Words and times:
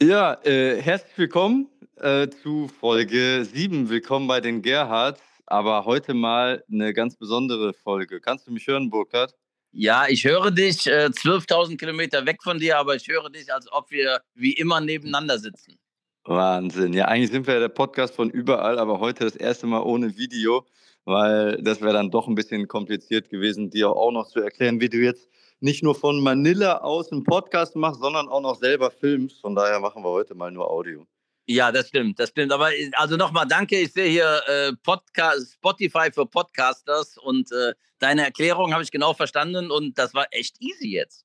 Ja, 0.00 0.34
äh, 0.42 0.82
herzlich 0.82 1.16
willkommen 1.16 1.68
äh, 2.00 2.28
zu 2.28 2.66
Folge 2.66 3.44
7. 3.44 3.88
Willkommen 3.88 4.26
bei 4.26 4.40
den 4.40 4.60
Gerhards. 4.60 5.22
Aber 5.46 5.84
heute 5.84 6.14
mal 6.14 6.64
eine 6.68 6.92
ganz 6.92 7.14
besondere 7.14 7.72
Folge. 7.72 8.20
Kannst 8.20 8.48
du 8.48 8.50
mich 8.50 8.66
hören, 8.66 8.90
Burkhard? 8.90 9.36
Ja, 9.70 10.06
ich 10.08 10.24
höre 10.24 10.50
dich 10.50 10.88
äh, 10.88 11.06
12.000 11.06 11.76
Kilometer 11.76 12.26
weg 12.26 12.42
von 12.42 12.58
dir, 12.58 12.76
aber 12.76 12.96
ich 12.96 13.06
höre 13.06 13.30
dich, 13.30 13.54
als 13.54 13.70
ob 13.70 13.92
wir 13.92 14.20
wie 14.34 14.54
immer 14.54 14.80
nebeneinander 14.80 15.38
sitzen. 15.38 15.78
Wahnsinn. 16.24 16.92
Ja, 16.92 17.04
eigentlich 17.04 17.30
sind 17.30 17.46
wir 17.46 17.54
ja 17.54 17.60
der 17.60 17.68
Podcast 17.68 18.16
von 18.16 18.30
überall, 18.30 18.80
aber 18.80 18.98
heute 18.98 19.22
das 19.22 19.36
erste 19.36 19.68
Mal 19.68 19.82
ohne 19.82 20.16
Video, 20.16 20.66
weil 21.04 21.62
das 21.62 21.80
wäre 21.80 21.92
dann 21.92 22.10
doch 22.10 22.26
ein 22.26 22.34
bisschen 22.34 22.66
kompliziert 22.66 23.30
gewesen, 23.30 23.70
dir 23.70 23.90
auch 23.90 24.10
noch 24.10 24.26
zu 24.26 24.40
erklären, 24.40 24.80
wie 24.80 24.88
du 24.88 24.96
jetzt 24.96 25.28
nicht 25.64 25.82
nur 25.82 25.94
von 25.94 26.20
Manila 26.20 26.78
aus 26.82 27.10
einen 27.10 27.24
Podcast 27.24 27.74
machst, 27.74 28.02
sondern 28.02 28.28
auch 28.28 28.42
noch 28.42 28.56
selber 28.56 28.90
filmst. 28.90 29.40
Von 29.40 29.54
daher 29.54 29.80
machen 29.80 30.04
wir 30.04 30.10
heute 30.10 30.34
mal 30.34 30.50
nur 30.50 30.70
Audio. 30.70 31.06
Ja, 31.46 31.72
das 31.72 31.88
stimmt, 31.88 32.18
das 32.18 32.28
stimmt. 32.28 32.52
Aber 32.52 32.70
äh, 32.70 32.90
also 32.92 33.16
nochmal 33.16 33.46
danke. 33.48 33.80
Ich 33.80 33.94
sehe 33.94 34.10
hier 34.10 34.42
äh, 34.46 34.72
Podcast, 34.82 35.54
Spotify 35.54 36.10
für 36.12 36.26
Podcasters 36.26 37.16
und 37.16 37.50
äh, 37.50 37.72
deine 37.98 38.24
Erklärung 38.24 38.74
habe 38.74 38.82
ich 38.82 38.90
genau 38.90 39.14
verstanden 39.14 39.70
und 39.70 39.98
das 39.98 40.12
war 40.12 40.26
echt 40.32 40.60
easy 40.60 40.88
jetzt. 40.88 41.24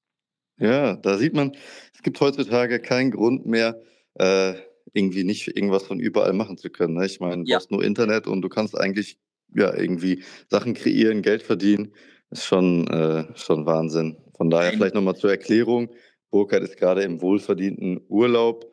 Ja, 0.58 0.96
da 0.96 1.18
sieht 1.18 1.34
man, 1.34 1.52
es 1.94 2.02
gibt 2.02 2.20
heutzutage 2.22 2.80
keinen 2.80 3.12
Grund 3.12 3.46
mehr, 3.46 3.82
äh, 4.16 4.54
irgendwie 4.94 5.26
nicht 5.26 5.48
irgendwas 5.50 5.84
von 5.84 6.00
überall 6.00 6.32
machen 6.32 6.58
zu 6.58 6.70
können. 6.70 6.94
Ne? 6.94 7.06
Ich 7.06 7.20
meine, 7.20 7.44
du 7.44 7.50
ja. 7.50 7.58
hast 7.58 7.72
nur 7.72 7.84
Internet 7.84 8.26
und 8.26 8.42
du 8.42 8.48
kannst 8.48 8.78
eigentlich 8.78 9.18
ja 9.54 9.76
irgendwie 9.76 10.24
Sachen 10.48 10.76
kreieren, 10.76 11.24
Geld 11.24 11.44
verdienen. 11.44 11.94
Ist 12.30 12.46
schon, 12.46 12.88
äh, 12.88 13.26
schon 13.36 13.66
Wahnsinn. 13.66 14.16
Von 14.40 14.50
daher 14.50 14.72
vielleicht 14.72 14.96
nochmal 14.96 15.18
zur 15.18 15.32
Erklärung. 15.32 15.90
Burkhard 16.32 16.64
ist 16.64 16.78
gerade 16.78 17.04
im 17.04 17.22
wohlverdienten 17.22 18.00
Urlaub. 18.08 18.72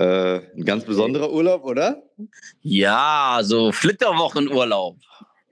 Äh, 0.00 0.40
ein 0.56 0.64
ganz 0.64 0.84
besonderer 0.84 1.32
Urlaub, 1.32 1.62
oder? 1.62 2.02
Ja, 2.60 3.38
so 3.44 3.70
Flitterwochenurlaub. 3.70 4.98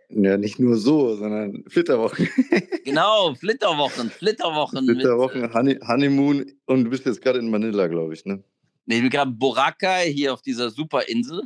Ja, 0.09 0.37
nicht 0.37 0.59
nur 0.59 0.77
so, 0.77 1.15
sondern 1.15 1.63
Flitterwochen. 1.69 2.29
genau, 2.85 3.33
Flitterwochen, 3.37 4.11
Flitterwochen. 4.11 4.87
Flitterwochen, 4.87 5.43
mit, 5.43 5.81
äh, 5.81 5.87
Honeymoon 5.87 6.51
und 6.67 6.85
du 6.85 6.91
bist 6.91 7.07
jetzt 7.07 7.23
gerade 7.23 7.39
in 7.39 7.49
Manila, 7.49 7.87
glaube 7.87 8.13
ich, 8.13 8.25
ne? 8.25 8.43
Nee, 8.87 8.97
ich 8.97 9.03
bin 9.03 9.11
gerade 9.11 9.31
Boracay 9.31 10.13
hier 10.13 10.35
auf 10.35 10.43
dieser 10.43 10.69
Superinsel. 10.69 11.43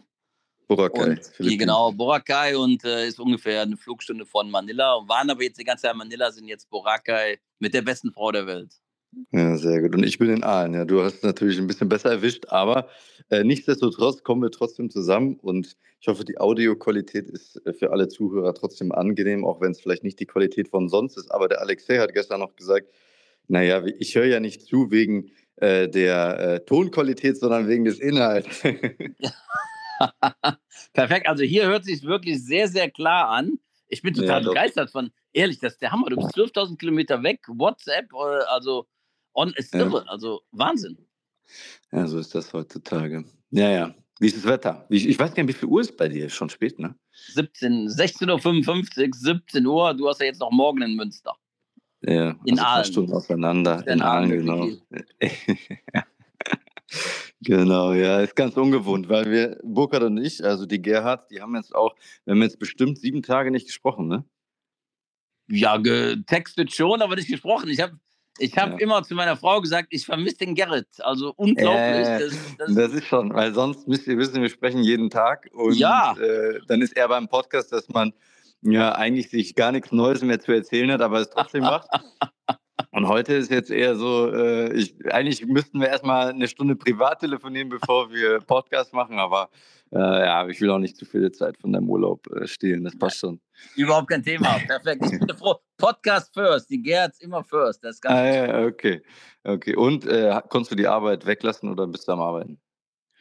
Boracay. 0.69 1.19
Und, 1.39 1.59
genau, 1.59 1.93
Boracay 1.93 2.55
und 2.55 2.85
äh, 2.85 3.09
ist 3.09 3.19
ungefähr 3.19 3.63
eine 3.63 3.77
Flugstunde 3.77 4.27
von 4.27 4.51
Manila. 4.51 4.95
Und 4.95 5.09
waren 5.09 5.31
aber 5.31 5.43
jetzt 5.43 5.59
die 5.59 5.65
ganze 5.65 5.83
Zeit 5.83 5.93
in 5.93 5.99
Manila, 5.99 6.31
sind 6.31 6.47
jetzt 6.47 6.69
Boracay 6.69 7.39
mit 7.59 7.73
der 7.75 7.83
besten 7.83 8.13
Frau 8.13 8.31
der 8.31 8.47
Welt. 8.47 8.75
Ja, 9.33 9.57
sehr 9.57 9.81
gut. 9.81 9.95
Und 9.95 10.05
ich 10.05 10.19
bin 10.19 10.29
in 10.29 10.45
Aalen. 10.45 10.75
Ja, 10.75 10.85
du 10.85 11.03
hast 11.03 11.17
es 11.17 11.23
natürlich 11.23 11.59
ein 11.59 11.67
bisschen 11.67 11.89
besser 11.89 12.11
erwischt, 12.11 12.45
aber 12.49 12.89
äh, 13.31 13.43
nichtsdestotrotz 13.43 14.23
kommen 14.23 14.43
wir 14.43 14.51
trotzdem 14.51 14.91
zusammen 14.91 15.37
und 15.41 15.77
ich 16.01 16.09
hoffe, 16.09 16.25
die 16.25 16.39
Audioqualität 16.39 17.29
ist 17.29 17.57
äh, 17.67 17.73
für 17.73 17.91
alle 17.91 18.09
Zuhörer 18.09 18.53
trotzdem 18.55 18.93
angenehm, 18.93 19.47
auch 19.47 19.61
wenn 19.63 19.73
es 19.73 19.81
vielleicht 19.81 20.05
nicht 20.05 20.21
die 20.21 20.27
Qualität 20.27 20.69
von 20.69 20.89
sonst 20.91 21.17
ist. 21.17 21.31
Aber 21.31 21.49
der 21.49 21.63
Alexei 21.63 21.99
hat 21.99 22.13
gestern 22.13 22.41
noch 22.41 22.55
gesagt, 22.55 22.89
naja, 23.49 23.83
ich 23.99 24.15
höre 24.15 24.27
ja 24.27 24.41
nicht 24.41 24.63
zu 24.63 24.91
wegen 24.91 25.31
äh, 25.57 25.89
der 25.89 26.39
äh, 26.39 26.61
Tonqualität, 26.61 27.39
sondern 27.39 27.67
wegen 27.67 27.87
des 27.87 27.99
Inhalts. 27.99 28.63
Perfekt. 30.93 31.29
Also 31.29 31.45
hier 31.45 31.67
hört 31.67 31.85
sich 31.85 32.03
wirklich 32.03 32.45
sehr, 32.45 32.69
sehr 32.69 32.91
klar 32.91 33.29
an. 33.29 33.59
Ich 33.89 34.03
bin 34.03 34.15
total 34.15 34.43
ja, 34.43 34.49
begeistert 34.49 34.91
von, 34.91 35.11
ehrlich, 35.33 35.59
das 35.59 35.75
ist 35.75 35.83
der 35.83 35.93
Hammer. 35.93 36.11
Du 36.11 36.17
bist 36.17 36.37
12.000 36.37 36.77
Kilometer 36.77 37.23
weg, 37.23 37.41
WhatsApp, 37.49 38.13
äh, 38.13 38.45
also 38.49 38.87
on 39.35 39.53
ist 39.57 39.75
irre. 39.75 40.05
Ja. 40.05 40.11
Also 40.11 40.43
Wahnsinn. 40.53 40.99
Ja, 41.93 42.07
so 42.07 42.19
ist 42.19 42.35
das 42.35 42.53
heutzutage. 42.53 43.25
Ja, 43.51 43.71
ja. 43.71 43.95
Wie 44.21 44.27
ist 44.27 44.37
das 44.37 44.45
Wetter? 44.45 44.85
Ich, 44.91 45.09
ich 45.09 45.19
weiß 45.19 45.33
gar 45.33 45.43
nicht, 45.45 45.55
wie 45.55 45.59
viel 45.59 45.69
Uhr 45.69 45.81
ist 45.81 45.97
bei 45.97 46.09
dir? 46.09 46.29
Schon 46.29 46.51
spät, 46.51 46.79
ne? 46.79 46.95
17, 47.35 47.89
16.55 47.89 49.07
Uhr, 49.07 49.15
17 49.15 49.67
Uhr. 49.67 49.95
Du 49.95 50.09
hast 50.09 50.21
ja 50.21 50.27
jetzt 50.27 50.41
noch 50.41 50.51
morgen 50.51 50.83
in 50.83 50.97
Münster. 50.97 51.37
Ja, 52.03 52.37
in 52.45 52.59
also 52.59 52.65
Aalen. 52.65 52.85
Stunden 52.85 53.13
auseinander. 53.13 53.87
In, 53.87 53.95
in 53.95 54.03
Aalen, 54.03 54.31
genau. 54.31 54.69
Genau, 57.41 57.93
ja, 57.93 58.21
ist 58.21 58.35
ganz 58.35 58.57
ungewohnt, 58.57 59.09
weil 59.09 59.31
wir, 59.31 59.61
Burkhard 59.63 60.03
und 60.03 60.19
ich, 60.19 60.45
also 60.45 60.67
die 60.67 60.83
Gerhards, 60.83 61.29
die 61.29 61.41
haben 61.41 61.55
jetzt 61.55 61.75
auch, 61.75 61.95
wir 62.25 62.35
haben 62.35 62.43
jetzt 62.43 62.59
bestimmt 62.59 62.99
sieben 62.99 63.23
Tage 63.23 63.51
nicht 63.51 63.67
gesprochen, 63.67 64.09
ne? 64.09 64.25
Ja, 65.49 65.77
getextet 65.77 66.73
schon, 66.75 67.01
aber 67.01 67.15
nicht 67.15 67.29
gesprochen. 67.29 67.69
Ich 67.71 67.81
habe 67.81 67.99
ich 68.39 68.57
hab 68.57 68.71
ja. 68.71 68.79
immer 68.79 69.03
zu 69.03 69.15
meiner 69.15 69.37
Frau 69.37 69.61
gesagt, 69.61 69.89
ich 69.91 70.05
vermisse 70.05 70.39
den 70.39 70.55
Gerrit. 70.55 70.89
Also 71.01 71.33
unglaublich. 71.37 72.07
Äh, 72.07 72.19
das, 72.21 72.57
das, 72.59 72.75
das, 72.75 72.93
ist 72.93 73.07
schon, 73.07 73.33
weil 73.35 73.55
sonst 73.55 73.89
müsst 73.89 74.07
ihr 74.07 74.19
wissen, 74.19 74.43
wir 74.43 74.49
sprechen 74.49 74.83
jeden 74.83 75.11
Tag 75.11 75.49
und 75.53 75.75
ja. 75.75 76.17
äh, 76.19 76.61
dann 76.67 76.83
ist 76.83 76.97
er 76.97 77.09
beim 77.09 77.29
Podcast, 77.29 77.73
dass 77.73 77.89
man 77.89 78.13
ja 78.63 78.93
eigentlich 78.93 79.31
sich 79.31 79.55
gar 79.55 79.73
nichts 79.73 79.93
Neues 79.93 80.23
mehr 80.23 80.41
zu 80.41 80.53
erzählen 80.53 80.93
hat, 80.93 81.03
aber 81.03 81.21
es 81.21 81.31
trotzdem 81.31 81.63
macht. 81.63 81.89
Und 82.91 83.09
heute 83.09 83.35
ist 83.35 83.51
jetzt 83.51 83.71
eher 83.71 83.97
so, 83.97 84.33
äh, 84.33 84.73
ich, 84.73 84.95
eigentlich 85.13 85.45
müssten 85.47 85.81
wir 85.81 85.89
erstmal 85.89 86.29
eine 86.29 86.49
Stunde 86.49 86.77
privat 86.77 87.21
telefonieren, 87.21 87.69
bevor 87.69 88.11
wir 88.11 88.41
Podcast 88.41 88.93
machen, 88.93 89.19
aber 89.19 89.49
äh, 89.93 89.99
ja, 89.99 90.47
ich 90.49 90.61
will 90.61 90.71
auch 90.71 90.79
nicht 90.79 90.97
zu 90.97 91.05
viel 91.05 91.31
Zeit 91.33 91.57
von 91.59 91.73
deinem 91.73 91.89
Urlaub 91.89 92.27
äh, 92.35 92.47
stehlen, 92.47 92.85
das 92.85 92.97
passt 92.97 93.19
schon. 93.19 93.41
Überhaupt 93.75 94.09
kein 94.09 94.23
Thema, 94.23 94.59
perfekt. 94.67 95.05
Ich 95.13 95.19
bin 95.19 95.37
froh. 95.37 95.57
Podcast 95.77 96.35
first, 96.35 96.71
die 96.71 96.83
Gerds 96.83 97.21
immer 97.21 97.45
first, 97.45 97.85
das 97.85 97.97
ist 97.97 98.03
ganz 98.03 98.15
ah, 98.15 98.27
ja, 98.27 98.67
okay, 98.67 99.03
okay. 99.45 99.77
Und 99.77 100.07
äh, 100.07 100.41
konntest 100.49 100.73
du 100.73 100.77
die 100.77 100.89
Arbeit 100.89 101.25
weglassen 101.25 101.71
oder 101.71 101.87
bist 101.87 102.09
du 102.09 102.13
am 102.13 102.21
Arbeiten? 102.21 102.59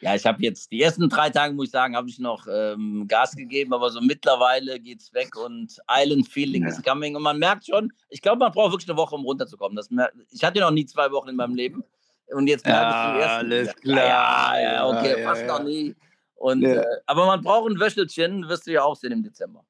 Ja, 0.00 0.14
ich 0.14 0.24
habe 0.24 0.42
jetzt 0.42 0.70
die 0.70 0.80
ersten 0.80 1.08
drei 1.08 1.30
Tage, 1.30 1.54
muss 1.54 1.66
ich 1.66 1.72
sagen, 1.72 1.96
habe 1.96 2.08
ich 2.08 2.18
noch 2.18 2.46
ähm, 2.48 3.06
Gas 3.08 3.34
gegeben, 3.34 3.72
aber 3.72 3.90
so 3.90 4.00
mittlerweile 4.00 4.78
geht 4.78 5.00
es 5.00 5.12
weg 5.12 5.36
und 5.36 5.76
Island 5.90 6.28
Feeling 6.28 6.62
ja. 6.62 6.68
is 6.68 6.82
coming. 6.82 7.16
Und 7.16 7.22
man 7.22 7.38
merkt 7.38 7.66
schon, 7.66 7.92
ich 8.08 8.22
glaube, 8.22 8.38
man 8.38 8.52
braucht 8.52 8.72
wirklich 8.72 8.88
eine 8.88 8.96
Woche, 8.96 9.16
um 9.16 9.24
runterzukommen. 9.24 9.76
Das 9.76 9.88
ich 10.30 10.44
hatte 10.44 10.60
noch 10.60 10.70
nie 10.70 10.86
zwei 10.86 11.10
Wochen 11.10 11.28
in 11.28 11.36
meinem 11.36 11.54
Leben. 11.54 11.82
Und 12.28 12.46
jetzt 12.46 12.64
merke 12.64 12.90
ja, 12.90 13.16
ich 13.16 13.22
ersten 13.22 13.46
Alles 13.46 13.76
klar. 13.76 14.06
Ja, 14.06 14.60
ja, 14.60 14.86
okay, 14.86 15.22
fast 15.24 15.46
noch 15.46 15.64
nie. 15.64 15.96
Und, 16.36 16.62
äh, 16.62 16.84
aber 17.06 17.26
man 17.26 17.42
braucht 17.42 17.68
ein 17.68 17.80
Wäschelchen, 17.80 18.48
wirst 18.48 18.66
du 18.66 18.72
ja 18.72 18.84
auch 18.84 18.94
sehen 18.94 19.12
im 19.12 19.22
Dezember. 19.24 19.64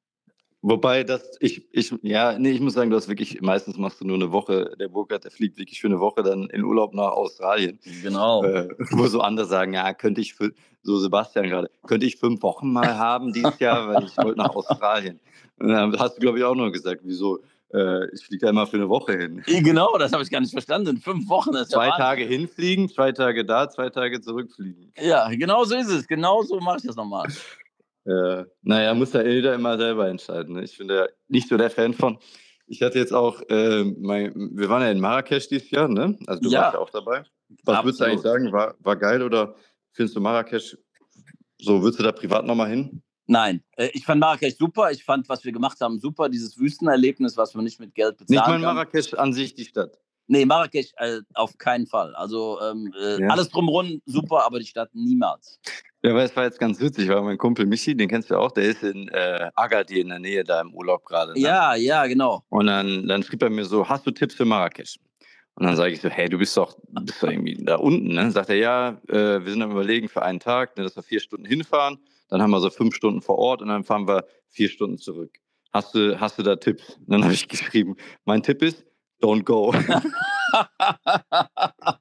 Wobei 0.61 1.05
das, 1.05 1.37
ich, 1.39 1.67
ich, 1.71 1.93
ja, 2.01 2.37
nee, 2.37 2.51
ich 2.51 2.59
muss 2.59 2.73
sagen, 2.73 2.89
du 2.89 2.97
hast 2.97 3.07
wirklich, 3.07 3.39
meistens 3.41 3.77
machst 3.77 4.01
du 4.01 4.05
nur 4.05 4.17
eine 4.17 4.31
Woche, 4.33 4.75
der 4.77 4.89
Burkhardt, 4.89 5.23
der 5.23 5.31
fliegt 5.31 5.57
wirklich 5.57 5.79
für 5.79 5.87
eine 5.87 6.01
Woche 6.01 6.21
dann 6.21 6.49
in 6.49 6.65
Urlaub 6.65 6.93
nach 6.93 7.11
Australien. 7.11 7.79
Genau. 8.03 8.43
Äh, 8.43 8.67
wo 8.91 9.07
so 9.07 9.21
andere 9.21 9.47
sagen, 9.47 9.73
ja, 9.73 9.93
könnte 9.93 10.19
ich, 10.19 10.33
für, 10.33 10.51
so 10.83 10.97
Sebastian 10.97 11.47
gerade, 11.47 11.69
könnte 11.87 12.05
ich 12.05 12.17
fünf 12.17 12.41
Wochen 12.41 12.73
mal 12.73 12.97
haben 12.97 13.31
dieses 13.31 13.57
Jahr, 13.59 13.87
weil 13.87 14.03
ich 14.03 14.17
wollte 14.17 14.37
nach 14.37 14.53
Australien. 14.53 15.19
Und 15.59 15.69
dann 15.69 15.97
hast 15.97 16.17
du, 16.17 16.21
glaube 16.21 16.39
ich, 16.39 16.43
auch 16.43 16.55
nur 16.55 16.71
gesagt, 16.71 17.01
wieso, 17.03 17.39
äh, 17.73 18.13
ich 18.13 18.25
fliege 18.25 18.45
da 18.45 18.49
immer 18.49 18.67
für 18.67 18.77
eine 18.77 18.89
Woche 18.89 19.17
hin. 19.17 19.43
Genau, 19.45 19.97
das 19.97 20.11
habe 20.11 20.23
ich 20.23 20.29
gar 20.29 20.41
nicht 20.41 20.51
verstanden. 20.51 20.97
Fünf 20.97 21.29
Wochen 21.29 21.53
ist 21.55 21.71
Zwei 21.71 21.89
Tage 21.91 22.23
hinfliegen, 22.23 22.89
zwei 22.89 23.11
Tage 23.11 23.45
da, 23.45 23.69
zwei 23.69 23.89
Tage 23.89 24.19
zurückfliegen. 24.21 24.91
Ja, 24.99 25.29
genau 25.29 25.63
so 25.63 25.75
ist 25.75 25.89
es. 25.89 26.07
Genau 26.07 26.41
so 26.43 26.59
mache 26.59 26.77
ich 26.77 26.83
das 26.83 26.95
nochmal. 26.95 27.27
Äh, 28.05 28.45
naja, 28.61 28.93
muss 28.93 29.11
der 29.11 29.25
Elder 29.25 29.53
immer 29.53 29.77
selber 29.77 30.07
entscheiden. 30.07 30.55
Ne? 30.55 30.63
Ich 30.63 30.77
bin 30.77 30.87
da 30.87 31.07
nicht 31.27 31.47
so 31.49 31.57
der 31.57 31.69
Fan 31.69 31.93
von. 31.93 32.17
Ich 32.67 32.81
hatte 32.81 32.99
jetzt 32.99 33.13
auch, 33.13 33.41
äh, 33.49 33.83
mein, 33.83 34.33
wir 34.53 34.69
waren 34.69 34.81
ja 34.81 34.91
in 34.91 34.99
Marrakesch 34.99 35.47
dieses 35.47 35.71
Jahr, 35.71 35.87
ne? 35.87 36.17
Also 36.27 36.41
du 36.41 36.49
ja. 36.49 36.61
warst 36.61 36.73
ja 36.75 36.79
auch 36.79 36.89
dabei. 36.89 37.23
Was 37.63 37.77
Absolut. 37.77 37.85
würdest 37.85 37.99
du 37.99 38.05
eigentlich 38.05 38.21
sagen? 38.21 38.51
War, 38.51 38.75
war 38.79 38.95
geil 38.95 39.23
oder 39.23 39.55
findest 39.91 40.15
du 40.15 40.21
Marrakesch, 40.21 40.77
so 41.57 41.81
würdest 41.81 41.99
du 41.99 42.03
da 42.03 42.11
privat 42.11 42.45
nochmal 42.45 42.69
hin? 42.69 43.01
Nein, 43.25 43.63
äh, 43.75 43.89
ich 43.93 44.05
fand 44.05 44.19
Marrakesch 44.19 44.55
super. 44.57 44.91
Ich 44.91 45.03
fand, 45.03 45.29
was 45.29 45.43
wir 45.43 45.51
gemacht 45.51 45.79
haben, 45.81 45.99
super. 45.99 46.29
Dieses 46.29 46.57
Wüstenerlebnis, 46.59 47.37
was 47.37 47.53
man 47.53 47.63
nicht 47.63 47.79
mit 47.79 47.93
Geld 47.95 48.17
bezahlen 48.17 48.39
Nicht 48.39 48.47
mal 48.47 48.73
Marrakesch 48.73 49.13
an 49.13 49.33
sich, 49.33 49.53
die 49.53 49.65
Stadt. 49.65 49.99
Nee, 50.31 50.45
Marrakesch 50.45 50.91
äh, 50.97 51.21
auf 51.33 51.57
keinen 51.57 51.87
Fall. 51.87 52.13
Also 52.15 52.59
ähm, 52.61 52.93
äh, 53.01 53.19
ja. 53.19 53.29
alles 53.29 53.49
drumherum 53.49 53.99
super, 54.05 54.45
aber 54.45 54.59
die 54.59 54.65
Stadt 54.65 54.89
niemals. 54.93 55.59
Ja, 56.03 56.13
weil 56.13 56.25
es 56.25 56.35
war 56.35 56.43
jetzt 56.43 56.59
ganz 56.59 56.79
witzig, 56.79 57.09
weil 57.09 57.21
mein 57.23 57.39
Kumpel 57.39 57.65
Michi, 57.65 57.97
den 57.97 58.07
kennst 58.07 58.29
du 58.29 58.37
auch, 58.37 58.51
der 58.51 58.65
ist 58.65 58.83
in 58.83 59.07
äh, 59.07 59.49
Agadir 59.55 60.01
in 60.01 60.09
der 60.09 60.19
Nähe 60.19 60.43
da 60.43 60.61
im 60.61 60.73
Urlaub 60.75 61.03
gerade. 61.05 61.33
Ne? 61.33 61.39
Ja, 61.39 61.73
ja, 61.73 62.05
genau. 62.05 62.43
Und 62.49 62.67
dann, 62.67 63.07
dann 63.07 63.23
schrieb 63.23 63.41
er 63.41 63.49
mir 63.49 63.65
so, 63.65 63.89
hast 63.89 64.05
du 64.05 64.11
Tipps 64.11 64.35
für 64.35 64.45
Marrakesch? 64.45 64.99
Und 65.55 65.65
dann 65.65 65.75
sage 65.75 65.93
ich 65.93 65.99
so, 65.99 66.09
hey, 66.09 66.29
du 66.29 66.37
bist 66.37 66.55
doch, 66.55 66.77
bist 67.01 67.23
doch 67.23 67.29
irgendwie 67.29 67.55
da 67.55 67.77
unten. 67.77 68.13
Ne? 68.13 68.29
Sagt 68.29 68.49
er, 68.49 68.55
ja, 68.55 69.01
äh, 69.07 69.43
wir 69.43 69.51
sind 69.51 69.63
am 69.63 69.71
überlegen 69.71 70.07
für 70.09 70.21
einen 70.21 70.39
Tag, 70.39 70.77
ne, 70.77 70.83
dass 70.83 70.95
wir 70.95 71.03
vier 71.03 71.19
Stunden 71.19 71.45
hinfahren, 71.45 71.97
dann 72.29 72.41
haben 72.41 72.51
wir 72.51 72.59
so 72.59 72.69
fünf 72.69 72.95
Stunden 72.95 73.21
vor 73.21 73.39
Ort 73.39 73.63
und 73.63 73.67
dann 73.69 73.83
fahren 73.83 74.07
wir 74.07 74.25
vier 74.47 74.69
Stunden 74.69 74.99
zurück. 74.99 75.39
Hast 75.73 75.95
du, 75.95 76.19
hast 76.19 76.37
du 76.37 76.43
da 76.43 76.55
Tipps? 76.55 76.97
Und 76.99 77.09
dann 77.09 77.23
habe 77.23 77.33
ich 77.33 77.47
geschrieben, 77.47 77.95
mein 78.25 78.43
Tipp 78.43 78.61
ist, 78.61 78.85
don't 79.21 79.43
go. 79.45 79.73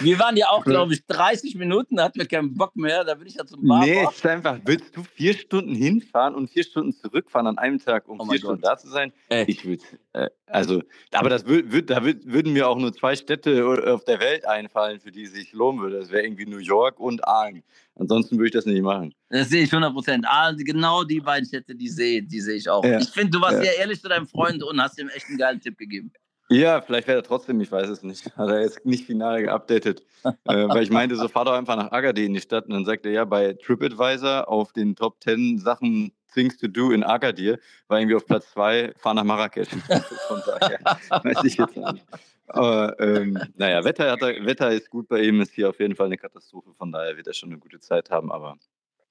Wir 0.00 0.18
waren 0.18 0.36
ja 0.36 0.48
auch, 0.48 0.64
glaube 0.64 0.94
ich, 0.94 1.06
30 1.06 1.54
Minuten, 1.56 1.96
da 1.96 2.04
hatten 2.04 2.18
wir 2.18 2.26
keinen 2.26 2.54
Bock 2.54 2.74
mehr, 2.76 3.04
da 3.04 3.14
bin 3.14 3.26
ich 3.26 3.34
ja 3.34 3.44
zum 3.44 3.66
Bar. 3.66 3.84
Nee, 3.84 4.04
ist 4.04 4.24
einfach, 4.26 4.58
willst 4.64 4.96
du 4.96 5.02
vier 5.02 5.34
Stunden 5.34 5.74
hinfahren 5.74 6.34
und 6.34 6.48
vier 6.48 6.64
Stunden 6.64 6.92
zurückfahren 6.92 7.46
an 7.46 7.58
einem 7.58 7.78
Tag, 7.78 8.08
um 8.08 8.20
oh 8.20 8.24
vier 8.24 8.38
Stunden 8.38 8.62
da 8.62 8.76
zu 8.76 8.88
sein? 8.88 9.12
Ey. 9.28 9.44
Ich 9.46 9.64
würde, 9.64 9.82
äh, 10.14 10.30
also, 10.46 10.82
aber 11.12 11.28
das 11.28 11.46
würd, 11.46 11.90
da 11.90 12.04
würd, 12.04 12.26
würden 12.26 12.52
mir 12.52 12.68
auch 12.68 12.78
nur 12.78 12.92
zwei 12.92 13.16
Städte 13.16 13.64
auf 13.92 14.04
der 14.04 14.20
Welt 14.20 14.46
einfallen, 14.46 15.00
für 15.00 15.12
die 15.12 15.24
es 15.24 15.32
sich 15.32 15.52
lohnen 15.52 15.80
würde. 15.80 16.00
Das 16.00 16.10
wäre 16.10 16.24
irgendwie 16.24 16.46
New 16.46 16.58
York 16.58 16.98
und 16.98 17.26
Aalen. 17.26 17.62
Ansonsten 17.96 18.36
würde 18.36 18.46
ich 18.46 18.52
das 18.52 18.66
nicht 18.66 18.82
machen. 18.82 19.14
Das 19.28 19.50
sehe 19.50 19.62
ich 19.62 19.72
100 19.72 19.92
Prozent. 19.92 20.24
Ah, 20.26 20.52
genau 20.56 21.04
die 21.04 21.20
beiden 21.20 21.46
Städte, 21.46 21.74
die 21.74 21.88
sehe 21.88 22.22
die 22.22 22.40
seh 22.40 22.54
ich 22.54 22.68
auch. 22.68 22.84
Ja. 22.84 22.98
Ich 22.98 23.10
finde, 23.10 23.30
du 23.30 23.40
warst 23.40 23.58
ja. 23.58 23.64
sehr 23.64 23.78
ehrlich 23.78 24.00
zu 24.00 24.08
deinem 24.08 24.26
Freund 24.26 24.62
und 24.62 24.80
hast 24.80 24.98
ihm 24.98 25.08
echt 25.08 25.26
einen 25.28 25.38
geilen 25.38 25.60
Tipp 25.60 25.76
gegeben. 25.76 26.12
Ja, 26.52 26.82
vielleicht 26.82 27.08
wäre 27.08 27.18
er 27.18 27.22
trotzdem, 27.22 27.60
ich 27.60 27.72
weiß 27.72 27.88
es 27.88 28.02
nicht. 28.02 28.36
Hat 28.36 28.50
er 28.50 28.60
jetzt 28.60 28.84
nicht 28.84 29.06
final 29.06 29.42
geupdatet. 29.42 30.02
äh, 30.24 30.68
weil 30.68 30.82
ich 30.82 30.90
meinte, 30.90 31.16
so 31.16 31.26
fahr 31.28 31.46
doch 31.46 31.54
einfach 31.54 31.76
nach 31.76 31.92
Agadir 31.92 32.26
in 32.26 32.34
die 32.34 32.40
Stadt. 32.40 32.66
Und 32.66 32.74
dann 32.74 32.84
sagt 32.84 33.06
er, 33.06 33.12
ja, 33.12 33.24
bei 33.24 33.54
TripAdvisor 33.54 34.48
auf 34.48 34.72
den 34.72 34.94
Top 34.94 35.22
10 35.22 35.58
Sachen 35.58 36.12
Things 36.32 36.58
to 36.58 36.68
Do 36.68 36.90
in 36.90 37.04
Agadir 37.04 37.58
war 37.88 37.98
irgendwie 37.98 38.16
auf 38.16 38.26
Platz 38.26 38.50
2, 38.52 38.94
fahr 38.96 39.14
nach 39.14 39.24
Marrakesch. 39.24 39.68
Von 40.28 40.42
daher 40.46 40.78
weiß 41.22 41.44
ich 41.44 41.56
jetzt 41.56 41.76
nicht. 41.76 42.04
Aber 42.48 42.98
ähm, 43.00 43.38
naja, 43.56 43.84
Wetter, 43.84 44.04
er, 44.04 44.46
Wetter 44.46 44.70
ist 44.70 44.90
gut 44.90 45.08
bei 45.08 45.20
ihm, 45.20 45.40
ist 45.40 45.52
hier 45.52 45.70
auf 45.70 45.80
jeden 45.80 45.96
Fall 45.96 46.06
eine 46.06 46.18
Katastrophe. 46.18 46.72
Von 46.76 46.92
daher 46.92 47.16
wird 47.16 47.26
er 47.26 47.34
schon 47.34 47.50
eine 47.50 47.58
gute 47.58 47.80
Zeit 47.80 48.10
haben. 48.10 48.30
Aber 48.30 48.58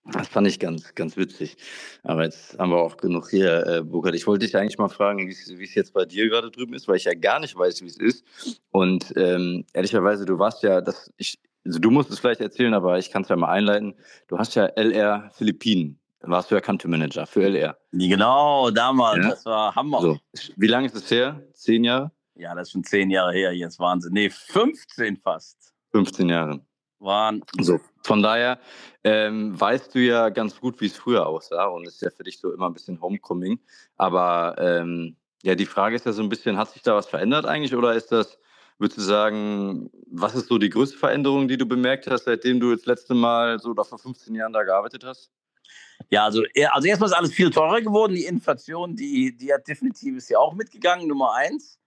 das 0.06 0.28
fand 0.28 0.48
ich 0.48 0.60
ganz, 0.60 0.96
ganz 0.96 1.16
witzig. 1.16 1.58
Aber 2.04 2.24
jetzt 2.24 2.58
haben 2.58 2.72
wir 2.72 2.78
auch 2.78 2.98
genug 2.98 3.30
hier, 3.30 3.66
äh, 3.68 3.82
Burkhard. 3.82 4.16
Ich 4.16 4.26
wollte 4.26 4.46
dich 4.46 4.58
eigentlich 4.58 4.78
mal 4.78 4.90
fragen, 4.90 5.28
wie 5.28 5.64
es 5.64 5.76
jetzt 5.76 5.94
bei 5.94 6.06
dir 6.06 6.28
gerade 6.28 6.50
drüben 6.50 6.74
ist, 6.74 6.88
weil 6.88 6.96
ich 6.96 7.04
ja 7.04 7.14
gar 7.14 7.40
nicht 7.40 7.56
weiß, 7.56 7.82
wie 7.82 7.88
es 7.88 7.98
ist. 7.98 8.26
Und 8.72 9.14
ähm, 9.16 9.66
ehrlicherweise, 9.74 10.26
du 10.26 10.40
warst 10.40 10.64
ja, 10.64 10.82
das, 10.82 11.12
ich, 11.18 11.40
also 11.66 11.78
du 11.80 11.92
musst 11.92 12.10
es 12.10 12.20
vielleicht 12.20 12.42
erzählen, 12.42 12.74
aber 12.74 12.98
ich 12.98 13.12
kann 13.12 13.22
es 13.22 13.30
ja 13.30 13.36
mal 13.36 13.50
einleiten. 13.50 13.94
Du 14.28 14.38
hast 14.40 14.56
ja 14.56 14.66
LR 14.66 15.30
Philippinen. 15.34 16.00
Warst 16.22 16.52
du 16.52 16.56
ja 16.56 16.62
Country 16.62 16.88
Manager 16.88 17.26
für 17.26 17.44
LR. 17.44 17.78
Genau, 17.92 18.70
damals. 18.70 19.24
Ja? 19.24 19.30
Das 19.30 19.46
war 19.46 19.76
Hammer. 19.76 20.02
So. 20.02 20.20
Wie 20.56 20.68
lange 20.68 20.86
ist 20.88 20.96
es 20.96 21.10
her? 21.10 21.42
Zehn 21.54 21.84
Jahre? 21.84 22.12
Ja, 22.36 22.54
das 22.56 22.68
ist 22.68 22.72
schon 22.74 22.84
zehn 22.84 23.10
Jahre 23.10 23.34
her. 23.34 23.54
Jetzt 23.54 23.80
Wahnsinn. 23.80 24.14
Nee, 24.14 24.30
15 24.30 25.18
fast. 25.18 25.74
15 25.92 26.30
Jahre 26.30 26.62
waren. 27.02 27.44
So, 27.60 27.80
von 28.04 28.22
daher 28.22 28.60
ähm, 29.04 29.60
weißt 29.60 29.94
du 29.96 30.00
ja 30.00 30.30
ganz 30.30 30.60
gut, 30.60 30.82
wie 30.82 30.86
es 30.86 30.96
früher 30.96 31.26
aussah 31.28 31.66
und 31.66 31.86
ist 31.88 32.02
ja 32.02 32.10
für 32.10 32.24
dich 32.24 32.40
so 32.40 32.54
immer 32.54 32.68
ein 32.68 32.74
bisschen 32.74 33.02
Homecoming. 33.02 33.60
Aber 33.98 34.56
ähm, 34.60 35.16
ja, 35.44 35.56
die 35.56 35.66
Frage 35.66 35.96
ist 35.96 36.06
ja 36.06 36.12
so 36.12 36.22
ein 36.22 36.30
bisschen, 36.30 36.58
hat 36.58 36.72
sich 36.72 36.82
da 36.82 36.96
was 36.96 37.08
verändert 37.08 37.46
eigentlich 37.46 37.76
oder 37.76 37.94
ist 37.94 38.12
das, 38.12 38.38
würdest 38.78 39.00
du 39.00 39.02
sagen, 39.02 39.90
was 40.08 40.36
ist 40.36 40.48
so 40.48 40.58
die 40.58 40.70
größte 40.70 40.98
Veränderung, 40.98 41.48
die 41.48 41.58
du 41.58 41.66
bemerkt 41.66 42.08
hast, 42.08 42.26
seitdem 42.26 42.60
du 42.60 42.76
das 42.76 42.86
letzte 42.86 43.14
Mal 43.14 43.60
so 43.60 43.72
oder 43.72 43.86
vor 43.86 44.00
15 44.00 44.34
Jahren 44.36 44.54
da 44.54 44.64
gearbeitet 44.64 45.04
hast? 45.04 45.32
Ja, 46.10 46.26
also, 46.26 46.44
also 46.72 46.88
erstmal 46.88 47.10
ist 47.10 47.16
alles 47.16 47.34
viel 47.34 47.52
teurer 47.52 47.82
geworden. 47.82 48.16
Die 48.16 48.26
Inflation, 48.26 48.96
die, 48.96 49.36
die 49.36 49.54
hat 49.54 49.68
definitiv 49.68 50.18
ist 50.18 50.30
ja 50.30 50.40
auch 50.40 50.54
mitgegangen, 50.54 51.08
Nummer 51.08 51.34
eins. 51.36 51.80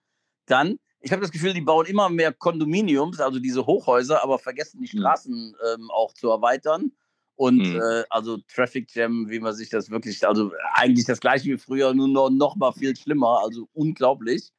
Dann 0.46 0.78
ich 1.04 1.12
habe 1.12 1.20
das 1.20 1.30
Gefühl, 1.30 1.52
die 1.52 1.60
bauen 1.60 1.86
immer 1.86 2.08
mehr 2.08 2.32
Kondominiums, 2.32 3.20
also 3.20 3.38
diese 3.38 3.66
Hochhäuser, 3.66 4.22
aber 4.22 4.38
vergessen 4.38 4.80
die 4.80 4.88
hm. 4.88 5.00
Straßen 5.00 5.56
ähm, 5.74 5.90
auch 5.90 6.14
zu 6.14 6.30
erweitern. 6.30 6.92
Und 7.36 7.58
mhm. 7.58 7.80
äh, 7.80 8.04
also 8.10 8.38
Traffic 8.48 8.94
Jam, 8.94 9.28
wie 9.28 9.40
man 9.40 9.52
sich 9.54 9.68
das 9.68 9.90
wirklich, 9.90 10.26
also 10.26 10.52
eigentlich 10.72 11.04
das 11.04 11.20
gleiche 11.20 11.50
wie 11.50 11.58
früher, 11.58 11.92
nur 11.92 12.08
noch, 12.08 12.30
noch 12.30 12.56
mal 12.56 12.72
viel 12.72 12.96
schlimmer, 12.96 13.40
also 13.42 13.68
unglaublich. 13.72 14.52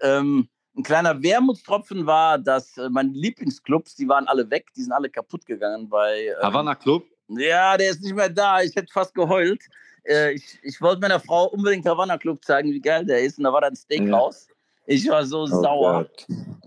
Ähm, 0.00 0.48
ein 0.76 0.84
kleiner 0.84 1.22
Wermutstropfen 1.22 2.06
war, 2.06 2.38
dass 2.38 2.76
äh, 2.78 2.88
meine 2.88 3.10
Lieblingsclubs, 3.10 3.96
die 3.96 4.08
waren 4.08 4.26
alle 4.28 4.48
weg, 4.48 4.68
die 4.76 4.82
sind 4.82 4.92
alle 4.92 5.10
kaputt 5.10 5.44
gegangen 5.44 5.88
bei. 5.88 6.26
Ähm, 6.26 6.42
Havana 6.42 6.76
Club? 6.76 7.04
Ja, 7.28 7.76
der 7.76 7.90
ist 7.90 8.02
nicht 8.02 8.14
mehr 8.14 8.30
da. 8.30 8.62
Ich 8.62 8.74
hätte 8.76 8.92
fast 8.92 9.14
geheult. 9.14 9.62
Äh, 10.04 10.34
ich 10.34 10.58
ich 10.62 10.80
wollte 10.80 11.00
meiner 11.00 11.20
Frau 11.20 11.46
unbedingt 11.46 11.86
Havana 11.86 12.16
Club 12.16 12.44
zeigen, 12.44 12.70
wie 12.70 12.80
geil 12.80 13.04
der 13.04 13.22
ist. 13.22 13.38
Und 13.38 13.44
da 13.44 13.52
war 13.52 13.60
da 13.60 13.68
ein 13.68 13.76
Steakhouse. 13.76 14.46
Ja. 14.48 14.53
Ich 14.86 15.08
war 15.08 15.24
so 15.24 15.42
oh 15.42 15.46
sauer. 15.46 16.06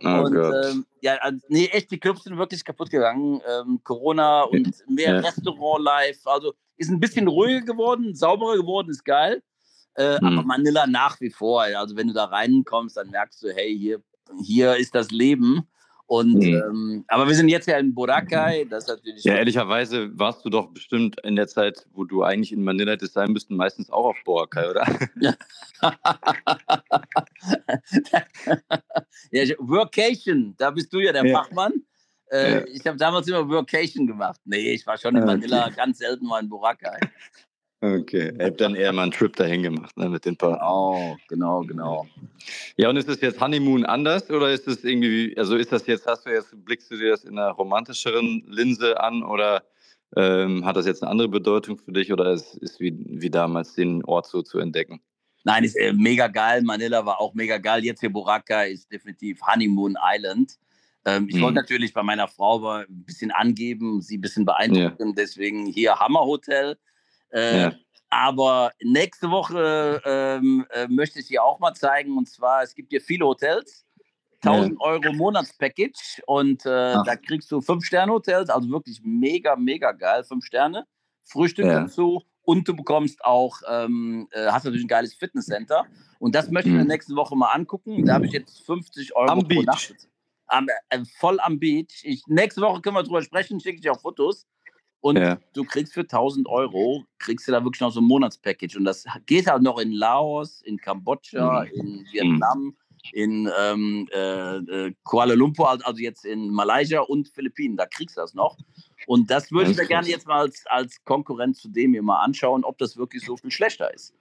Oh 0.04 0.08
und 0.08 0.36
ähm, 0.36 0.86
ja, 1.02 1.16
also, 1.18 1.40
nee, 1.50 1.68
echt, 1.68 1.92
die 1.92 2.00
Clubs 2.00 2.24
sind 2.24 2.38
wirklich 2.38 2.64
kaputt 2.64 2.90
gegangen. 2.90 3.42
Ähm, 3.48 3.80
Corona 3.84 4.44
und 4.44 4.74
mehr 4.88 5.16
ja. 5.16 5.20
Restaurant-Life. 5.20 6.22
Also 6.26 6.54
ist 6.78 6.90
ein 6.90 7.00
bisschen 7.00 7.28
ruhiger 7.28 7.62
geworden, 7.62 8.16
sauberer 8.16 8.58
geworden, 8.58 8.90
ist 8.90 9.06
geil. 9.06 9.42
Äh, 9.94 10.20
hm. 10.20 10.26
Aber 10.26 10.44
Manila 10.44 10.88
nach 10.88 11.20
wie 11.22 11.30
vor. 11.30 11.64
Also 11.64 11.96
wenn 11.96 12.08
du 12.08 12.14
da 12.14 12.26
reinkommst, 12.26 12.98
dann 12.98 13.10
merkst 13.10 13.44
du, 13.44 13.54
hey, 13.54 13.78
hier, 13.78 14.02
hier 14.44 14.76
ist 14.76 14.96
das 14.96 15.12
Leben. 15.12 15.68
Und, 16.08 16.36
mhm. 16.36 16.64
ähm, 16.70 17.06
aber 17.10 17.28
wir 17.28 17.36
sind 17.36 17.50
jetzt 17.50 17.68
ja 17.68 17.78
in 17.78 17.94
Boracay. 17.94 18.66
Das 18.66 18.88
natürlich 18.88 19.26
ja, 19.26 19.36
ehrlicherweise 19.36 20.18
warst 20.18 20.46
du 20.46 20.50
doch 20.50 20.68
bestimmt 20.68 21.20
in 21.24 21.36
der 21.36 21.48
Zeit, 21.48 21.86
wo 21.92 22.06
du 22.06 22.24
eigentlich 22.24 22.54
in 22.54 22.64
Manila 22.64 22.94
hättest 22.94 23.14
sein 23.14 23.34
müssten, 23.34 23.58
meistens 23.58 23.90
auch 23.90 24.06
auf 24.06 24.18
Boracay, 24.24 24.70
oder? 24.70 24.88
Ja. 25.20 25.34
ja, 29.32 29.56
Workation, 29.60 30.56
da 30.58 30.72
bist 30.72 30.94
du 30.94 31.00
ja 31.00 31.12
der 31.12 31.26
ja. 31.26 31.44
Fachmann. 31.44 31.74
Äh, 32.32 32.54
ja. 32.54 32.66
Ich 32.68 32.88
habe 32.88 32.98
damals 32.98 33.28
immer 33.28 33.48
Workation 33.50 34.08
gemacht. 34.08 34.40
Nee, 34.46 34.72
ich 34.74 34.88
war 34.88 34.98
schon 34.98 35.16
in 35.18 35.26
Manila, 35.26 35.66
okay. 35.66 35.76
ganz 35.76 35.98
selten 35.98 36.26
mal 36.26 36.42
in 36.42 36.48
Boracay. 36.48 37.00
Okay, 37.80 38.34
er 38.38 38.48
hat 38.48 38.60
dann 38.60 38.74
eher 38.74 38.92
mal 38.92 39.04
einen 39.04 39.12
Trip 39.12 39.36
dahin 39.36 39.62
gemacht 39.62 39.96
ne, 39.98 40.10
mit 40.10 40.26
den 40.26 40.36
paar. 40.36 40.54
Genau, 40.54 41.16
genau, 41.28 41.62
genau. 41.62 42.08
Ja, 42.76 42.90
und 42.90 42.98
ist 42.98 43.08
das 43.08 43.22
jetzt 43.22 43.40
Honeymoon 43.40 43.86
anders 43.86 44.32
oder 44.32 44.52
ist 44.52 44.68
es 44.68 44.84
irgendwie, 44.84 45.38
also 45.38 45.56
ist 45.56 45.72
das 45.72 45.86
jetzt, 45.86 46.08
hast 46.08 46.26
du 46.26 46.32
jetzt, 46.32 46.50
blickst 46.66 46.90
du 46.90 46.98
dir 46.98 47.12
das 47.12 47.24
in 47.24 47.38
einer 47.38 47.52
romantischeren 47.52 48.44
Linse 48.48 49.00
an 49.00 49.22
oder 49.22 49.64
ähm, 50.16 50.66
hat 50.66 50.76
das 50.76 50.88
jetzt 50.88 51.04
eine 51.04 51.12
andere 51.12 51.30
Bedeutung 51.30 51.78
für 51.78 51.92
dich 51.92 52.12
oder 52.12 52.32
ist 52.32 52.58
es 52.64 52.80
wie, 52.80 52.96
wie 52.98 53.30
damals 53.30 53.76
den 53.76 54.04
Ort 54.06 54.26
so 54.26 54.42
zu 54.42 54.58
entdecken? 54.58 55.00
Nein, 55.44 55.64
ist 55.64 55.76
äh, 55.76 55.94
mega 55.94 56.28
geil. 56.28 56.64
Manila 56.64 57.06
war 57.06 57.22
auch 57.22 57.34
mega 57.36 57.58
geil. 57.58 57.86
Jetzt 57.86 58.00
hier 58.00 58.12
Boracay 58.12 58.74
ist 58.74 58.92
definitiv 58.92 59.40
Honeymoon 59.42 59.96
Island. 60.04 60.58
Ähm, 61.06 61.28
ich 61.30 61.36
hm. 61.36 61.42
wollte 61.44 61.56
natürlich 61.56 61.94
bei 61.94 62.04
meiner 62.04 62.28
Frau 62.28 62.68
ein 62.68 62.86
bisschen 62.90 63.32
angeben, 63.32 64.02
sie 64.02 64.18
ein 64.18 64.22
bisschen 64.22 64.46
beeindrucken. 64.46 65.10
Ja. 65.10 65.14
Deswegen 65.16 65.68
hier 65.68 65.96
Hammerhotel. 66.00 66.78
Äh, 67.32 67.62
ja. 67.62 67.74
Aber 68.10 68.72
nächste 68.82 69.30
Woche 69.30 70.02
ähm, 70.06 70.66
äh, 70.72 70.88
möchte 70.88 71.20
ich 71.20 71.28
dir 71.28 71.44
auch 71.44 71.60
mal 71.60 71.74
zeigen. 71.74 72.18
Und 72.18 72.30
zwar, 72.30 72.64
es 72.64 72.74
gibt 72.74 72.92
hier 72.92 73.02
viele 73.02 73.26
Hotels. 73.26 73.88
1000 74.44 74.74
ja. 74.74 74.80
Euro 74.80 75.14
Monatspackage 75.14 76.22
und 76.28 76.66
äh, 76.66 76.94
da 76.94 77.16
kriegst 77.16 77.52
du 77.52 77.62
fünf 77.62 77.86
Sterne 77.86 78.12
Hotels, 78.12 78.50
also 78.50 78.70
wirklich 78.70 79.02
mega, 79.04 79.56
mega 79.56 79.92
geil, 79.92 80.24
fünf 80.24 80.46
Sterne. 80.46 80.86
Frühstück 81.24 81.66
ja. 81.66 81.82
dazu 81.82 82.24
und 82.44 82.68
du 82.68 82.76
bekommst 82.76 83.24
auch, 83.26 83.58
ähm, 83.68 84.28
äh, 84.32 84.48
hast 84.48 84.64
natürlich 84.64 84.86
ein 84.86 84.90
geiles 84.90 85.14
Fitnesscenter 85.14 85.86
und 86.20 86.36
das 86.36 86.50
möchte 86.50 86.70
ich 86.70 86.76
mir 86.76 86.84
mhm. 86.84 86.88
nächste 86.88 87.16
Woche 87.16 87.36
mal 87.36 87.50
angucken. 87.50 88.06
Da 88.06 88.14
habe 88.14 88.26
ich 88.26 88.32
jetzt 88.32 88.62
50 88.66 89.16
Euro 89.16 89.32
am 89.32 89.40
pro 89.40 89.48
Beach. 89.48 89.66
Nacht. 89.66 89.96
Am, 90.46 90.68
äh, 90.90 91.00
voll 91.20 91.40
am 91.42 91.60
Beach. 91.60 92.04
Ich, 92.04 92.24
nächste 92.28 92.62
Woche 92.62 92.82
können 92.82 92.96
wir 92.96 93.04
drüber 93.04 93.22
sprechen, 93.22 93.60
schicke 93.60 93.76
ich 93.76 93.82
dir 93.82 93.92
auch 93.92 94.00
Fotos. 94.00 94.46
Und 95.02 95.18
ja. 95.18 95.38
du 95.54 95.64
kriegst 95.64 95.94
für 95.94 96.02
1000 96.02 96.48
Euro, 96.48 97.06
kriegst 97.20 97.48
du 97.48 97.52
da 97.52 97.64
wirklich 97.64 97.82
noch 97.82 97.92
so 97.92 98.02
ein 98.02 98.06
Monatspackage. 98.06 98.78
Und 98.78 98.86
das 98.86 99.06
geht 99.26 99.48
halt 99.48 99.62
noch 99.62 99.80
in 99.80 99.92
Laos, 99.92 100.62
in 100.64 100.78
Kambodscha, 100.78 101.66
mhm. 101.66 101.80
in 101.80 102.06
Vietnam, 102.12 102.76
in 103.14 103.50
ähm, 103.60 104.10
äh, 104.14 104.58
äh 104.58 104.94
Kuala 105.04 105.36
Lumpur, 105.36 105.70
also 105.70 106.02
jetzt 106.02 106.26
in 106.26 106.50
Malaysia 106.50 107.02
und 107.02 107.30
Philippinen. 107.30 107.78
Da 107.78 107.86
kriegst 107.86 108.18
du 108.18 108.22
das 108.22 108.34
noch. 108.34 108.58
Und 109.06 109.30
das 109.30 109.52
würde 109.52 109.72
ich 109.72 109.78
mir 109.78 109.86
gerne 109.86 110.08
jetzt 110.08 110.28
mal 110.28 110.40
als, 110.40 110.66
als 110.68 111.04
Konkurrent 111.06 111.56
zu 111.56 111.70
dem 111.70 111.94
hier 111.94 112.04
mal 112.04 112.22
anschauen, 112.24 112.64
ob 112.64 112.78
das 112.78 112.98
wirklich 112.98 113.24
so 113.24 113.38
viel 113.38 113.52
schlechter 113.52 113.94
ist. 113.94 114.14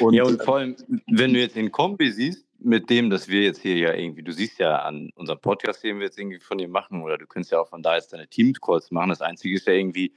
Und, 0.00 0.14
ja, 0.14 0.24
und 0.24 0.42
vor 0.42 0.58
allem, 0.58 0.76
wenn 1.08 1.32
du 1.32 1.40
jetzt 1.40 1.56
den 1.56 1.70
Kombi 1.70 2.10
siehst, 2.10 2.46
mit 2.64 2.90
dem, 2.90 3.10
dass 3.10 3.28
wir 3.28 3.42
jetzt 3.42 3.60
hier 3.60 3.76
ja 3.76 3.94
irgendwie, 3.94 4.22
du 4.22 4.32
siehst 4.32 4.58
ja 4.58 4.76
an 4.78 5.10
unserem 5.14 5.40
Podcast, 5.40 5.82
den 5.84 5.98
wir 5.98 6.06
jetzt 6.06 6.18
irgendwie 6.18 6.40
von 6.40 6.58
dir 6.58 6.68
machen, 6.68 7.02
oder 7.02 7.18
du 7.18 7.26
könntest 7.26 7.52
ja 7.52 7.60
auch 7.60 7.68
von 7.68 7.82
da 7.82 7.96
jetzt 7.96 8.12
deine 8.12 8.28
Teams-Calls 8.28 8.90
machen. 8.90 9.10
Das 9.10 9.20
Einzige 9.20 9.54
ist 9.54 9.66
ja 9.66 9.74
irgendwie 9.74 10.14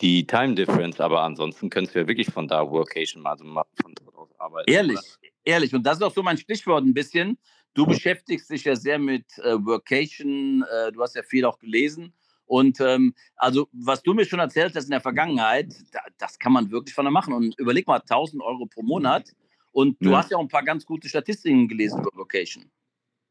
die 0.00 0.26
Time 0.26 0.54
Difference, 0.54 1.00
aber 1.00 1.22
ansonsten 1.22 1.68
könntest 1.68 1.94
du 1.94 2.00
ja 2.00 2.08
wirklich 2.08 2.28
von 2.28 2.48
da 2.48 2.68
Workation 2.70 3.22
mal 3.22 3.36
so 3.36 3.44
von 3.44 3.94
dort 3.94 4.16
aus 4.16 4.30
arbeiten. 4.38 4.70
Ehrlich, 4.70 4.98
oder? 4.98 5.30
ehrlich. 5.44 5.74
Und 5.74 5.82
das 5.82 5.98
ist 5.98 6.02
auch 6.02 6.14
so 6.14 6.22
mein 6.22 6.38
Stichwort 6.38 6.84
ein 6.84 6.94
bisschen. 6.94 7.38
Du 7.74 7.86
beschäftigst 7.86 8.50
dich 8.50 8.64
ja 8.64 8.74
sehr 8.74 8.98
mit 8.98 9.26
äh, 9.38 9.54
Workation, 9.64 10.62
äh, 10.62 10.92
du 10.92 11.02
hast 11.02 11.14
ja 11.14 11.22
viel 11.22 11.44
auch 11.44 11.58
gelesen. 11.58 12.12
Und 12.46 12.80
ähm, 12.80 13.14
also, 13.36 13.68
was 13.72 14.02
du 14.02 14.12
mir 14.12 14.24
schon 14.24 14.40
erzählt 14.40 14.74
hast 14.74 14.86
in 14.86 14.90
der 14.90 15.00
Vergangenheit, 15.00 15.72
da, 15.92 16.00
das 16.18 16.38
kann 16.38 16.52
man 16.52 16.70
wirklich 16.70 16.94
von 16.94 17.04
da 17.04 17.10
machen. 17.10 17.32
Und 17.32 17.56
überleg 17.58 17.86
mal, 17.86 18.00
1000 18.00 18.42
Euro 18.42 18.66
pro 18.66 18.82
Monat 18.82 19.30
und 19.72 19.96
du 20.00 20.10
ja. 20.10 20.18
hast 20.18 20.30
ja 20.30 20.36
auch 20.36 20.42
ein 20.42 20.48
paar 20.48 20.64
ganz 20.64 20.84
gute 20.84 21.08
Statistiken 21.08 21.68
gelesen 21.68 22.00
über 22.00 22.10
Location. 22.16 22.70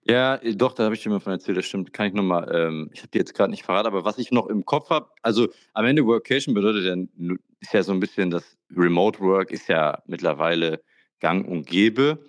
Ja, 0.03 0.37
doch, 0.37 0.73
da 0.73 0.85
habe 0.85 0.95
ich 0.95 1.03
dir 1.03 1.09
mal 1.09 1.19
von 1.19 1.33
erzählt, 1.33 1.57
das 1.57 1.65
stimmt. 1.65 1.93
Kann 1.93 2.07
ich 2.07 2.13
nochmal, 2.13 2.49
ähm, 2.53 2.89
ich 2.93 3.01
habe 3.01 3.09
dir 3.09 3.19
jetzt 3.19 3.33
gerade 3.33 3.51
nicht 3.51 3.63
verraten, 3.63 3.87
aber 3.87 4.05
was 4.05 4.17
ich 4.17 4.31
noch 4.31 4.47
im 4.47 4.65
Kopf 4.65 4.89
habe, 4.89 5.09
also 5.21 5.49
am 5.73 5.85
Ende 5.85 6.05
Workation 6.05 6.55
bedeutet 6.55 6.85
ja, 6.85 7.35
ist 7.59 7.73
ja 7.73 7.83
so 7.83 7.91
ein 7.91 7.99
bisschen 7.99 8.31
das 8.31 8.57
Remote 8.75 9.19
Work 9.19 9.51
ist 9.51 9.67
ja 9.67 10.01
mittlerweile 10.07 10.81
gang 11.19 11.47
und 11.47 11.67
gäbe. 11.67 12.23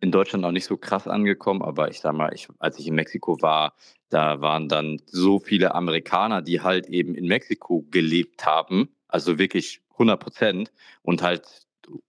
in 0.00 0.10
Deutschland 0.10 0.44
auch 0.44 0.50
nicht 0.50 0.64
so 0.64 0.76
krass 0.76 1.06
angekommen, 1.06 1.62
aber 1.62 1.88
ich 1.88 2.00
sag 2.00 2.14
mal, 2.14 2.34
ich, 2.34 2.48
als 2.58 2.76
ich 2.80 2.88
in 2.88 2.96
Mexiko 2.96 3.40
war, 3.40 3.74
da 4.08 4.40
waren 4.40 4.68
dann 4.68 5.00
so 5.06 5.38
viele 5.38 5.76
Amerikaner, 5.76 6.42
die 6.42 6.60
halt 6.60 6.88
eben 6.88 7.14
in 7.14 7.28
Mexiko 7.28 7.86
gelebt 7.88 8.44
haben, 8.44 8.88
also 9.06 9.38
wirklich 9.38 9.80
100 9.92 10.18
Prozent 10.18 10.72
und 11.02 11.22
halt 11.22 11.46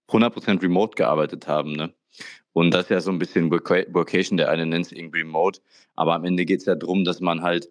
100 0.07 0.33
Prozent 0.33 0.63
remote 0.63 0.95
gearbeitet 0.95 1.47
haben. 1.47 1.73
Ne? 1.73 1.93
Und 2.53 2.73
das 2.73 2.83
ist 2.83 2.89
ja 2.89 3.01
so 3.01 3.11
ein 3.11 3.19
bisschen 3.19 3.51
Vocation, 3.51 4.37
der 4.37 4.49
eine 4.49 4.65
nennt 4.65 4.85
es 4.85 4.91
irgendwie 4.91 5.19
remote, 5.19 5.59
aber 5.95 6.13
am 6.13 6.25
Ende 6.25 6.45
geht 6.45 6.59
es 6.59 6.65
ja 6.65 6.75
darum, 6.75 7.03
dass 7.03 7.19
man 7.19 7.41
halt 7.41 7.69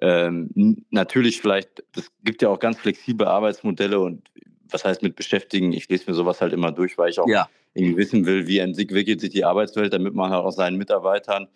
ähm, 0.00 0.84
natürlich 0.90 1.40
vielleicht, 1.40 1.82
es 1.96 2.10
gibt 2.22 2.42
ja 2.42 2.48
auch 2.50 2.58
ganz 2.58 2.78
flexible 2.78 3.26
Arbeitsmodelle 3.26 3.98
und 3.98 4.28
was 4.70 4.84
heißt 4.84 5.02
mit 5.02 5.16
beschäftigen? 5.16 5.72
Ich 5.72 5.88
lese 5.88 6.10
mir 6.10 6.14
sowas 6.14 6.40
halt 6.40 6.52
immer 6.52 6.72
durch, 6.72 6.98
weil 6.98 7.10
ich 7.10 7.18
auch 7.18 7.28
ja. 7.28 7.48
irgendwie 7.72 7.96
wissen 7.96 8.26
will, 8.26 8.46
wie 8.46 8.58
entwickelt 8.58 9.20
sich 9.20 9.30
die 9.30 9.44
Arbeitswelt, 9.44 9.92
damit 9.92 10.14
man 10.14 10.30
halt 10.30 10.44
auch 10.44 10.52
seinen 10.52 10.76
Mitarbeitern 10.76 11.48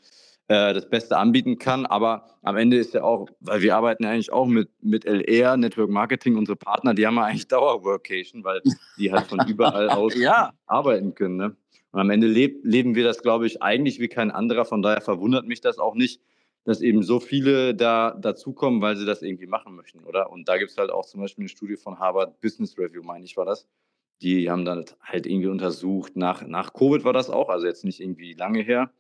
äh, 0.49 0.75
das 0.75 0.89
Beste 0.89 1.17
anbieten 1.17 1.59
kann. 1.59 1.87
Aber 1.87 2.27
am 2.43 2.57
Ende 2.57 2.77
ist 2.77 2.95
ja 2.95 3.03
auch, 3.05 3.29
weil 3.41 3.63
wir 3.63 3.77
arbeiten 3.77 4.05
ja 4.05 4.11
eigentlich 4.11 4.33
auch 4.33 4.47
mit, 4.47 4.71
mit 4.83 5.05
LR, 5.05 5.57
Network 5.57 5.91
Marketing, 5.91 6.37
unsere 6.37 6.57
Partner, 6.57 6.95
die 6.95 7.07
haben 7.07 7.17
ja 7.17 7.25
eigentlich 7.25 7.49
Dauerworkation, 7.49 8.45
weil 8.45 8.61
die 8.99 9.13
halt 9.13 9.27
von 9.27 9.41
überall 9.49 9.89
aus 9.91 10.15
ja. 10.17 10.53
arbeiten 10.67 11.15
können. 11.15 11.37
Ne? 11.37 11.57
Und 11.93 12.01
am 12.01 12.11
Ende 12.11 12.27
leb, 12.27 12.61
leben 12.65 12.95
wir 12.95 13.05
das, 13.05 13.23
glaube 13.23 13.47
ich, 13.47 13.63
eigentlich 13.63 14.01
wie 14.01 14.09
kein 14.09 14.31
anderer. 14.31 14.65
Von 14.65 14.83
daher 14.83 15.01
verwundert 15.01 15.47
mich 15.47 15.61
das 15.61 15.79
auch 15.79 15.95
nicht, 15.95 16.21
dass 16.65 16.81
eben 16.81 17.03
so 17.03 17.21
viele 17.21 17.75
da 17.75 18.13
dazukommen, 18.13 18.81
weil 18.81 18.97
sie 18.97 19.05
das 19.05 19.23
irgendwie 19.23 19.47
machen 19.47 19.75
möchten, 19.75 20.05
oder? 20.05 20.31
Und 20.31 20.49
da 20.49 20.59
gibt 20.59 20.71
es 20.71 20.79
halt 20.79 20.91
auch 20.91 21.05
zum 21.05 21.21
Beispiel 21.21 21.43
eine 21.43 21.49
Studie 21.49 21.77
von 21.77 21.99
Harvard 21.99 22.41
Business 22.41 22.79
Review, 22.79 23.03
meine 23.03 23.25
ich, 23.25 23.37
war 23.37 23.45
das. 23.45 23.67
Die 24.23 24.49
haben 24.49 24.65
dann 24.65 24.85
halt 25.01 25.27
irgendwie 25.27 25.49
untersucht, 25.49 26.17
nach, 26.17 26.47
nach 26.47 26.73
Covid 26.73 27.05
war 27.05 27.13
das 27.13 27.29
auch, 27.29 27.49
also 27.49 27.67
jetzt 27.67 27.85
nicht 27.85 28.01
irgendwie 28.01 28.35
lange 28.35 28.63
her. 28.63 28.91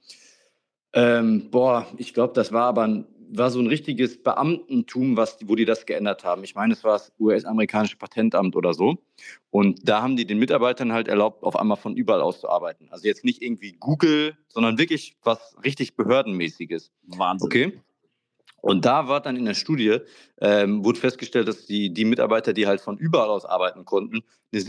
Ähm, 0.95 1.51
boah, 1.51 1.87
ich 1.97 2.15
glaube, 2.15 2.35
das 2.35 2.53
war 2.53 2.65
aber 2.65 2.83
ein 2.83 3.07
war 3.35 3.51
so 3.51 3.61
ein 3.61 3.67
richtiges 3.67 4.23
Beamtentum, 4.23 5.17
was, 5.17 5.39
wo 5.47 5.55
die 5.55 5.65
das 5.65 5.87
geändert 5.87 6.25
haben. 6.25 6.45
Ich 6.45 6.55
meine, 6.55 6.75
es 6.75 6.85
war 6.85 6.93
das 6.93 7.13
US-amerikanische 7.19 7.97
Patentamt 7.97 8.57
oder 8.57 8.75
so. 8.75 8.99
Und 9.51 9.89
da 9.89 10.03
haben 10.03 10.17
die 10.17 10.27
den 10.27 10.39
Mitarbeitern 10.39 10.93
halt 10.93 11.09
erlaubt, 11.09 11.43
auf 11.43 11.57
einmal 11.57 11.77
von 11.77 11.97
überall 11.97 12.21
aus 12.21 12.41
zu 12.41 12.49
arbeiten. 12.49 12.89
Also 12.91 13.07
jetzt 13.07 13.25
nicht 13.25 13.43
irgendwie 13.43 13.73
Google, 13.73 14.37
sondern 14.49 14.79
wirklich 14.79 15.17
was 15.23 15.57
richtig 15.65 15.97
Behördenmäßiges. 15.97 16.91
Wahnsinn. 17.05 17.47
Okay. 17.47 17.81
Und 18.63 18.87
da 18.87 19.09
war 19.09 19.21
dann 19.21 19.37
in 19.37 19.45
der 19.45 19.55
Studie, 19.55 19.99
ähm, 20.41 20.83
wurde 20.83 20.99
festgestellt, 20.99 21.49
dass 21.49 21.67
die, 21.67 21.93
die 21.93 22.07
Mitarbeiter, 22.07 22.55
die 22.55 22.67
halt 22.67 22.81
von 22.81 22.97
überall 22.97 23.29
aus 23.29 23.45
arbeiten 23.45 23.85
konnten, 23.85 24.23
eine 24.55 24.63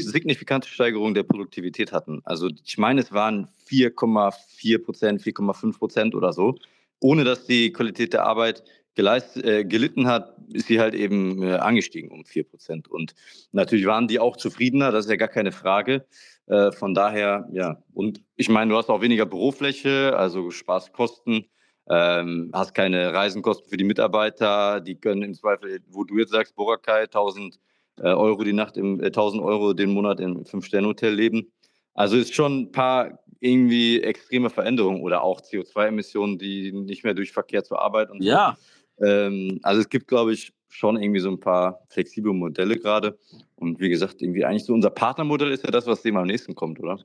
signifikante 0.00 0.68
Steigerung 0.68 1.14
der 1.14 1.22
Produktivität 1.22 1.92
hatten. 1.92 2.20
Also 2.24 2.48
ich 2.64 2.76
meine, 2.76 3.00
es 3.00 3.12
waren 3.12 3.48
4,4 3.68 4.78
Prozent, 4.82 5.22
4,5 5.22 5.78
Prozent 5.78 6.14
oder 6.16 6.32
so 6.32 6.56
ohne 7.00 7.24
dass 7.24 7.46
die 7.46 7.72
Qualität 7.72 8.12
der 8.12 8.24
Arbeit 8.24 8.62
geleist, 8.94 9.36
äh, 9.36 9.64
gelitten 9.64 10.06
hat, 10.06 10.34
ist 10.52 10.68
sie 10.68 10.80
halt 10.80 10.94
eben 10.94 11.42
äh, 11.42 11.56
angestiegen 11.56 12.10
um 12.10 12.24
4 12.24 12.44
Prozent. 12.44 12.88
Und 12.88 13.14
natürlich 13.52 13.86
waren 13.86 14.08
die 14.08 14.18
auch 14.18 14.36
zufriedener, 14.36 14.90
das 14.90 15.04
ist 15.04 15.10
ja 15.10 15.16
gar 15.16 15.28
keine 15.28 15.52
Frage. 15.52 16.06
Äh, 16.46 16.72
von 16.72 16.94
daher, 16.94 17.46
ja. 17.52 17.82
Und 17.92 18.22
ich 18.36 18.48
meine, 18.48 18.70
du 18.70 18.78
hast 18.78 18.88
auch 18.88 19.02
weniger 19.02 19.26
Bürofläche, 19.26 20.16
also 20.16 20.50
sparst 20.50 20.92
Kosten, 20.92 21.44
ähm, 21.88 22.50
hast 22.52 22.74
keine 22.74 23.12
Reisenkosten 23.12 23.68
für 23.68 23.76
die 23.76 23.84
Mitarbeiter, 23.84 24.80
die 24.80 24.96
können 24.96 25.22
im 25.22 25.34
Zweifel, 25.34 25.80
wo 25.88 26.04
du 26.04 26.18
jetzt 26.18 26.32
sagst, 26.32 26.56
Boracay, 26.56 27.04
1000 27.04 27.58
äh, 27.98 28.08
Euro 28.08 28.42
die 28.44 28.52
Nacht, 28.52 28.76
im, 28.76 29.00
1000 29.00 29.42
äh, 29.42 29.44
Euro 29.44 29.72
den 29.72 29.92
Monat 29.92 30.20
im 30.20 30.44
Fünf-Sterne-Hotel 30.44 31.14
leben. 31.14 31.52
Also 31.94 32.16
ist 32.16 32.34
schon 32.34 32.62
ein 32.62 32.72
paar 32.72 33.20
irgendwie 33.40 34.02
extreme 34.02 34.50
Veränderungen 34.50 35.00
oder 35.02 35.22
auch 35.22 35.40
CO2-Emissionen, 35.40 36.38
die 36.38 36.72
nicht 36.72 37.04
mehr 37.04 37.14
durch 37.14 37.32
Verkehr 37.32 37.64
zur 37.64 37.80
Arbeit 37.80 38.10
und 38.10 38.22
ja. 38.22 38.56
So. 38.98 39.06
Ähm, 39.06 39.60
also 39.62 39.80
es 39.80 39.88
gibt, 39.88 40.08
glaube 40.08 40.32
ich, 40.32 40.52
schon 40.68 41.00
irgendwie 41.00 41.20
so 41.20 41.30
ein 41.30 41.40
paar 41.40 41.80
flexible 41.88 42.32
Modelle 42.32 42.76
gerade. 42.78 43.18
Und 43.56 43.80
wie 43.80 43.88
gesagt, 43.88 44.20
irgendwie 44.20 44.44
eigentlich 44.44 44.64
so 44.64 44.74
unser 44.74 44.90
Partnermodell 44.90 45.50
ist 45.50 45.64
ja 45.64 45.70
das, 45.70 45.86
was 45.86 46.02
dem 46.02 46.16
am 46.16 46.26
nächsten 46.26 46.54
kommt, 46.54 46.80
oder? 46.80 46.98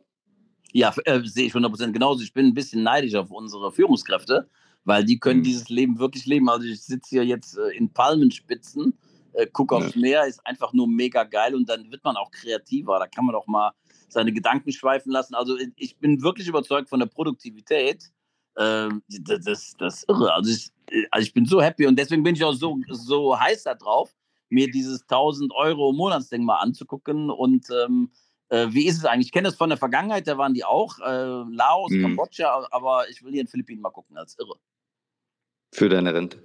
Ja, 0.74 0.94
äh, 1.06 1.22
sehe 1.24 1.48
ich 1.48 1.54
100% 1.54 1.92
genauso. 1.92 2.24
Ich 2.24 2.34
bin 2.34 2.48
ein 2.48 2.54
bisschen 2.54 2.84
neidisch 2.84 3.16
auf 3.16 3.32
unsere 3.32 3.72
Führungskräfte, 3.72 4.50
weil 4.84 5.06
die 5.06 5.20
können 5.20 5.40
mhm. 5.40 5.46
dieses 5.46 5.70
Leben 5.70 6.00
wirklich 6.00 6.26
leben. 6.26 6.50
Also 6.50 6.68
ich 6.68 6.82
sitze 6.82 7.10
hier 7.10 7.26
jetzt 7.26 7.58
äh, 7.58 7.70
in 7.76 7.92
Palmenspitzen, 7.94 8.98
äh, 9.34 9.48
gucke 9.48 9.76
aufs 9.76 9.96
ja. 9.96 10.02
Meer, 10.02 10.26
ist 10.26 10.46
einfach 10.46 10.74
nur 10.74 10.88
mega 10.88 11.24
geil 11.24 11.56
und 11.56 11.70
dann 11.70 11.92
wird 11.92 12.04
man 12.04 12.18
auch 12.18 12.32
kreativer. 12.32 13.00
Da 13.00 13.08
kann 13.08 13.26
man 13.26 13.36
auch 13.36 13.48
mal 13.48 13.72
seine 14.10 14.34
Gedanken 14.34 14.72
schweifen 14.72 15.12
lassen. 15.12 15.36
Also 15.36 15.58
ich 15.76 15.98
bin 15.98 16.22
wirklich 16.22 16.48
überzeugt 16.48 16.90
von 16.90 17.00
der 17.00 17.08
Produktivität. 17.08 18.12
Ähm, 18.58 19.04
das, 19.08 19.40
das, 19.46 19.74
das 19.78 19.96
ist 19.96 20.10
irre. 20.10 20.34
Also 20.34 20.52
ich, 20.52 20.72
also 21.12 21.26
ich 21.26 21.34
bin 21.34 21.46
so 21.46 21.62
happy 21.62 21.88
und 21.88 21.98
deswegen 21.98 22.24
bin 22.24 22.36
ich 22.36 22.44
auch 22.44 22.54
so, 22.54 22.78
so 22.90 23.40
heiß 23.40 23.64
darauf, 23.64 24.14
mir 24.50 24.70
dieses 24.70 25.04
1000 25.04 25.54
Euro 25.56 25.94
Monatsding 25.94 26.44
mal 26.44 26.58
anzugucken. 26.58 27.30
Und 27.30 27.68
ähm, 27.72 28.12
äh, 28.50 28.68
wie 28.72 28.86
ist 28.86 28.98
es 28.98 29.06
eigentlich? 29.06 29.28
Ich 29.28 29.32
kenne 29.32 29.48
das 29.48 29.56
von 29.56 29.70
der 29.70 29.78
Vergangenheit, 29.78 30.28
da 30.28 30.38
waren 30.38 30.54
die 30.54 30.66
auch, 30.66 31.00
äh, 31.00 31.44
Laos, 31.50 31.92
mhm. 31.92 32.02
Kambodscha, 32.02 32.68
aber 32.72 33.10
ich 33.10 33.24
will 33.24 33.32
hier 33.32 33.42
in 33.42 33.48
Philippinen 33.48 33.82
mal 33.82 33.92
gucken, 33.92 34.18
als 34.18 34.38
irre. 34.38 34.56
Für 35.74 35.90
deine 35.90 36.14
Rente. 36.14 36.44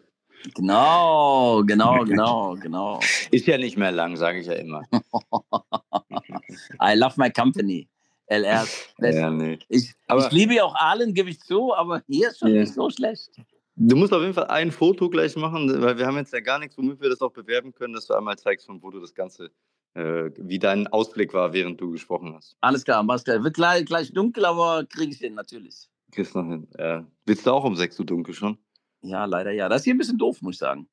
Genau, 0.55 1.63
genau, 1.65 2.05
genau, 2.05 2.55
genau. 2.55 3.01
Ist 3.31 3.47
ja 3.47 3.59
nicht 3.59 3.77
mehr 3.77 3.93
lang, 3.93 4.17
sage 4.17 4.41
ich 4.41 4.47
ja 4.47 4.55
immer. 4.55 4.83
I 6.81 6.95
love 6.95 7.15
my 7.17 7.31
company. 7.31 7.89
LR. 8.29 8.67
Ja, 8.99 9.31
nee. 9.31 9.59
ich, 9.69 9.95
ich, 9.95 10.31
liebe 10.33 10.55
ja 10.55 10.65
auch 10.65 10.75
allen, 10.75 11.15
gebe 11.15 11.31
ich 11.31 11.39
zu, 11.41 11.73
aber 11.75 12.03
hier 12.09 12.31
ist 12.31 12.41
schon 12.41 12.53
ja. 12.53 12.63
nicht 12.63 12.75
so 12.75 12.91
schlecht. 12.91 13.31
Du 13.77 13.95
musst 13.95 14.13
auf 14.13 14.23
jeden 14.23 14.35
Fall 14.35 14.47
ein 14.47 14.73
Foto 14.73 15.09
gleich 15.09 15.37
machen, 15.37 15.81
weil 15.81 15.97
wir 15.99 16.07
haben 16.07 16.17
jetzt 16.17 16.33
ja 16.33 16.41
gar 16.41 16.59
nichts, 16.59 16.77
womit 16.77 17.01
wir 17.01 17.11
das 17.11 17.21
auch 17.21 17.31
bewerben 17.31 17.73
können, 17.73 17.95
dass 17.95 18.07
du 18.07 18.15
einmal 18.15 18.37
zeigst, 18.37 18.67
von 18.67 18.83
wo 18.83 18.91
du 18.91 19.01
das 19.01 19.15
Ganze, 19.15 19.51
äh, 19.95 20.31
wie 20.39 20.59
dein 20.59 20.89
Ausblick 20.89 21.35
war, 21.35 21.53
während 21.53 21.81
du 21.81 21.91
gesprochen 21.93 22.35
hast. 22.35 22.57
Alles 22.63 22.85
klar, 22.85 23.03
mach's 23.03 23.23
klar. 23.23 23.45
Wird 23.45 23.55
gleich, 23.55 23.85
gleich 23.85 24.13
dunkel, 24.13 24.45
aber 24.45 24.85
kriege 24.87 25.13
ich 25.13 25.19
hin, 25.19 25.35
natürlich. 25.35 25.89
Kriegst 26.11 26.35
noch 26.35 26.47
hin. 26.47 26.67
Ja. 26.79 27.07
Willst 27.27 27.47
du 27.47 27.51
auch 27.53 27.65
um 27.65 27.77
6 27.77 28.01
Uhr 28.01 28.07
dunkel 28.07 28.35
schon? 28.35 28.59
Ja, 29.03 29.25
leider 29.25 29.53
ja. 29.53 29.69
Das 29.69 29.81
ist 29.81 29.85
hier 29.85 29.95
ein 29.95 29.99
bisschen 29.99 30.19
doof, 30.19 30.43
muss 30.43 30.57
ich 30.57 30.59
sagen. 30.59 30.89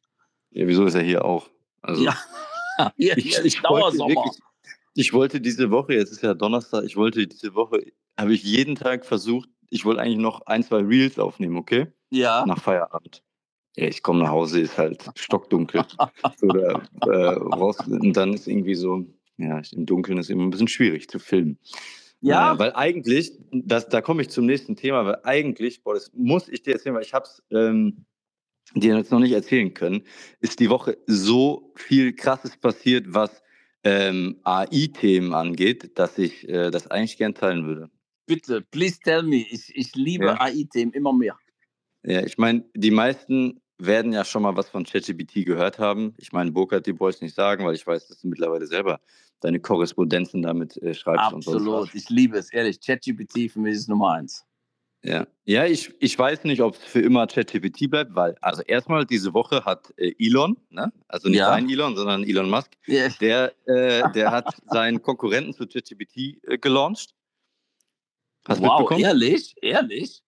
Ja, 0.51 0.67
wieso 0.67 0.85
ist 0.85 0.95
er 0.95 1.01
hier 1.01 1.25
auch? 1.25 1.49
Also, 1.81 2.03
ja, 2.03 2.15
hier, 2.95 3.15
hier 3.15 3.17
ich, 3.17 3.55
ich 3.55 3.61
Dauersommer. 3.61 4.09
Wirklich, 4.09 4.39
ich 4.95 5.13
wollte 5.13 5.41
diese 5.41 5.71
Woche, 5.71 5.93
jetzt 5.93 6.11
ist 6.11 6.21
ja 6.21 6.33
Donnerstag, 6.33 6.83
ich 6.83 6.95
wollte 6.95 7.25
diese 7.27 7.55
Woche, 7.55 7.83
habe 8.17 8.33
ich 8.33 8.43
jeden 8.43 8.75
Tag 8.75 9.05
versucht, 9.05 9.49
ich 9.69 9.85
wollte 9.85 10.01
eigentlich 10.01 10.19
noch 10.19 10.45
ein, 10.45 10.63
zwei 10.63 10.81
Reels 10.81 11.17
aufnehmen, 11.17 11.57
okay? 11.57 11.87
Ja. 12.11 12.45
Nach 12.45 12.61
Feierabend. 12.61 13.23
Ja, 13.75 13.87
ich 13.87 14.03
komme 14.03 14.19
nach 14.19 14.29
Hause, 14.29 14.61
ist 14.61 14.77
halt 14.77 15.03
stockdunkel. 15.15 15.83
Oder 16.43 16.83
äh, 17.07 17.33
raus, 17.33 17.77
und 17.87 18.13
dann 18.13 18.33
ist 18.33 18.47
irgendwie 18.47 18.75
so, 18.75 19.03
ja, 19.37 19.61
im 19.71 19.87
Dunkeln 19.87 20.19
ist 20.19 20.29
immer 20.29 20.43
ein 20.43 20.51
bisschen 20.51 20.67
schwierig 20.67 21.09
zu 21.09 21.17
filmen. 21.17 21.57
Ja. 22.23 22.53
Äh, 22.53 22.59
weil 22.59 22.73
eigentlich, 22.73 23.33
das, 23.51 23.89
da 23.89 24.01
komme 24.01 24.21
ich 24.21 24.29
zum 24.29 24.45
nächsten 24.45 24.75
Thema, 24.75 25.05
weil 25.05 25.19
eigentlich, 25.23 25.83
boah, 25.83 25.93
das 25.93 26.11
muss 26.13 26.47
ich 26.47 26.63
dir 26.63 26.73
erzählen, 26.73 26.95
weil 26.95 27.03
ich 27.03 27.13
habe 27.13 27.25
es 27.25 27.43
ähm, 27.51 28.05
dir 28.73 28.95
jetzt 28.95 29.11
noch 29.11 29.19
nicht 29.19 29.33
erzählen 29.33 29.73
können, 29.73 30.03
ist 30.39 30.59
die 30.59 30.69
Woche 30.69 30.97
so 31.05 31.73
viel 31.75 32.15
Krasses 32.15 32.55
passiert, 32.57 33.07
was 33.09 33.43
ähm, 33.83 34.39
AI-Themen 34.43 35.33
angeht, 35.33 35.99
dass 35.99 36.17
ich 36.17 36.47
äh, 36.47 36.71
das 36.71 36.87
eigentlich 36.87 37.17
gern 37.17 37.35
teilen 37.35 37.67
würde. 37.67 37.89
Bitte, 38.25 38.61
please 38.61 38.97
tell 39.03 39.23
me. 39.23 39.45
Ich, 39.49 39.75
ich 39.75 39.93
liebe 39.95 40.27
ja. 40.27 40.39
AI-Themen 40.39 40.93
immer 40.93 41.11
mehr. 41.11 41.37
Ja, 42.03 42.23
ich 42.25 42.37
meine, 42.37 42.63
die 42.73 42.91
meisten 42.91 43.61
werden 43.77 44.13
ja 44.13 44.23
schon 44.23 44.43
mal 44.43 44.55
was 44.55 44.69
von 44.69 44.83
ChatGPT 44.83 45.45
gehört 45.45 45.79
haben. 45.79 46.13
Ich 46.17 46.31
meine, 46.31 46.51
Burkhard, 46.51 46.85
die 46.85 46.93
brauche 46.93 47.11
ich 47.11 47.21
nicht 47.21 47.35
sagen, 47.35 47.65
weil 47.65 47.75
ich 47.75 47.85
weiß, 47.85 48.07
dass 48.07 48.19
du 48.19 48.27
mittlerweile 48.27 48.67
selber 48.67 48.99
deine 49.41 49.59
Korrespondenzen 49.59 50.41
damit 50.41 50.77
äh, 50.77 50.93
schreibst. 50.93 51.33
Absolut, 51.33 51.93
ich 51.93 52.09
liebe 52.09 52.37
es, 52.37 52.51
ehrlich. 52.53 52.79
ChatGPT 52.79 53.51
für 53.51 53.59
mich 53.59 53.75
ist 53.75 53.89
Nummer 53.89 54.13
eins. 54.13 54.45
Ja, 55.03 55.27
ja 55.43 55.65
ich, 55.65 55.93
ich 55.99 56.17
weiß 56.17 56.45
nicht, 56.45 56.61
ob 56.61 56.75
es 56.75 56.83
für 56.83 57.01
immer 57.01 57.27
ChatGPT 57.27 57.89
bleibt, 57.89 58.15
weil, 58.15 58.35
also 58.41 58.61
erstmal 58.61 59.05
diese 59.05 59.33
Woche 59.33 59.65
hat 59.65 59.93
äh, 59.97 60.13
Elon, 60.17 60.57
ne? 60.69 60.93
also 61.09 61.27
nicht 61.27 61.39
ja. 61.39 61.51
ein 61.51 61.69
Elon, 61.69 61.95
sondern 61.97 62.23
Elon 62.23 62.49
Musk, 62.49 62.71
yeah. 62.87 63.09
der, 63.19 63.53
äh, 63.67 64.09
der 64.13 64.31
hat 64.31 64.55
seinen 64.67 65.01
Konkurrenten 65.01 65.53
zu 65.53 65.67
ChatGPT 65.67 66.41
äh, 66.43 66.57
gelauncht. 66.57 67.13
Hast 68.47 68.61
du 68.61 68.65
wow, 68.65 68.79
mitbekommen? 68.79 69.03
ehrlich? 69.03 69.55
Ehrlich? 69.61 70.23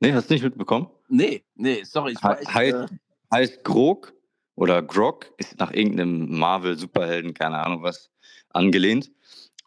Nee, 0.00 0.12
hast 0.12 0.30
du 0.30 0.34
nicht 0.34 0.42
mitbekommen? 0.42 0.88
Nee, 1.08 1.44
nee, 1.54 1.82
sorry. 1.84 2.12
Ich 2.12 2.22
weiß, 2.22 2.46
heißt, 2.46 2.74
äh... 2.74 2.86
heißt 3.32 3.64
Grog 3.64 4.14
oder 4.54 4.82
Grog, 4.82 5.32
ist 5.38 5.58
nach 5.58 5.72
irgendeinem 5.72 6.38
Marvel-Superhelden, 6.38 7.34
keine 7.34 7.58
Ahnung 7.58 7.82
was, 7.82 8.10
angelehnt. 8.50 9.10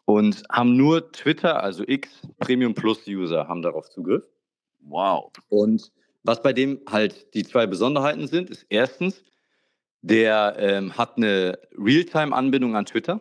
Und 0.04 0.42
haben 0.50 0.76
nur 0.76 1.12
Twitter, 1.12 1.62
also 1.62 1.84
X, 1.86 2.26
Premium 2.38 2.74
Plus 2.74 3.06
User, 3.06 3.46
haben 3.48 3.62
darauf 3.62 3.88
Zugriff. 3.90 4.24
Wow. 4.80 5.30
Und 5.48 5.92
was 6.24 6.42
bei 6.42 6.52
dem 6.52 6.80
halt 6.88 7.32
die 7.34 7.44
zwei 7.44 7.66
Besonderheiten 7.66 8.26
sind, 8.26 8.50
ist 8.50 8.66
erstens, 8.68 9.22
der 10.02 10.56
ähm, 10.58 10.96
hat 10.96 11.16
eine 11.16 11.58
Realtime-Anbindung 11.76 12.76
an 12.76 12.86
Twitter. 12.86 13.20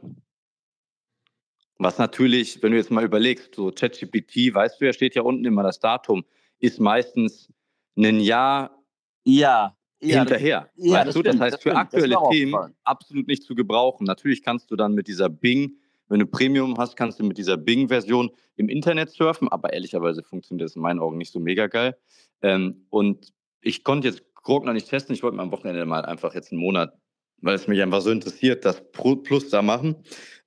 Was 1.78 1.98
natürlich, 1.98 2.62
wenn 2.62 2.72
du 2.72 2.78
jetzt 2.78 2.92
mal 2.92 3.04
überlegst, 3.04 3.56
so 3.56 3.72
ChatGPT, 3.72 4.54
weißt 4.54 4.82
du 4.82 4.86
ja, 4.86 4.94
steht 4.94 5.16
ja 5.16 5.22
unten 5.22 5.46
immer 5.46 5.64
das 5.64 5.80
Datum, 5.80 6.26
ist 6.60 6.80
meistens 6.80 7.50
ein 7.98 8.20
Jahr 8.20 8.84
ja, 9.24 9.76
ja, 10.02 10.20
hinterher. 10.20 10.70
Das, 10.76 10.86
ja, 10.86 10.94
weißt 10.94 11.08
das 11.08 11.14
du? 11.14 11.20
Stimmt, 11.20 11.36
das 11.36 11.42
heißt, 11.42 11.54
das 11.54 11.62
für 11.62 11.70
stimmt. 11.70 11.82
aktuelle 11.82 12.18
Themen 12.32 12.76
absolut 12.84 13.28
nicht 13.28 13.44
zu 13.44 13.56
gebrauchen. 13.56 14.06
Natürlich 14.06 14.44
kannst 14.44 14.72
du 14.72 14.76
dann 14.76 14.94
mit 14.94 15.08
dieser 15.08 15.30
Bing, 15.30 15.78
wenn 16.08 16.20
du 16.20 16.26
Premium 16.26 16.78
hast, 16.78 16.96
kannst 16.96 17.20
du 17.20 17.24
mit 17.24 17.38
dieser 17.38 17.58
Bing-Version 17.58 18.32
im 18.56 18.70
Internet 18.70 19.12
surfen, 19.12 19.48
aber 19.48 19.74
ehrlicherweise 19.74 20.24
funktioniert 20.24 20.66
das 20.66 20.76
in 20.76 20.82
meinen 20.82 21.00
Augen 21.00 21.18
nicht 21.18 21.32
so 21.32 21.40
mega 21.40 21.68
geil. 21.68 21.96
Ähm, 22.42 22.86
und 22.90 23.34
ich 23.62 23.84
konnte 23.84 24.08
jetzt 24.08 24.24
Grog 24.34 24.66
noch 24.66 24.74
nicht 24.74 24.90
testen. 24.90 25.14
Ich 25.14 25.24
wollte 25.24 25.38
mir 25.38 25.44
am 25.44 25.52
Wochenende 25.52 25.86
mal 25.86 26.04
einfach 26.04 26.34
jetzt 26.34 26.52
einen 26.52 26.62
Monat, 26.62 26.94
weil 27.38 27.56
es 27.56 27.68
mich 27.68 27.82
einfach 27.82 28.02
so 28.02 28.12
interessiert, 28.12 28.66
das 28.66 28.82
Plus 28.92 29.50
da 29.50 29.62
machen. 29.62 29.96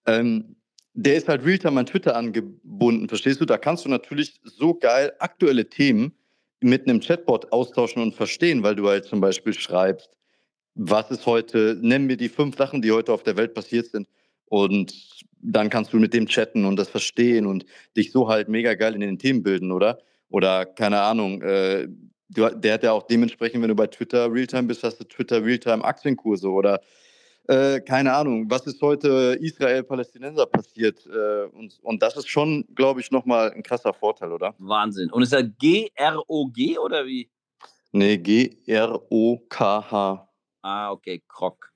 Ähm, 0.07 0.57
der 0.95 1.17
ist 1.17 1.29
halt 1.29 1.45
Realtime 1.45 1.81
an 1.81 1.87
Twitter 1.87 2.15
angebunden, 2.15 3.09
verstehst 3.09 3.41
du? 3.41 3.45
Da 3.45 3.59
kannst 3.59 3.85
du 3.85 3.89
natürlich 3.89 4.41
so 4.45 4.75
geil 4.75 5.13
aktuelle 5.19 5.69
Themen 5.69 6.13
mit 6.61 6.89
einem 6.89 7.01
Chatbot 7.01 7.53
austauschen 7.53 8.03
und 8.03 8.15
verstehen, 8.15 8.63
weil 8.63 8.77
du 8.77 8.89
halt 8.89 9.05
zum 9.05 9.21
Beispiel 9.21 9.53
schreibst, 9.53 10.11
was 10.75 11.11
ist 11.11 11.27
heute, 11.27 11.79
nenn 11.81 12.07
mir 12.07 12.17
die 12.17 12.29
fünf 12.29 12.57
Sachen, 12.57 12.83
die 12.83 12.93
heute 12.93 13.13
auf 13.13 13.23
der 13.23 13.37
Welt 13.37 13.55
passiert 13.55 13.87
sind. 13.87 14.09
Und 14.47 14.95
dann 15.41 15.71
kannst 15.71 15.93
du 15.93 15.99
mit 15.99 16.15
dem 16.15 16.27
chatten 16.27 16.65
und 16.65 16.77
das 16.77 16.89
verstehen 16.89 17.47
und 17.47 17.67
dich 17.97 18.13
so 18.13 18.29
halt 18.29 18.49
mega 18.49 18.75
geil 18.75 18.95
in 18.95 19.01
den 19.01 19.19
Themen 19.19 19.43
bilden, 19.43 19.73
oder? 19.73 19.99
Oder 20.31 20.67
keine 20.67 21.01
Ahnung, 21.01 21.43
äh, 21.43 21.87
der 22.29 22.75
hat 22.75 22.83
ja 22.83 22.93
auch 22.93 23.07
dementsprechend, 23.07 23.63
wenn 23.63 23.69
du 23.69 23.75
bei 23.75 23.87
Twitter 23.87 24.33
Realtime 24.33 24.65
bist, 24.65 24.83
hast 24.83 24.99
du 24.99 25.05
Twitter 25.05 25.45
Realtime 25.45 25.85
Aktienkurse 25.85 26.51
oder 26.51 26.81
äh, 27.47 27.81
keine 27.81 28.13
Ahnung, 28.13 28.51
was 28.51 28.67
ist 28.67 28.81
heute 28.81 29.39
Israel-Palästinenser 29.41 30.47
passiert? 30.47 31.07
Äh, 31.07 31.45
und, 31.57 31.79
und 31.83 32.03
das 32.03 32.17
ist 32.17 32.29
schon, 32.29 32.65
glaube 32.75 33.01
ich, 33.01 33.11
nochmal 33.11 33.53
ein 33.53 33.63
krasser 33.63 33.93
Vorteil, 33.93 34.33
oder? 34.33 34.55
Wahnsinn. 34.59 35.11
Und 35.11 35.23
ist 35.23 35.33
er 35.33 35.43
G-R-O-G 35.43 36.79
oder 36.79 37.05
wie? 37.07 37.31
Nee, 37.93 38.17
G-R-O-K-H. 38.19 38.69
Ah, 40.63 40.91
okay, 40.91 41.23
Krog. 41.29 41.71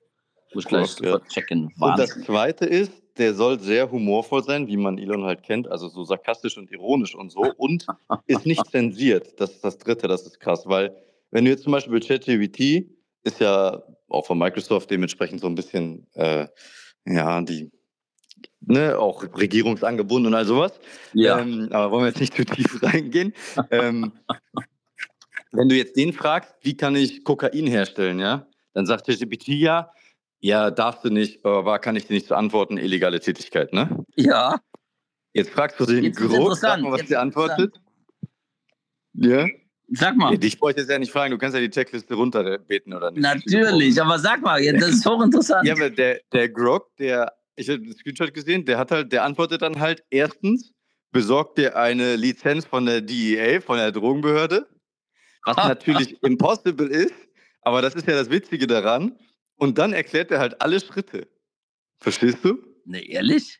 Muss 0.53 0.63
ich 0.63 0.69
gleich 0.69 0.95
Krog, 0.95 1.05
ja. 1.05 1.19
checken. 1.27 1.65
Und 1.79 1.99
das 1.99 2.09
Wahnsinn. 2.09 2.23
zweite 2.23 2.65
ist, 2.65 2.91
der 3.19 3.33
soll 3.35 3.59
sehr 3.59 3.91
humorvoll 3.91 4.43
sein, 4.43 4.67
wie 4.67 4.77
man 4.77 4.97
Elon 4.97 5.23
halt 5.25 5.43
kennt, 5.43 5.67
also 5.67 5.89
so 5.89 6.03
sarkastisch 6.03 6.57
und 6.57 6.71
ironisch 6.71 7.13
und 7.13 7.31
so 7.31 7.41
und 7.57 7.85
ist 8.27 8.45
nicht 8.45 8.65
zensiert. 8.71 9.39
Das 9.39 9.51
ist 9.51 9.63
das 9.63 9.77
dritte, 9.77 10.07
das 10.07 10.23
ist 10.23 10.39
krass, 10.39 10.65
weil 10.65 10.95
wenn 11.31 11.45
du 11.45 11.51
jetzt 11.51 11.63
zum 11.63 11.73
Beispiel 11.73 11.99
ChatGPT 11.99 12.89
ist 13.23 13.39
ja 13.39 13.83
auch 14.09 14.25
von 14.25 14.37
Microsoft 14.37 14.91
dementsprechend 14.91 15.41
so 15.41 15.47
ein 15.47 15.55
bisschen, 15.55 16.07
äh, 16.13 16.47
ja, 17.05 17.41
die, 17.41 17.71
ne, 18.61 18.97
auch 18.97 19.23
regierungsangebunden 19.23 20.27
und 20.27 20.35
all 20.35 20.45
sowas. 20.45 20.79
Ja. 21.13 21.39
Ähm, 21.39 21.69
aber 21.71 21.91
wollen 21.91 22.03
wir 22.03 22.09
jetzt 22.09 22.19
nicht 22.19 22.35
zu 22.35 22.45
tief 22.45 22.79
reingehen. 22.83 23.33
ähm, 23.71 24.13
wenn 25.51 25.69
du 25.69 25.75
jetzt 25.75 25.95
den 25.95 26.13
fragst, 26.13 26.53
wie 26.61 26.77
kann 26.77 26.95
ich 26.95 27.23
Kokain 27.23 27.67
herstellen, 27.67 28.19
ja, 28.19 28.47
dann 28.73 28.85
sagt 28.85 29.07
ChatGPT 29.07 29.47
ja, 29.49 29.91
ja, 30.41 30.71
darfst 30.71 31.03
du 31.03 31.09
nicht, 31.09 31.43
aber 31.45 31.79
kann 31.79 31.95
ich 31.95 32.07
dir 32.07 32.13
nicht 32.13 32.27
so 32.27 32.35
antworten, 32.35 32.77
illegale 32.77 33.19
Tätigkeit, 33.19 33.73
ne? 33.73 34.05
ja. 34.15 34.59
Jetzt 35.33 35.51
fragst 35.51 35.79
du 35.79 35.85
den 35.85 36.11
grob, 36.11 36.31
sag 36.55 36.79
interessant, 36.79 36.83
mal, 36.83 36.91
was 36.91 37.01
der 37.01 37.09
wird's 37.09 37.21
antwortet. 37.21 37.81
Ja? 39.13 39.47
Sag 39.91 40.15
mal. 40.15 40.33
ich 40.33 40.57
jetzt 40.61 40.89
ja 40.89 40.99
nicht 40.99 41.11
fragen, 41.11 41.31
du 41.31 41.37
kannst 41.37 41.55
ja 41.55 41.61
die 41.61 41.69
Checkliste 41.69 42.13
runterbeten 42.13 42.93
oder 42.93 43.11
nicht. 43.11 43.21
Natürlich, 43.21 44.01
aber 44.01 44.19
sag 44.19 44.41
mal, 44.41 44.61
das 44.73 44.89
ist 44.89 45.05
hochinteressant. 45.05 45.67
Ja, 45.67 45.73
aber 45.73 45.89
der, 45.89 46.21
der 46.31 46.49
Grog, 46.49 46.95
der, 46.97 47.33
ich 47.55 47.69
habe 47.69 47.79
den 47.79 47.93
Screenshot 47.93 48.33
gesehen, 48.33 48.65
der 48.65 48.77
hat 48.77 48.91
halt, 48.91 49.11
der 49.11 49.23
antwortet 49.23 49.61
dann 49.61 49.79
halt 49.79 50.03
erstens, 50.09 50.71
besorgt 51.11 51.57
dir 51.57 51.75
eine 51.75 52.15
Lizenz 52.15 52.65
von 52.65 52.85
der 52.85 53.01
DEA, 53.01 53.61
von 53.61 53.77
der 53.77 53.91
Drogenbehörde, 53.91 54.67
was 55.45 55.57
natürlich 55.57 56.21
impossible 56.23 56.87
ist, 56.87 57.15
aber 57.61 57.81
das 57.81 57.95
ist 57.95 58.07
ja 58.07 58.13
das 58.13 58.29
Witzige 58.29 58.67
daran. 58.67 59.17
Und 59.55 59.77
dann 59.77 59.91
erklärt 59.91 60.31
er 60.31 60.39
halt 60.39 60.61
alle 60.61 60.79
Schritte. 60.79 61.27
Verstehst 61.99 62.37
du? 62.43 62.63
Ne, 62.85 63.05
ehrlich? 63.05 63.59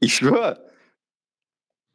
Ich 0.00 0.14
schwöre. 0.14 0.62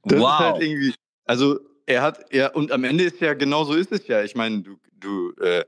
Das 0.03 0.19
wow. 0.19 0.31
ist 0.31 0.39
halt 0.39 0.63
irgendwie, 0.63 0.95
also 1.25 1.59
er 1.85 2.01
hat, 2.01 2.33
ja, 2.33 2.51
und 2.51 2.71
am 2.71 2.83
Ende 2.83 3.03
ist 3.03 3.19
ja, 3.19 3.33
genau 3.33 3.63
so 3.63 3.73
ist 3.73 3.91
es 3.91 4.07
ja. 4.07 4.23
Ich 4.23 4.35
meine, 4.35 4.61
du, 4.61 4.77
du, 4.99 5.31
äh, 5.41 5.65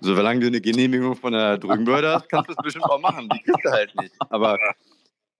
solange 0.00 0.40
du 0.40 0.46
eine 0.46 0.60
Genehmigung 0.60 1.16
von 1.16 1.32
der 1.32 1.58
Drogenbehörde 1.58 2.14
hast, 2.14 2.28
kannst 2.28 2.48
du 2.48 2.54
es 2.54 2.62
bestimmt 2.62 2.84
auch 2.86 3.00
machen. 3.00 3.28
Die 3.32 3.42
kriegst 3.42 3.64
du 3.64 3.70
halt 3.70 3.94
nicht. 4.00 4.14
Aber, 4.30 4.58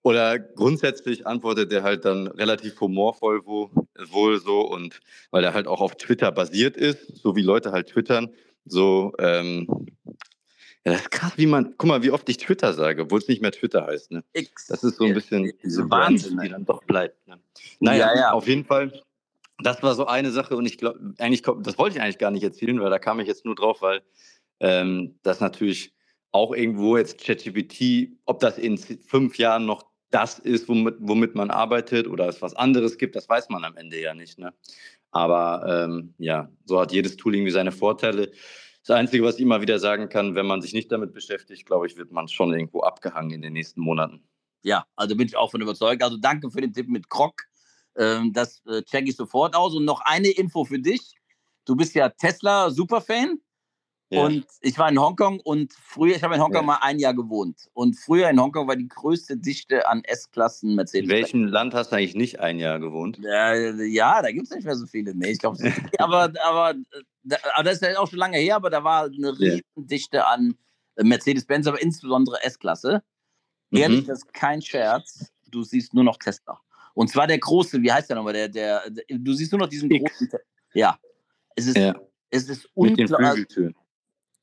oder 0.03 0.39
grundsätzlich 0.39 1.27
antwortet 1.27 1.73
er 1.73 1.83
halt 1.83 2.05
dann 2.05 2.27
relativ 2.27 2.81
humorvoll 2.81 3.43
wo, 3.45 3.71
wohl 4.11 4.41
so 4.41 4.61
und 4.61 5.01
weil 5.31 5.45
er 5.45 5.55
halt 5.55 5.67
auch 5.67 5.81
auf 5.81 5.97
Twitter 5.97 6.33
basiert 6.33 6.77
ist, 6.77 7.17
so 7.17 7.37
wie 7.37 7.43
Leute 7.43 7.73
halt 7.73 7.89
twittern, 7.89 8.31
so, 8.65 9.13
ähm, 9.19 9.67
ja, 10.85 10.93
das 10.93 11.03
ist 11.03 11.11
krass, 11.13 11.33
wie 11.37 11.47
man, 11.47 11.75
guck 11.79 11.89
mal, 11.89 12.03
wie 12.03 12.11
oft 12.11 12.29
ich 12.29 12.39
Twitter 12.39 12.73
sage, 12.73 13.03
obwohl 13.03 13.21
es 13.21 13.29
nicht 13.29 13.41
mehr 13.41 13.53
Twitter 13.53 13.87
heißt, 13.87 14.11
ne? 14.11 14.25
X. 14.33 14.67
Das 14.67 14.83
ist 14.83 14.97
so 14.97 15.05
ein 15.05 15.15
bisschen 15.15 15.53
diese 15.63 15.89
Wahnsinn, 15.89 16.39
die 16.39 16.49
ne? 16.49 16.51
dann 16.51 16.65
doch 16.65 16.83
bleibt. 16.83 17.27
Ne? 17.29 17.39
Naja, 17.79 18.13
Ja, 18.13 18.21
ja. 18.21 18.33
auf 18.33 18.49
jeden 18.49 18.65
Fall. 18.65 18.93
Das 19.63 19.83
war 19.83 19.95
so 19.95 20.07
eine 20.07 20.31
Sache 20.31 20.57
und 20.57 20.67
ich 20.67 20.79
glaube, 20.79 21.15
eigentlich, 21.19 21.43
das 21.43 21.79
wollte 21.79 21.97
ich 21.97 22.03
eigentlich 22.03 22.19
gar 22.19 22.31
nicht 22.31 22.43
erzählen, 22.43 22.81
weil 22.81 22.91
da 22.91 22.99
kam 22.99 23.21
ich 23.21 23.29
jetzt 23.29 23.45
nur 23.45 23.55
drauf, 23.55 23.83
weil 23.83 24.03
ähm, 24.61 25.19
das 25.23 25.41
natürlich 25.41 25.95
auch 26.31 26.55
irgendwo 26.55 26.97
jetzt 26.97 27.19
ChatGPT, 27.19 28.17
ob 28.25 28.41
das 28.41 28.59
in 28.59 28.79
fünf 28.79 29.37
Jahren 29.39 29.67
noch 29.67 29.85
das 30.11 30.39
ist, 30.39 30.69
womit, 30.69 30.97
womit 30.99 31.35
man 31.35 31.51
arbeitet 31.51 32.07
oder 32.07 32.29
es 32.29 32.43
was 32.43 32.55
anderes 32.55 32.99
gibt, 32.99 33.17
das 33.17 33.29
weiß 33.29 33.49
man 33.49 33.65
am 33.65 33.77
Ende 33.77 34.01
ja 34.01 34.15
nicht. 34.15 34.39
Ne? 34.39 34.53
Aber 35.11 35.87
ähm, 35.87 36.15
ja, 36.19 36.51
so 36.65 36.81
hat 36.81 36.93
jedes 36.93 37.17
Tool 37.17 37.35
irgendwie 37.35 37.51
seine 37.51 37.73
Vorteile. 37.73 38.31
Das 38.87 38.97
Einzige, 38.97 39.25
was 39.25 39.37
ich 39.37 39.43
immer 39.43 39.61
wieder 39.61 39.79
sagen 39.79 40.09
kann, 40.09 40.35
wenn 40.35 40.47
man 40.47 40.61
sich 40.61 40.73
nicht 40.73 40.91
damit 40.91 41.13
beschäftigt, 41.13 41.67
glaube 41.67 41.87
ich, 41.87 41.97
wird 41.97 42.13
man 42.13 42.29
schon 42.29 42.53
irgendwo 42.53 42.81
abgehangen 42.81 43.31
in 43.31 43.43
den 43.43 43.53
nächsten 43.53 43.81
Monaten. 43.81 44.23
Ja, 44.63 44.85
also 44.97 45.17
bin 45.17 45.27
ich 45.27 45.37
auch 45.37 45.51
von 45.51 45.61
überzeugt. 45.61 46.03
Also 46.03 46.17
danke 46.17 46.51
für 46.51 46.61
den 46.61 46.73
Tipp 46.73 46.89
mit 46.89 47.09
Krog. 47.09 47.45
Ähm, 47.97 48.33
das 48.33 48.63
äh, 48.67 48.83
checke 48.83 49.09
ich 49.11 49.17
sofort 49.17 49.55
aus. 49.55 49.75
Und 49.75 49.85
noch 49.85 50.01
eine 50.05 50.29
Info 50.29 50.65
für 50.65 50.79
dich. 50.79 51.15
Du 51.65 51.77
bist 51.77 51.95
ja 51.95 52.09
Tesla-Superfan. 52.09 53.39
Ja. 54.11 54.25
Und 54.27 54.45
ich 54.61 54.77
war 54.79 54.91
in 54.91 55.01
Hongkong 55.01 55.41
und 55.41 55.73
früher, 55.73 56.15
ich 56.17 56.23
habe 56.23 56.35
in 56.35 56.41
Hongkong 56.43 56.63
Ja. 56.63 56.67
mal 56.67 56.79
ein 56.83 56.99
Jahr 56.99 57.15
gewohnt. 57.15 57.71
Und 57.73 57.95
früher 57.99 58.29
in 58.29 58.39
Hongkong 58.39 58.69
war 58.69 58.77
die 58.77 58.87
größte 58.89 59.39
Dichte 59.39 59.89
an 59.89 60.05
S-Klassen 60.05 60.75
Mercedes. 60.75 61.05
In 61.09 61.11
welchem 61.17 61.45
Land 61.45 61.73
hast 61.73 61.93
du 61.93 61.97
eigentlich 61.97 62.15
nicht 62.15 62.39
ein 62.41 62.59
Jahr 62.59 62.79
gewohnt? 62.79 63.19
Äh, 63.25 63.85
ja, 63.87 64.21
da 64.21 64.31
gibt 64.31 64.45
es 64.49 64.51
nicht 64.55 64.65
mehr 64.67 64.77
so 64.77 64.87
viele. 64.87 65.15
Nee, 65.15 65.31
ich 65.31 65.39
glaube, 65.39 65.57
aber, 65.99 66.31
aber, 66.45 66.75
aber 67.55 67.63
das 67.65 67.75
ist 67.75 67.83
ja 67.83 67.99
auch 67.99 68.07
schon 68.07 68.19
lange 68.19 68.37
her, 68.37 68.57
aber 68.57 68.69
da 68.69 68.85
war 68.85 69.05
eine 69.05 69.35
Ja. 69.39 69.55
Riesendichte 69.77 70.27
an 70.27 70.57
äh, 70.97 71.05
Mercedes-Benz, 71.05 71.67
aber 71.67 71.81
insbesondere 71.81 72.43
S-Klasse. 72.43 73.03
Ehrlich, 73.71 74.03
Mhm. 74.03 74.07
das 74.09 74.19
ist 74.19 74.35
kein 74.35 74.61
Scherz. 74.61 75.33
Du 75.51 75.63
siehst 75.63 75.95
nur 75.95 76.05
noch 76.05 76.19
Tesla. 76.19 76.61
Und 76.95 77.09
zwar 77.09 77.27
der 77.27 77.39
große, 77.39 77.81
wie 77.83 77.91
heißt 77.93 78.09
der 78.11 78.17
nochmal? 78.17 78.33
Der, 78.35 78.49
der, 78.49 78.89
der, 78.91 79.05
du 79.19 79.33
siehst 79.33 79.53
nur 79.53 79.61
noch 79.61 79.69
diesen 79.69 79.91
X. 79.91 80.11
großen. 80.19 80.29
Ja. 80.75 80.99
Es 81.57 81.67
ist, 81.67 81.77
Ja, 81.77 81.95
es 82.31 82.49
ist 82.49 82.69
mit 82.77 82.99
den. 82.99 83.09
Flügeltüren. 83.09 83.75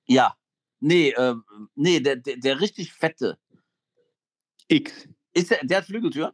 Ja. 0.08 0.36
Nee, 0.80 1.10
äh, 1.10 1.36
nee, 1.76 2.00
der, 2.00 2.16
der, 2.16 2.38
der 2.38 2.60
richtig 2.62 2.94
fette. 2.94 3.38
X. 4.68 5.08
Ist 5.34 5.52
der, 5.52 5.64
der 5.66 5.78
hat 5.80 5.86
Flügeltür? 5.86 6.34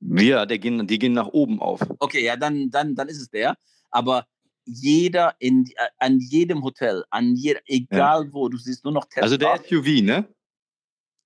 Ja, 0.00 0.44
der 0.44 0.58
gehen, 0.58 0.86
die 0.86 0.98
gehen 0.98 1.14
nach 1.14 1.28
oben 1.28 1.60
auf. 1.60 1.80
Okay, 2.00 2.22
ja, 2.24 2.36
dann, 2.36 2.70
dann, 2.70 2.94
dann 2.94 3.08
ist 3.08 3.20
es 3.20 3.30
der. 3.30 3.56
Aber 3.90 4.26
jeder 4.64 5.34
in, 5.38 5.64
äh, 5.76 5.88
an 5.98 6.18
jedem 6.18 6.62
Hotel, 6.62 7.04
an 7.10 7.34
jeder, 7.34 7.60
egal 7.66 8.32
wo, 8.32 8.48
du 8.48 8.58
siehst 8.58 8.84
nur 8.84 8.92
noch 8.92 9.06
Tesla. 9.06 9.22
Also 9.22 9.36
der 9.36 9.56
SUV, 9.64 10.02
ne? 10.02 10.28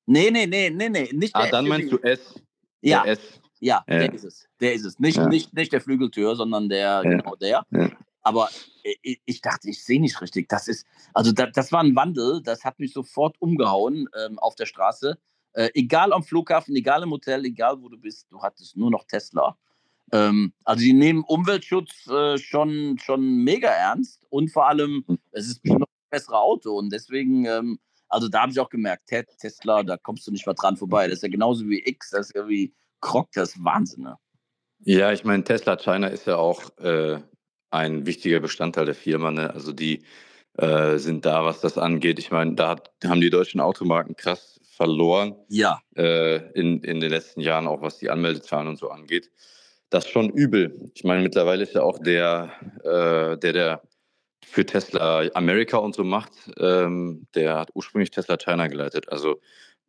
Nee, 0.06 0.30
nee, 0.30 0.46
nee, 0.46 0.70
nee, 0.70 0.88
nee, 0.88 1.10
nicht 1.12 1.34
Ah, 1.34 1.42
der 1.42 1.50
dann 1.52 1.64
SUV. 1.64 1.68
meinst 1.70 1.92
du 1.92 1.98
S. 1.98 2.34
Ja, 2.82 3.04
S. 3.04 3.39
ja, 3.60 3.84
Ja. 3.88 3.98
der 3.98 4.12
ist 4.14 4.24
es. 4.24 4.48
Der 4.60 4.74
ist 4.74 4.84
es. 4.84 4.98
Nicht, 4.98 5.16
Ja. 5.18 5.28
nicht, 5.28 5.54
nicht 5.54 5.72
der 5.72 5.80
Flügeltür, 5.80 6.34
sondern 6.36 6.68
der, 6.68 7.02
Ja. 7.02 7.02
genau 7.02 7.36
der. 7.36 7.64
Aber 8.22 8.48
ich, 9.02 9.20
ich 9.24 9.40
dachte, 9.40 9.70
ich 9.70 9.82
sehe 9.84 10.00
nicht 10.00 10.20
richtig. 10.20 10.48
Das 10.48 10.68
ist, 10.68 10.86
also 11.14 11.32
das, 11.32 11.50
das 11.54 11.72
war 11.72 11.80
ein 11.82 11.94
Wandel, 11.96 12.42
das 12.42 12.64
hat 12.64 12.78
mich 12.78 12.92
sofort 12.92 13.36
umgehauen 13.40 14.08
ähm, 14.18 14.38
auf 14.38 14.54
der 14.56 14.66
Straße. 14.66 15.16
Äh, 15.52 15.70
egal 15.74 16.12
am 16.12 16.22
Flughafen, 16.22 16.76
egal 16.76 17.02
im 17.02 17.10
Hotel, 17.10 17.44
egal 17.44 17.80
wo 17.80 17.88
du 17.88 17.96
bist, 17.98 18.26
du 18.30 18.40
hattest 18.42 18.76
nur 18.76 18.90
noch 18.90 19.04
Tesla. 19.04 19.56
Ähm, 20.12 20.52
also 20.64 20.82
die 20.82 20.92
nehmen 20.92 21.22
Umweltschutz 21.24 22.06
äh, 22.08 22.36
schon, 22.38 22.98
schon 22.98 23.42
mega 23.44 23.68
ernst 23.68 24.26
und 24.28 24.50
vor 24.50 24.68
allem, 24.68 25.04
Hm. 25.06 25.18
es 25.32 25.46
ist 25.48 25.64
noch 25.64 25.76
ein 25.78 26.10
besseres 26.10 26.34
Auto 26.34 26.76
und 26.78 26.92
deswegen, 26.92 27.44
ähm, 27.46 27.78
also 28.08 28.28
da 28.28 28.42
habe 28.42 28.52
ich 28.52 28.58
auch 28.60 28.68
gemerkt, 28.68 29.06
Te- 29.08 29.24
Tesla, 29.38 29.82
da 29.82 29.96
kommst 29.96 30.26
du 30.26 30.32
nicht 30.32 30.46
mal 30.46 30.54
dran 30.54 30.76
vorbei. 30.76 31.06
Das 31.06 31.16
ist 31.18 31.22
ja 31.22 31.28
genauso 31.28 31.68
wie 31.68 31.80
X, 31.86 32.10
das 32.10 32.28
ist 32.28 32.34
ja 32.36 32.46
wie 32.48 32.74
Krog, 33.00 33.28
das 33.32 33.50
ist 33.50 33.64
Wahnsinn. 33.64 34.04
Ne? 34.04 34.16
Ja, 34.84 35.12
ich 35.12 35.24
meine, 35.24 35.44
Tesla 35.44 35.76
China 35.76 36.08
ist 36.08 36.26
ja 36.26 36.36
auch 36.36 36.76
äh, 36.78 37.18
ein 37.70 38.06
wichtiger 38.06 38.40
Bestandteil 38.40 38.86
der 38.86 38.94
Firma. 38.94 39.30
Ne? 39.30 39.52
Also 39.52 39.72
die 39.72 40.02
äh, 40.58 40.98
sind 40.98 41.24
da, 41.24 41.44
was 41.44 41.60
das 41.60 41.78
angeht. 41.78 42.18
Ich 42.18 42.30
meine, 42.30 42.54
da 42.54 42.70
hat, 42.70 42.90
haben 43.04 43.20
die 43.20 43.30
deutschen 43.30 43.60
Automarken 43.60 44.16
krass 44.16 44.60
verloren. 44.64 45.36
Ja. 45.48 45.80
Äh, 45.96 46.50
in, 46.52 46.82
in 46.82 47.00
den 47.00 47.10
letzten 47.10 47.40
Jahren, 47.40 47.66
auch 47.66 47.82
was 47.82 47.98
die 47.98 48.10
Anmeldezahlen 48.10 48.68
und 48.68 48.78
so 48.78 48.90
angeht. 48.90 49.30
Das 49.90 50.06
ist 50.06 50.10
schon 50.12 50.30
übel. 50.30 50.90
Ich 50.94 51.04
meine, 51.04 51.22
mittlerweile 51.22 51.62
ist 51.62 51.74
ja 51.74 51.82
auch 51.82 51.98
der, 51.98 52.52
äh, 52.84 53.36
der, 53.38 53.52
der 53.52 53.82
für 54.44 54.64
Tesla 54.64 55.22
Amerika 55.34 55.76
und 55.76 55.94
so 55.94 56.02
macht, 56.02 56.32
ähm, 56.58 57.26
der 57.34 57.58
hat 57.58 57.70
ursprünglich 57.74 58.10
Tesla 58.10 58.36
China 58.36 58.68
geleitet. 58.68 59.08
Also 59.10 59.40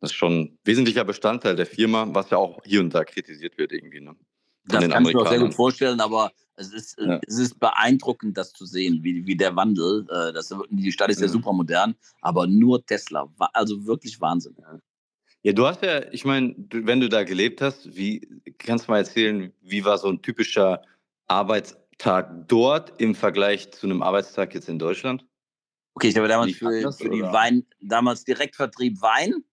das 0.02 0.10
ist 0.10 0.16
schon 0.16 0.32
ein 0.32 0.58
wesentlicher 0.64 1.04
Bestandteil 1.04 1.54
der 1.54 1.64
Firma, 1.64 2.08
was 2.10 2.28
ja 2.30 2.36
auch 2.36 2.60
hier 2.64 2.80
und 2.80 2.92
da 2.92 3.04
kritisiert 3.04 3.56
wird 3.56 3.70
irgendwie. 3.70 4.00
Ne? 4.00 4.16
Das 4.64 4.88
kann 4.88 5.06
ich 5.06 5.14
mir 5.14 5.20
auch 5.20 5.28
sehr 5.28 5.38
gut 5.38 5.54
vorstellen, 5.54 6.00
aber 6.00 6.32
es 6.56 6.72
ist, 6.72 6.98
ja. 6.98 7.20
es 7.24 7.38
ist 7.38 7.60
beeindruckend, 7.60 8.36
das 8.36 8.52
zu 8.52 8.66
sehen, 8.66 8.98
wie, 9.04 9.24
wie 9.26 9.36
der 9.36 9.54
Wandel, 9.54 10.04
äh, 10.10 10.32
das, 10.32 10.52
die 10.70 10.90
Stadt 10.90 11.10
ist 11.10 11.20
ja, 11.20 11.26
ja 11.26 11.32
super 11.32 11.52
modern, 11.52 11.94
aber 12.20 12.48
nur 12.48 12.84
Tesla, 12.84 13.32
also 13.52 13.86
wirklich 13.86 14.20
Wahnsinn. 14.20 14.56
Ja, 15.44 15.52
du 15.52 15.66
hast 15.66 15.82
ja, 15.82 16.12
ich 16.12 16.24
meine, 16.24 16.54
wenn 16.70 16.98
du 16.98 17.08
da 17.08 17.22
gelebt 17.22 17.60
hast, 17.60 17.96
wie 17.96 18.28
kannst 18.58 18.88
du 18.88 18.92
mal 18.92 18.98
erzählen, 18.98 19.52
wie 19.60 19.84
war 19.84 19.98
so 19.98 20.08
ein 20.08 20.20
typischer 20.20 20.82
Arbeitstag 21.28 22.48
dort 22.48 23.00
im 23.00 23.14
Vergleich 23.14 23.70
zu 23.70 23.86
einem 23.86 24.02
Arbeitstag 24.02 24.52
jetzt 24.54 24.68
in 24.68 24.80
Deutschland? 24.80 25.24
Okay, 25.94 26.08
ich 26.08 26.16
habe 26.16 26.26
damals 26.26 26.56
für, 26.56 26.92
für 26.92 27.10
die 27.10 27.22
Wein, 27.22 27.64
damals 27.80 28.24
Direktvertrieb 28.24 29.00
Wein. 29.00 29.44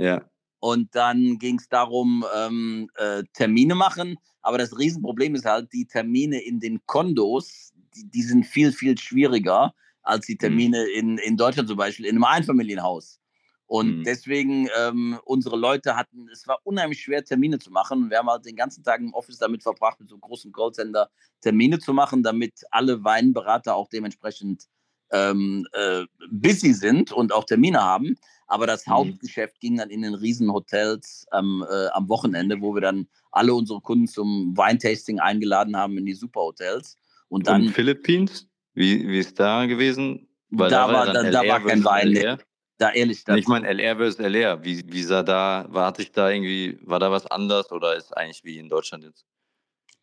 Ja. 0.00 0.24
Und 0.60 0.94
dann 0.94 1.38
ging 1.38 1.58
es 1.58 1.68
darum, 1.68 2.24
ähm, 2.34 2.90
äh, 2.96 3.22
Termine 3.34 3.74
machen. 3.74 4.16
Aber 4.42 4.56
das 4.58 4.78
Riesenproblem 4.78 5.34
ist 5.34 5.44
halt, 5.44 5.72
die 5.72 5.86
Termine 5.86 6.40
in 6.40 6.58
den 6.58 6.80
Kondos, 6.86 7.72
die, 7.94 8.08
die 8.08 8.22
sind 8.22 8.46
viel, 8.46 8.72
viel 8.72 8.96
schwieriger 8.96 9.74
als 10.02 10.26
die 10.26 10.34
mhm. 10.34 10.38
Termine 10.38 10.80
mhm. 10.80 10.98
in, 10.98 11.18
in 11.18 11.36
Deutschland 11.36 11.68
zum 11.68 11.76
Beispiel, 11.76 12.06
in 12.06 12.16
einem 12.16 12.24
Einfamilienhaus. 12.24 13.20
Und 13.66 13.98
mhm. 13.98 14.04
deswegen, 14.04 14.68
ähm, 14.78 15.20
unsere 15.24 15.56
Leute 15.56 15.96
hatten, 15.96 16.28
es 16.32 16.46
war 16.48 16.58
unheimlich 16.64 17.02
schwer, 17.02 17.24
Termine 17.24 17.58
zu 17.58 17.70
machen. 17.70 18.10
Wir 18.10 18.18
haben 18.18 18.30
halt 18.30 18.46
den 18.46 18.56
ganzen 18.56 18.82
Tag 18.82 19.00
im 19.00 19.12
Office 19.12 19.38
damit 19.38 19.62
verbracht, 19.62 20.00
mit 20.00 20.08
so 20.08 20.16
einem 20.16 20.22
großen 20.22 20.50
Callcenter 20.50 21.10
Termine 21.42 21.78
zu 21.78 21.92
machen, 21.92 22.22
damit 22.22 22.54
alle 22.70 23.04
Weinberater 23.04 23.76
auch 23.76 23.88
dementsprechend 23.88 24.64
ähm, 25.12 25.66
äh, 25.72 26.04
busy 26.30 26.72
sind 26.72 27.12
und 27.12 27.32
auch 27.32 27.44
Termine 27.44 27.82
haben. 27.82 28.16
Aber 28.50 28.66
das 28.66 28.86
mhm. 28.86 28.92
Hauptgeschäft 28.92 29.60
ging 29.60 29.76
dann 29.76 29.90
in 29.90 30.02
den 30.02 30.14
Riesenhotels 30.14 31.24
ähm, 31.32 31.64
äh, 31.70 31.86
am 31.92 32.08
Wochenende, 32.08 32.60
wo 32.60 32.74
wir 32.74 32.80
dann 32.80 33.06
alle 33.30 33.54
unsere 33.54 33.80
Kunden 33.80 34.08
zum 34.08 34.56
Weintasting 34.56 35.20
eingeladen 35.20 35.76
haben 35.76 35.96
in 35.96 36.04
die 36.04 36.14
Superhotels. 36.14 36.98
Und 37.28 37.46
dann. 37.46 37.62
Und 37.62 37.70
Philippines? 37.70 38.48
Wie, 38.74 39.06
wie 39.06 39.18
ist 39.18 39.38
da 39.38 39.66
gewesen? 39.66 40.28
Weil 40.50 40.68
da, 40.68 40.88
da 40.88 40.92
war, 40.92 41.12
da, 41.12 41.30
da 41.30 41.48
war 41.48 41.64
kein 41.64 41.84
Wein. 41.84 42.08
LR? 42.08 42.38
Da 42.78 42.90
ehrlich. 42.90 43.22
Ich 43.28 43.46
meine, 43.46 43.68
LR 43.68 43.96
versus 43.96 44.18
LR. 44.18 44.64
Wie, 44.64 44.82
wie 44.90 45.02
sah 45.02 45.22
da, 45.22 45.66
war, 45.68 45.86
hatte 45.86 46.02
ich 46.02 46.10
da 46.10 46.28
irgendwie, 46.30 46.78
war 46.82 46.98
da 46.98 47.10
was 47.12 47.26
anders 47.26 47.70
oder 47.70 47.94
ist 47.94 48.16
eigentlich 48.16 48.42
wie 48.42 48.58
in 48.58 48.68
Deutschland 48.68 49.04
jetzt? 49.04 49.24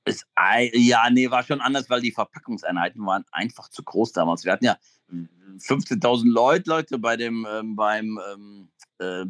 Ist, 0.05 0.25
ja, 0.73 1.09
nee, 1.09 1.29
war 1.29 1.43
schon 1.43 1.59
anders, 1.59 1.89
weil 1.89 1.99
die 1.99 2.13
Verpackungseinheiten 2.13 3.05
waren 3.05 3.25
einfach 3.31 3.67
zu 3.67 3.83
groß 3.83 4.13
damals. 4.13 4.45
Wir 4.45 4.53
hatten 4.53 4.63
ja 4.63 4.77
15.000 5.11 6.29
Leute, 6.29 6.69
Leute 6.69 6.99
bei 6.99 7.17
dem, 7.17 7.47
ähm, 7.49 7.75
beim, 7.75 8.19
ähm, 8.31 8.69
äh, 8.99 9.25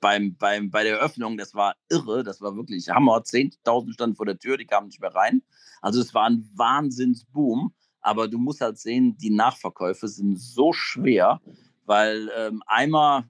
beim, 0.00 0.36
beim, 0.36 0.70
bei 0.70 0.84
der 0.84 0.98
Eröffnung. 0.98 1.36
Das 1.36 1.54
war 1.54 1.74
irre, 1.88 2.22
das 2.22 2.40
war 2.40 2.56
wirklich 2.56 2.88
Hammer. 2.88 3.18
10.000 3.18 3.92
standen 3.92 4.16
vor 4.16 4.26
der 4.26 4.38
Tür, 4.38 4.56
die 4.56 4.66
kamen 4.66 4.88
nicht 4.88 5.00
mehr 5.00 5.14
rein. 5.14 5.42
Also 5.82 6.00
es 6.00 6.14
war 6.14 6.28
ein 6.28 6.48
Wahnsinnsboom. 6.54 7.72
Aber 8.00 8.28
du 8.28 8.38
musst 8.38 8.60
halt 8.60 8.78
sehen, 8.78 9.16
die 9.18 9.30
Nachverkäufe 9.30 10.06
sind 10.06 10.38
so 10.38 10.72
schwer, 10.72 11.40
weil 11.86 12.30
ähm, 12.36 12.62
einmal 12.66 13.24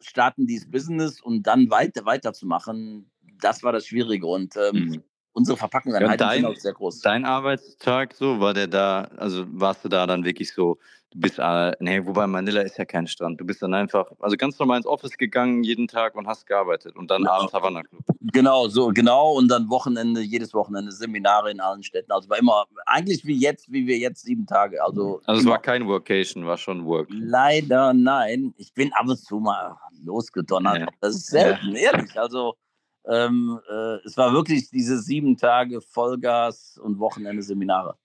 starten 0.00 0.46
dieses 0.46 0.70
Business 0.70 1.18
und 1.20 1.46
dann 1.46 1.70
weiter 1.70 2.04
weiterzumachen, 2.04 3.10
das 3.40 3.62
war 3.62 3.72
das 3.72 3.86
Schwierige. 3.86 4.26
Und 4.26 4.54
ähm, 4.56 4.84
mhm 4.84 5.02
unsere 5.38 5.56
Verpackungseinheiten 5.56 6.20
ja, 6.20 6.26
dein, 6.26 6.42
sind 6.42 6.50
auch 6.50 6.56
sehr 6.56 6.72
groß. 6.72 7.00
Dein 7.00 7.24
Arbeitstag 7.24 8.14
so, 8.14 8.40
war 8.40 8.54
der 8.54 8.66
da, 8.66 9.02
also 9.16 9.46
warst 9.48 9.84
du 9.84 9.88
da 9.88 10.06
dann 10.06 10.24
wirklich 10.24 10.52
so, 10.52 10.78
du 11.10 11.20
bist, 11.20 11.38
äh, 11.38 11.72
nee, 11.80 12.04
wobei 12.04 12.26
Manila 12.26 12.60
ist 12.60 12.78
ja 12.78 12.84
kein 12.84 13.06
Strand, 13.06 13.40
du 13.40 13.44
bist 13.44 13.62
dann 13.62 13.74
einfach, 13.74 14.10
also 14.20 14.36
ganz 14.36 14.58
normal 14.58 14.78
ins 14.78 14.86
Office 14.86 15.16
gegangen 15.16 15.62
jeden 15.62 15.88
Tag 15.88 16.14
und 16.14 16.26
hast 16.26 16.46
gearbeitet 16.46 16.96
und 16.96 17.10
dann 17.10 17.22
genau. 17.22 17.32
abends 17.32 17.52
Havana 17.52 17.82
Club. 17.82 18.02
Genau, 18.32 18.68
so, 18.68 18.88
genau 18.88 19.32
und 19.32 19.48
dann 19.48 19.70
Wochenende, 19.70 20.20
jedes 20.20 20.52
Wochenende 20.54 20.92
Seminare 20.92 21.50
in 21.50 21.60
allen 21.60 21.82
Städten, 21.82 22.12
also 22.12 22.28
war 22.28 22.38
immer, 22.38 22.66
eigentlich 22.86 23.24
wie 23.24 23.36
jetzt, 23.36 23.70
wie 23.72 23.86
wir 23.86 23.98
jetzt, 23.98 24.22
sieben 24.22 24.46
Tage, 24.46 24.82
also. 24.82 25.20
Also 25.24 25.40
es 25.40 25.46
war 25.46 25.60
kein 25.60 25.86
Workation, 25.86 26.46
war 26.46 26.58
schon 26.58 26.84
Work. 26.84 27.08
Leider 27.10 27.94
nein, 27.94 28.54
ich 28.56 28.74
bin 28.74 28.92
ab 28.92 29.08
und 29.08 29.18
zu 29.18 29.40
mal 29.40 29.76
losgedonnert, 30.04 30.78
ja. 30.78 30.86
das 31.00 31.16
ist 31.16 31.26
selten, 31.26 31.72
ja. 31.72 31.92
ehrlich, 31.92 32.18
also 32.18 32.54
ähm, 33.06 33.58
äh, 33.70 33.96
es 34.04 34.16
war 34.16 34.32
wirklich 34.34 34.70
diese 34.70 34.98
sieben 34.98 35.36
Tage 35.38 35.80
Vollgas 35.80 36.78
und 36.82 36.98
Wochenende 36.98 37.42
Seminare. 37.42 37.96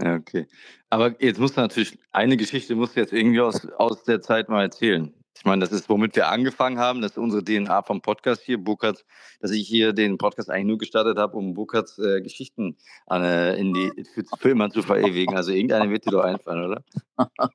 Ja, 0.00 0.14
okay. 0.14 0.46
Aber 0.90 1.20
jetzt 1.22 1.40
musst 1.40 1.56
du 1.56 1.60
natürlich, 1.60 1.98
eine 2.12 2.36
Geschichte 2.36 2.74
musst 2.74 2.96
du 2.96 3.00
jetzt 3.00 3.12
irgendwie 3.12 3.40
aus, 3.40 3.66
aus 3.78 4.04
der 4.04 4.20
Zeit 4.20 4.48
mal 4.48 4.62
erzählen. 4.62 5.12
Ich 5.36 5.44
meine, 5.44 5.60
das 5.60 5.72
ist, 5.72 5.88
womit 5.90 6.16
wir 6.16 6.28
angefangen 6.28 6.78
haben. 6.78 7.02
Das 7.02 7.12
ist 7.12 7.18
unsere 7.18 7.44
DNA 7.44 7.82
vom 7.82 8.00
Podcast 8.00 8.42
hier, 8.42 8.56
Burkhardt, 8.56 9.04
dass 9.40 9.50
ich 9.50 9.68
hier 9.68 9.92
den 9.92 10.16
Podcast 10.16 10.50
eigentlich 10.50 10.66
nur 10.66 10.78
gestartet 10.78 11.18
habe, 11.18 11.36
um 11.36 11.52
Burkhards 11.52 11.98
äh, 11.98 12.22
Geschichten 12.22 12.76
äh, 13.10 13.60
in 13.60 13.74
die, 13.74 13.92
für, 14.38 14.50
immer 14.50 14.70
zu 14.70 14.82
verewigen. 14.82 15.36
Also 15.36 15.52
irgendeine 15.52 15.90
wird 15.90 16.06
dir 16.06 16.12
doch 16.12 16.24
einfallen, 16.24 16.64
oder? 16.64 16.84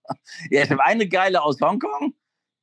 ja, 0.52 0.64
ich 0.64 0.70
habe 0.70 0.84
eine 0.84 1.08
geile 1.08 1.42
aus 1.42 1.60
Hongkong. 1.60 2.14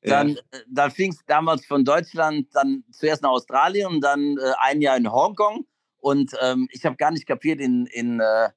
Dann, 0.03 0.31
ja. 0.31 0.37
Äh, 0.53 0.63
dann 0.69 0.91
fing 0.93 1.11
es 1.11 1.25
damals 1.27 1.67
von 1.67 1.85
Deutschland, 1.85 2.47
dann 2.55 2.85
zuerst 2.93 3.23
nach 3.23 3.31
Australien 3.31 3.89
und 3.89 4.01
dann 4.01 4.37
äh, 4.39 4.53
ein 4.61 4.81
Jahr 4.81 4.97
in 4.97 5.11
Hongkong. 5.11 5.67
Und 5.99 6.33
ähm, 6.41 6.69
ich 6.71 6.87
habe 6.87 6.97
gar 6.97 7.11
nicht 7.11 7.27
kapiert, 7.27 7.61
in, 7.61 7.87
in, 7.87 8.21
äh, 8.21 8.51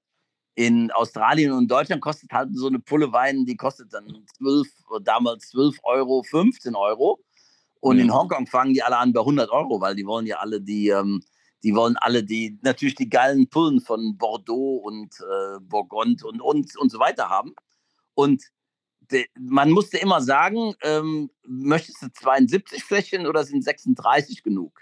in 0.56 0.92
Australien 0.92 1.54
und 1.54 1.70
Deutschland 1.70 2.02
kostet 2.02 2.32
halt 2.32 2.50
so 2.54 2.68
eine 2.68 2.80
Pulle 2.80 3.12
Wein, 3.12 3.46
die 3.46 3.56
kostet 3.56 3.94
dann 3.94 4.26
12, 4.38 4.68
damals 5.04 5.50
12 5.50 5.78
Euro, 5.84 6.24
15 6.24 6.76
Euro. 6.76 7.20
Und 7.80 7.96
mhm. 7.96 8.04
in 8.04 8.14
Hongkong 8.14 8.48
fangen 8.48 8.74
die 8.74 8.84
alle 8.84 8.98
an 8.98 9.14
bei 9.14 9.22
100 9.22 9.50
Euro, 9.50 9.80
weil 9.82 9.96
die 9.96 10.06
wollen 10.06 10.26
ja 10.26 10.38
alle 10.38 10.62
die, 10.62 10.90
ähm, 10.90 11.24
die 11.64 11.74
wollen 11.74 11.96
alle 11.98 12.24
die, 12.24 12.60
natürlich 12.62 12.96
die 12.96 13.10
geilen 13.10 13.48
Pullen 13.50 13.82
von 13.82 14.18
Bordeaux 14.18 14.78
und 14.84 15.16
äh, 15.20 15.60
Bourgogne 15.62 16.18
und, 16.24 16.42
und, 16.42 16.78
und 16.78 16.92
so 16.92 17.00
weiter 17.00 17.30
haben. 17.30 17.56
Und 18.14 18.44
man 19.38 19.72
musste 19.72 19.98
immer 19.98 20.22
sagen, 20.22 20.74
ähm, 20.84 21.30
möchtest 21.46 22.02
du 22.02 22.08
72 22.12 22.84
Fläschchen 22.84 23.28
oder 23.28 23.44
sind 23.44 23.64
36 23.64 24.44
genug? 24.44 24.80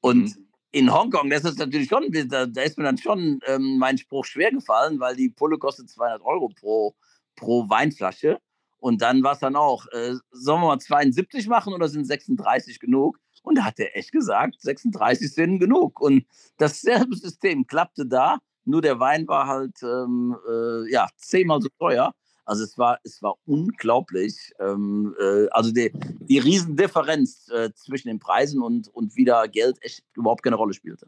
Und 0.00 0.36
mhm. 0.36 0.43
In 0.74 0.92
Hongkong, 0.92 1.30
das 1.30 1.44
ist 1.44 1.58
natürlich 1.58 1.88
schon, 1.88 2.10
da, 2.28 2.46
da 2.46 2.62
ist 2.62 2.76
mir 2.76 2.84
dann 2.84 2.98
schon 2.98 3.38
ähm, 3.46 3.78
mein 3.78 3.96
Spruch 3.96 4.24
schwer 4.24 4.50
gefallen, 4.50 4.98
weil 4.98 5.14
die 5.14 5.28
Pulle 5.28 5.56
kostet 5.56 5.88
200 5.88 6.20
Euro 6.22 6.48
pro, 6.48 6.96
pro 7.36 7.68
Weinflasche. 7.68 8.40
Und 8.78 9.00
dann 9.00 9.22
war 9.22 9.34
es 9.34 9.38
dann 9.38 9.54
auch, 9.54 9.86
äh, 9.92 10.14
sollen 10.32 10.62
wir 10.62 10.66
mal 10.66 10.80
72 10.80 11.46
machen 11.46 11.72
oder 11.72 11.88
sind 11.88 12.06
36 12.06 12.80
genug? 12.80 13.20
Und 13.44 13.56
da 13.56 13.64
hat 13.64 13.78
er 13.78 13.96
echt 13.96 14.10
gesagt, 14.10 14.60
36 14.60 15.32
sind 15.32 15.60
genug. 15.60 16.00
Und 16.00 16.26
dasselbe 16.56 17.14
System 17.14 17.68
klappte 17.68 18.04
da, 18.04 18.38
nur 18.64 18.82
der 18.82 18.98
Wein 18.98 19.28
war 19.28 19.46
halt 19.46 19.80
ähm, 19.82 20.36
äh, 20.50 20.90
ja, 20.90 21.06
zehnmal 21.18 21.62
so 21.62 21.68
teuer. 21.78 22.12
Also 22.44 22.64
es 22.64 22.76
war, 22.76 22.98
es 23.04 23.22
war 23.22 23.36
unglaublich. 23.46 24.52
Ähm, 24.60 25.14
äh, 25.20 25.46
also 25.50 25.72
die, 25.72 25.90
die 26.20 26.38
Riesendifferenz 26.38 27.48
äh, 27.48 27.70
zwischen 27.74 28.08
den 28.08 28.18
Preisen 28.18 28.62
und, 28.62 28.88
und 28.88 29.16
wie 29.16 29.24
da 29.24 29.46
Geld 29.46 29.76
echt 29.80 30.02
überhaupt 30.14 30.42
keine 30.42 30.56
Rolle 30.56 30.74
spielte. 30.74 31.06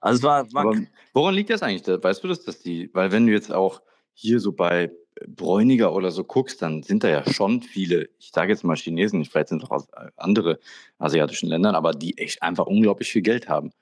Also 0.00 0.18
es 0.18 0.22
war, 0.22 0.52
war 0.52 0.66
Aber 0.66 0.78
woran 1.14 1.34
liegt 1.34 1.50
das 1.50 1.62
eigentlich? 1.62 1.86
Weißt 1.86 2.22
du 2.22 2.28
das, 2.28 2.44
dass 2.44 2.60
die, 2.60 2.90
weil 2.92 3.12
wenn 3.12 3.26
du 3.26 3.32
jetzt 3.32 3.52
auch 3.52 3.80
hier 4.12 4.40
so 4.40 4.52
bei 4.52 4.90
Bräuniger 5.26 5.94
oder 5.94 6.10
so 6.10 6.24
guckst, 6.24 6.60
dann 6.60 6.82
sind 6.82 7.02
da 7.02 7.08
ja 7.08 7.32
schon 7.32 7.62
viele, 7.62 8.08
ich 8.18 8.30
sage 8.34 8.52
jetzt 8.52 8.64
mal 8.64 8.76
Chinesen, 8.76 9.24
vielleicht 9.24 9.48
sind 9.48 9.62
es 9.62 9.68
auch 9.68 9.76
aus 9.76 9.88
äh, 9.94 10.10
andere 10.16 10.58
asiatischen 10.98 11.48
Ländern, 11.48 11.74
aber 11.74 11.92
die 11.92 12.18
echt 12.18 12.42
einfach 12.42 12.66
unglaublich 12.66 13.10
viel 13.10 13.22
Geld 13.22 13.48
haben. 13.48 13.72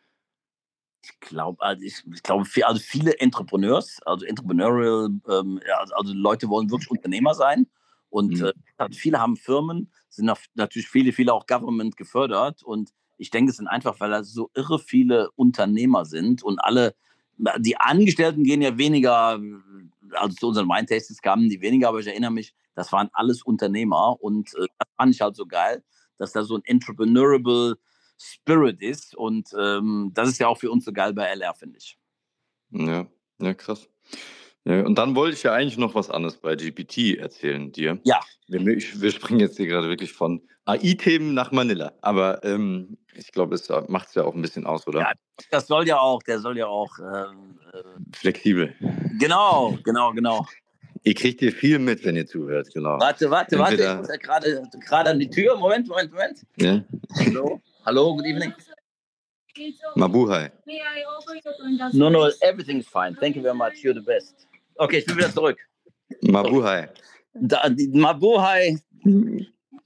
Ich 1.05 1.21
glaube, 1.21 1.63
also 1.63 1.83
ich, 1.83 2.03
ich 2.13 2.23
glaube, 2.23 2.49
also 2.63 2.81
viele 2.81 3.19
Entrepreneurs, 3.21 4.01
also 4.07 4.25
Entrepreneurial, 4.25 5.11
ähm, 5.29 5.61
also, 5.79 5.95
also 5.95 6.15
Leute 6.15 6.49
wollen 6.49 6.71
wirklich 6.71 6.91
Unternehmer 6.91 7.35
sein 7.35 7.67
und 8.09 8.41
mhm. 8.41 8.53
äh, 8.79 8.89
viele 8.93 9.21
haben 9.21 9.37
Firmen, 9.37 9.91
sind 10.09 10.33
natürlich 10.55 10.89
viele, 10.89 11.13
viele 11.13 11.35
auch 11.35 11.47
Government 11.47 11.97
gefördert 11.97 12.63
und 12.63 12.91
ich 13.19 13.31
denke, 13.31 13.51
es 13.51 13.59
sind 13.59 13.69
einfach, 13.69 14.01
weil 14.01 14.11
da 14.11 14.25
so 14.25 14.51
irre 14.55 14.79
viele 14.79 15.31
Unternehmer 15.37 16.05
sind 16.05 16.43
und 16.43 16.59
alle, 16.59 16.95
die 17.59 17.77
Angestellten 17.77 18.45
gehen 18.45 18.63
ja 18.63 18.79
weniger, 18.79 19.41
also 20.13 20.37
zu 20.37 20.49
unseren 20.49 20.69
Wine-Tastings 20.69 21.21
kamen 21.21 21.49
die 21.49 21.61
weniger, 21.61 21.89
aber 21.89 22.01
ich 22.01 22.07
erinnere 22.07 22.31
mich, 22.31 22.55
das 22.75 22.93
waren 22.93 23.11
alles 23.13 23.43
Unternehmer 23.43 24.17
und 24.21 24.55
äh, 24.55 24.67
das 24.79 24.89
fand 24.97 25.15
ich 25.15 25.21
halt 25.21 25.37
so 25.37 25.47
geil, 25.47 25.85
dass 26.19 26.33
da 26.33 26.45
so 26.45 26.57
ein 26.57 26.65
entrepreneurable 26.65 27.77
Spirit 28.19 28.81
ist. 28.81 29.15
Und 29.15 29.51
ähm, 29.59 30.11
das 30.15 30.29
ist 30.29 30.39
ja 30.39 30.49
auch 30.49 30.59
für 30.59 30.71
uns 30.71 30.85
so 30.85 30.93
geil 30.93 31.13
bei 31.13 31.27
LR, 31.27 31.55
finde 31.55 31.79
ich. 31.79 31.99
Ja, 32.71 33.07
ja, 33.41 33.55
krass. 33.55 33.89
Ja, 34.65 34.81
und 34.85 34.97
dann 34.97 35.15
wollte 35.15 35.37
ich 35.37 35.43
ja 35.43 35.53
eigentlich 35.53 35.77
noch 35.77 35.95
was 35.95 36.09
anderes 36.09 36.39
bei 36.39 36.57
GPT 36.57 37.19
erzählen 37.19 37.71
dir. 37.71 38.01
Ja. 38.05 38.21
Wir, 38.49 38.65
wir 38.65 39.11
springen 39.11 39.41
jetzt 39.41 39.59
hier 39.59 39.67
gerade 39.67 39.89
wirklich 39.89 40.13
von 40.13 40.41
AI-Themen 40.65 41.35
nach 41.35 41.53
Manila. 41.53 41.93
Aber 42.01 42.43
ähm, 42.45 42.97
ich 43.15 43.31
glaube, 43.33 43.55
es 43.55 43.69
macht 43.89 44.09
es 44.09 44.15
ja 44.15 44.25
auch 44.25 44.35
ein 44.35 44.41
bisschen 44.41 44.67
aus, 44.67 44.87
oder? 44.87 45.01
Ja, 45.01 45.13
das 45.51 45.67
soll 45.67 45.87
ja 45.87 45.99
auch, 45.99 46.23
der 46.23 46.41
soll 46.41 46.57
ja 46.57 46.67
auch. 46.67 46.99
Ähm, 46.99 47.61
äh, 47.73 48.17
Flexibel. 48.17 48.75
Genau, 49.19 49.79
genau, 49.85 50.13
genau. 50.13 50.47
Ihr 51.07 51.15
kriegt 51.15 51.41
hier 51.41 51.53
viel 51.53 51.79
mit, 51.79 52.03
wenn 52.05 52.17
ihr 52.17 52.27
zuhört, 52.27 52.73
genau. 52.73 52.99
Warte, 52.99 53.31
warte, 53.31 53.59
warte. 53.59 53.75
Ich 53.75 53.97
muss 53.97 54.09
ja 54.09 54.17
gerade, 54.17 54.63
gerade 54.81 55.11
an 55.11 55.19
die 55.19 55.29
Tür. 55.29 55.55
Moment, 55.57 55.87
Moment, 55.87 56.11
Moment. 56.11 56.47
Ja. 56.57 56.83
Hallo, 57.27 57.61
hallo, 57.85 58.17
good 58.17 58.25
evening. 58.25 58.55
Mabuhay. 59.97 60.51
No, 61.93 62.09
no, 62.09 62.31
everything 62.41 62.79
is 62.79 62.89
fine. 62.89 63.15
Thank 63.21 63.37
you 63.37 63.43
very 63.43 63.55
much. 63.55 63.85
You're 63.85 63.95
the 63.95 64.01
best. 64.01 64.49
Okay, 64.77 64.99
ich 64.99 65.07
bin 65.07 65.19
wieder 65.19 65.31
zurück. 65.31 65.59
Mabuhay. 66.23 66.89
Da, 67.35 67.69
Mabuhay. 67.93 68.79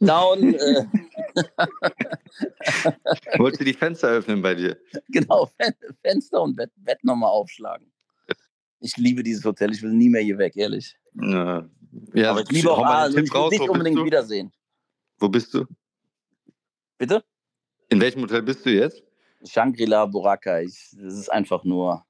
Down. 0.01 0.55
Äh. 0.55 0.87
Wolltest 3.39 3.61
du 3.61 3.65
die 3.65 3.75
Fenster 3.75 4.09
öffnen 4.09 4.41
bei 4.41 4.55
dir? 4.55 4.77
Genau, 5.09 5.51
Fenster 6.03 6.43
und 6.43 6.55
Bett, 6.57 6.71
Bett 6.77 7.03
nochmal 7.03 7.31
aufschlagen. 7.31 7.91
Ich 8.81 8.97
liebe 8.97 9.23
dieses 9.23 9.45
Hotel. 9.45 9.73
Ich 9.73 9.83
will 9.83 9.93
nie 9.93 10.09
mehr 10.09 10.23
hier 10.23 10.38
weg, 10.38 10.57
ehrlich. 10.57 10.97
Ja, 11.14 11.69
ja 12.14 12.31
Aber 12.31 12.43
ich 12.43 12.51
liebe 12.51 12.71
auch 12.71 12.85
Aalen 12.85 13.14
und 13.14 13.25
ich 13.25 13.33
will 13.33 13.51
dich 13.51 13.69
unbedingt 13.69 14.05
wiedersehen. 14.05 14.53
Wo 15.19 15.29
bist 15.29 15.53
du? 15.55 15.64
Bitte? 16.97 17.25
In 17.88 18.01
welchem 18.01 18.23
Hotel 18.23 18.43
bist 18.43 18.64
du 18.64 18.71
jetzt? 18.71 19.03
Shangri-La 19.45 20.07
Boracay. 20.07 20.64
das 20.64 21.14
ist 21.14 21.33
einfach 21.33 21.64
nur 21.64 22.05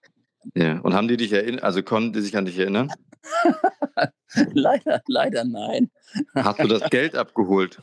ja, 0.55 0.79
und 0.81 0.95
haben 0.95 1.09
die 1.09 1.17
dich 1.17 1.33
erinnert, 1.33 1.63
also 1.63 1.83
konnten 1.83 2.13
die 2.13 2.21
sich 2.21 2.37
an 2.37 2.45
dich 2.45 2.59
erinnern? 2.59 2.91
leider, 4.53 5.03
leider 5.07 5.45
nein. 5.45 5.91
Hast 6.35 6.61
du 6.61 6.69
das 6.69 6.83
Geld 6.91 7.15
abgeholt? 7.15 7.81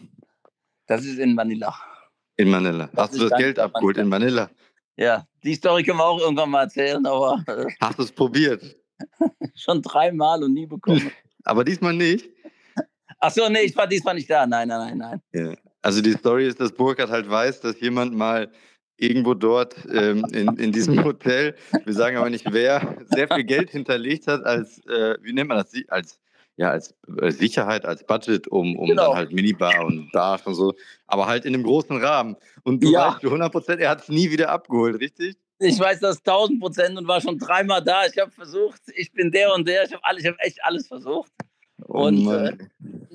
Das 0.87 1.05
ist 1.05 1.19
in 1.19 1.35
Manila. 1.35 1.75
In 2.37 2.49
Manila. 2.49 2.87
Das 2.87 3.09
Hast 3.09 3.15
du 3.15 3.29
das 3.29 3.37
Geld 3.37 3.59
abgeholt 3.59 3.97
in 3.97 4.07
Manila? 4.07 4.49
Ja, 4.97 5.27
die 5.43 5.55
Story 5.55 5.83
können 5.83 5.99
wir 5.99 6.05
auch 6.05 6.19
irgendwann 6.19 6.49
mal 6.49 6.63
erzählen, 6.63 7.05
aber. 7.05 7.43
Äh, 7.47 7.65
Hast 7.81 7.99
du 7.99 8.03
es 8.03 8.11
probiert? 8.11 8.77
Schon 9.55 9.81
dreimal 9.81 10.43
und 10.43 10.53
nie 10.53 10.65
bekommen. 10.65 11.11
aber 11.43 11.63
diesmal 11.63 11.93
nicht? 11.93 12.29
Ach 13.19 13.31
so, 13.31 13.49
nee, 13.49 13.61
ich 13.61 13.75
war 13.75 13.87
diesmal 13.87 14.15
nicht 14.15 14.29
da. 14.29 14.45
Nein, 14.45 14.67
nein, 14.67 14.97
nein, 14.97 14.97
nein. 14.97 15.21
Ja. 15.33 15.55
Also 15.81 16.01
die 16.01 16.13
Story 16.13 16.47
ist, 16.47 16.59
dass 16.59 16.71
Burkhard 16.71 17.09
halt 17.09 17.29
weiß, 17.29 17.61
dass 17.61 17.79
jemand 17.79 18.13
mal 18.15 18.51
irgendwo 18.97 19.33
dort 19.33 19.75
ähm, 19.91 20.25
in, 20.31 20.47
in 20.57 20.71
diesem 20.71 21.03
Hotel, 21.03 21.55
wir 21.83 21.93
sagen 21.93 22.17
aber 22.17 22.29
nicht 22.29 22.51
wer, 22.51 22.97
sehr 23.07 23.27
viel 23.27 23.43
Geld 23.43 23.69
hinterlegt 23.69 24.27
hat 24.27 24.43
als, 24.45 24.79
äh, 24.87 25.17
wie 25.21 25.33
nennt 25.33 25.49
man 25.49 25.57
das, 25.57 25.73
als, 25.89 26.19
ja, 26.57 26.71
als 26.71 26.95
äh, 27.19 27.31
Sicherheit, 27.31 27.85
als 27.85 28.05
Budget, 28.05 28.47
um, 28.47 28.77
um 28.77 28.87
genau. 28.87 29.07
dann 29.07 29.15
halt 29.15 29.31
Minibar 29.33 29.85
und 29.85 30.11
Bar 30.11 30.39
und 30.45 30.55
so, 30.55 30.73
aber 31.07 31.27
halt 31.27 31.45
in 31.45 31.53
einem 31.53 31.63
großen 31.63 31.97
Rahmen. 31.97 32.35
Und 32.63 32.83
du 32.83 32.91
ja. 32.91 33.09
weißt 33.09 33.21
zu 33.21 33.27
100 33.27 33.51
Prozent, 33.51 33.81
er 33.81 33.89
hat 33.89 34.01
es 34.01 34.09
nie 34.09 34.31
wieder 34.31 34.49
abgeholt, 34.49 34.99
richtig? 34.99 35.35
Ich 35.59 35.79
weiß 35.79 35.99
das 35.99 36.17
1000 36.19 36.59
Prozent 36.59 36.97
und 36.97 37.07
war 37.07 37.21
schon 37.21 37.37
dreimal 37.37 37.83
da. 37.83 38.05
Ich 38.05 38.17
habe 38.17 38.31
versucht, 38.31 38.81
ich 38.93 39.11
bin 39.11 39.31
der 39.31 39.53
und 39.53 39.67
der, 39.67 39.83
ich 39.83 39.93
habe 39.93 40.01
hab 40.03 40.35
echt 40.39 40.59
alles 40.63 40.87
versucht. 40.87 41.31
Oh, 41.87 42.07
und 42.07 42.27
äh, 42.27 42.57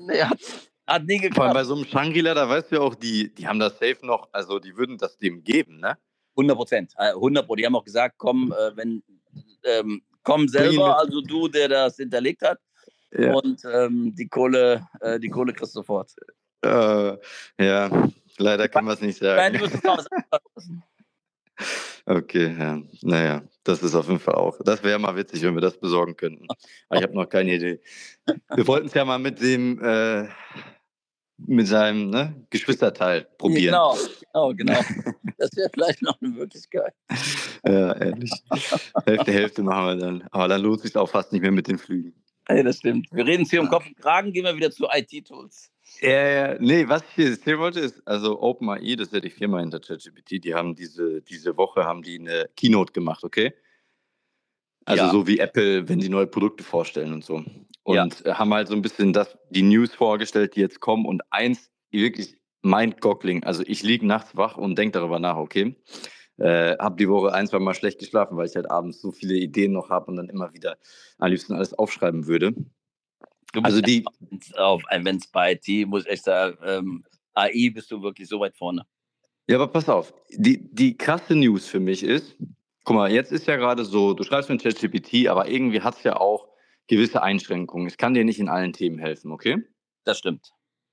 er 0.07 0.29
hat 0.29 0.39
hat 0.87 1.05
nie 1.05 1.17
geklappt. 1.17 1.35
Vor 1.35 1.45
allem 1.45 1.53
bei 1.53 1.63
so 1.63 1.75
einem 1.75 1.85
Shangri-La, 1.85 2.33
da 2.33 2.49
weißt 2.49 2.71
du 2.71 2.75
ja 2.75 2.81
auch, 2.81 2.95
die, 2.95 3.33
die 3.33 3.47
haben 3.47 3.59
das 3.59 3.73
safe 3.73 3.99
noch, 4.03 4.29
also 4.31 4.59
die 4.59 4.75
würden 4.75 4.97
das 4.97 5.17
dem 5.17 5.43
geben, 5.43 5.79
ne? 5.79 5.97
100 6.35 6.57
Prozent, 6.57 6.93
100 6.97 7.45
Prozent. 7.45 7.59
Die 7.59 7.65
haben 7.65 7.75
auch 7.75 7.83
gesagt, 7.83 8.15
komm, 8.17 8.53
äh, 8.53 8.75
wenn, 8.75 9.03
ähm, 9.63 10.01
komm 10.23 10.47
selber, 10.47 10.97
also 10.97 11.21
du, 11.21 11.47
der 11.47 11.67
das 11.67 11.97
hinterlegt 11.97 12.41
hat. 12.41 12.59
Ja. 13.13 13.33
Und 13.33 13.61
ähm, 13.65 14.15
die 14.15 14.27
Kohle, 14.27 14.87
äh, 15.01 15.19
die 15.19 15.29
Kohle 15.29 15.53
kriegst 15.53 15.75
du 15.75 15.79
sofort. 15.79 16.13
Äh, 16.63 17.17
ja, 17.59 18.09
leider 18.37 18.67
kann 18.67 18.85
man 18.85 18.93
es 18.93 19.01
nicht 19.01 19.19
sagen. 19.19 19.37
Nein, 19.37 19.53
du 19.53 19.59
musst 19.59 19.75
es 19.75 19.83
noch 19.83 20.05
Okay, 22.05 22.55
ja. 22.57 22.81
Naja, 23.01 23.43
das 23.63 23.83
ist 23.83 23.93
auf 23.93 24.07
jeden 24.07 24.19
Fall 24.19 24.35
auch. 24.35 24.57
Das 24.63 24.83
wäre 24.83 24.97
mal 24.97 25.15
witzig, 25.15 25.43
wenn 25.43 25.53
wir 25.53 25.61
das 25.61 25.79
besorgen 25.79 26.15
könnten. 26.15 26.47
Aber 26.89 26.99
ich 26.99 27.03
habe 27.03 27.13
noch 27.13 27.27
keine 27.27 27.53
Idee. 27.53 27.79
Wir 28.55 28.67
wollten 28.67 28.87
es 28.87 28.93
ja 28.93 29.05
mal 29.05 29.19
mit 29.19 29.41
dem 29.41 29.79
äh, 29.83 30.27
mit 31.37 31.67
seinem 31.67 32.09
ne, 32.09 32.45
Geschwisterteil 32.49 33.27
probieren. 33.37 33.73
Genau, 33.73 33.97
genau, 34.33 34.53
genau. 34.53 34.79
Das 35.37 35.49
wäre 35.55 35.69
vielleicht 35.73 36.01
noch 36.03 36.21
eine 36.21 36.29
Möglichkeit. 36.29 36.93
ja, 37.65 37.93
ehrlich. 37.93 38.31
Hälfte, 39.05 39.31
Hälfte 39.31 39.63
machen 39.63 39.85
wir 39.87 39.95
dann. 39.95 40.27
Aber 40.29 40.47
dann 40.47 40.61
lohnt 40.61 40.77
es 40.77 40.83
sich 40.83 40.95
auch 40.95 41.09
fast 41.09 41.31
nicht 41.31 41.41
mehr 41.41 41.51
mit 41.51 41.67
den 41.67 41.79
Flügen. 41.79 42.13
Ja, 42.49 42.63
das 42.63 42.77
stimmt. 42.77 43.07
Wir 43.11 43.25
reden 43.25 43.43
es 43.43 43.49
hier 43.49 43.61
um 43.61 43.69
Kopf 43.69 43.85
und 43.85 43.97
Kragen, 43.97 44.33
gehen 44.33 44.43
wir 44.43 44.55
wieder 44.55 44.71
zu 44.71 44.87
IT-Tools. 44.91 45.71
Ja, 46.01 46.09
ja, 46.09 46.57
nee, 46.59 46.87
was 46.87 47.01
ich 47.03 47.15
hier 47.15 47.29
erzählen 47.31 47.59
wollte, 47.59 47.79
ist, 47.81 48.05
also 48.07 48.41
OpenAI, 48.41 48.95
das 48.95 49.07
ist 49.07 49.13
ja 49.13 49.19
die 49.19 49.29
Firma 49.29 49.59
hinter 49.59 49.79
ChatGPT, 49.79 50.43
die 50.43 50.53
haben 50.53 50.75
diese, 50.75 51.21
diese 51.21 51.57
Woche 51.57 51.83
haben 51.83 52.01
die 52.01 52.19
eine 52.19 52.49
Keynote 52.55 52.93
gemacht, 52.93 53.23
okay? 53.23 53.53
Also 54.85 55.03
ja. 55.03 55.11
so 55.11 55.27
wie 55.27 55.39
Apple, 55.39 55.87
wenn 55.87 55.99
die 55.99 56.09
neue 56.09 56.27
Produkte 56.27 56.63
vorstellen 56.63 57.13
und 57.13 57.23
so. 57.23 57.43
Und 57.83 58.23
ja. 58.25 58.37
haben 58.37 58.53
halt 58.53 58.67
so 58.67 58.75
ein 58.75 58.81
bisschen 58.81 59.13
das, 59.13 59.37
die 59.49 59.61
News 59.61 59.93
vorgestellt, 59.93 60.55
die 60.55 60.61
jetzt 60.61 60.79
kommen. 60.79 61.05
Und 61.05 61.21
eins, 61.29 61.69
wirklich 61.91 62.37
mind-goggling. 62.61 63.43
Also 63.43 63.63
ich 63.65 63.83
liege 63.83 64.05
nachts 64.05 64.35
wach 64.35 64.57
und 64.57 64.77
denke 64.77 64.99
darüber 64.99 65.19
nach, 65.19 65.37
okay. 65.37 65.75
Äh, 66.41 66.75
habe 66.79 66.95
die 66.95 67.07
Woche 67.07 67.33
ein, 67.33 67.45
zwei 67.45 67.59
Mal 67.59 67.75
schlecht 67.75 67.99
geschlafen, 67.99 68.35
weil 68.35 68.47
ich 68.47 68.55
halt 68.55 68.69
abends 68.71 68.99
so 68.99 69.11
viele 69.11 69.35
Ideen 69.35 69.73
noch 69.73 69.89
habe 69.89 70.07
und 70.07 70.17
dann 70.17 70.27
immer 70.27 70.53
wieder 70.53 70.77
am 71.19 71.29
liebsten 71.29 71.53
alles 71.53 71.73
aufschreiben 71.73 72.25
würde. 72.25 72.55
also 73.61 73.79
die. 73.79 74.03
Wenn 74.49 75.17
es 75.17 75.27
bei 75.27 75.53
IT, 75.53 75.87
muss 75.87 76.05
ich 76.05 76.11
echt 76.11 76.23
sagen, 76.23 76.57
ähm, 76.65 77.03
AI 77.35 77.69
bist 77.71 77.91
du 77.91 78.01
wirklich 78.01 78.27
so 78.27 78.39
weit 78.39 78.57
vorne. 78.57 78.87
Ja, 79.47 79.57
aber 79.57 79.67
pass 79.67 79.87
auf. 79.87 80.13
Die, 80.29 80.67
die 80.73 80.97
krasse 80.97 81.35
News 81.35 81.67
für 81.67 81.79
mich 81.79 82.01
ist, 82.01 82.35
guck 82.85 82.95
mal, 82.95 83.11
jetzt 83.11 83.31
ist 83.31 83.45
ja 83.45 83.57
gerade 83.57 83.85
so, 83.85 84.13
du 84.13 84.23
schreibst 84.23 84.49
mit 84.49 84.63
ChatGPT, 84.63 85.27
aber 85.27 85.47
irgendwie 85.47 85.81
hat 85.81 85.97
es 85.97 86.03
ja 86.03 86.17
auch 86.17 86.47
gewisse 86.87 87.21
Einschränkungen. 87.21 87.85
Es 87.85 87.97
kann 87.97 88.15
dir 88.15 88.25
nicht 88.25 88.39
in 88.39 88.49
allen 88.49 88.73
Themen 88.73 88.97
helfen, 88.97 89.31
okay? 89.31 89.63
Das 90.05 90.17
stimmt. 90.17 90.51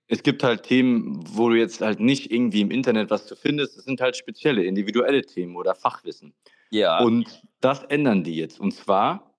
Es 0.08 0.22
gibt 0.22 0.42
halt 0.42 0.62
Themen, 0.62 1.22
wo 1.28 1.50
du 1.50 1.54
jetzt 1.54 1.80
halt 1.82 2.00
nicht 2.00 2.32
irgendwie 2.32 2.62
im 2.62 2.70
Internet 2.70 3.10
was 3.10 3.26
zu 3.26 3.36
findest. 3.36 3.76
Es 3.76 3.84
sind 3.84 4.00
halt 4.00 4.16
spezielle, 4.16 4.64
individuelle 4.64 5.22
Themen 5.22 5.54
oder 5.56 5.74
Fachwissen. 5.74 6.34
Ja. 6.70 6.98
Und 7.00 7.42
das 7.60 7.84
ändern 7.84 8.24
die 8.24 8.36
jetzt. 8.36 8.58
Und 8.58 8.72
zwar 8.72 9.34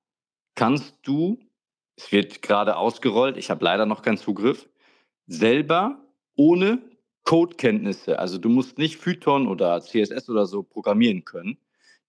kannst 0.56 0.96
du, 1.04 1.40
es 1.96 2.12
wird 2.12 2.42
gerade 2.42 2.78
ausgerollt, 2.78 3.38
ich 3.38 3.50
habe 3.50 3.66
leider 3.66 3.86
noch 3.86 4.04
keinen 4.04 4.18
Zugriff, 4.18 4.70
selber 5.26 6.06
ohne 6.36 6.82
Codekenntnisse, 7.24 8.18
also 8.18 8.38
du 8.38 8.50
musst 8.50 8.78
nicht 8.78 9.02
Python 9.02 9.48
oder 9.48 9.82
CSS 9.82 10.30
oder 10.30 10.46
so 10.46 10.64
programmieren 10.64 11.26
können, 11.26 11.58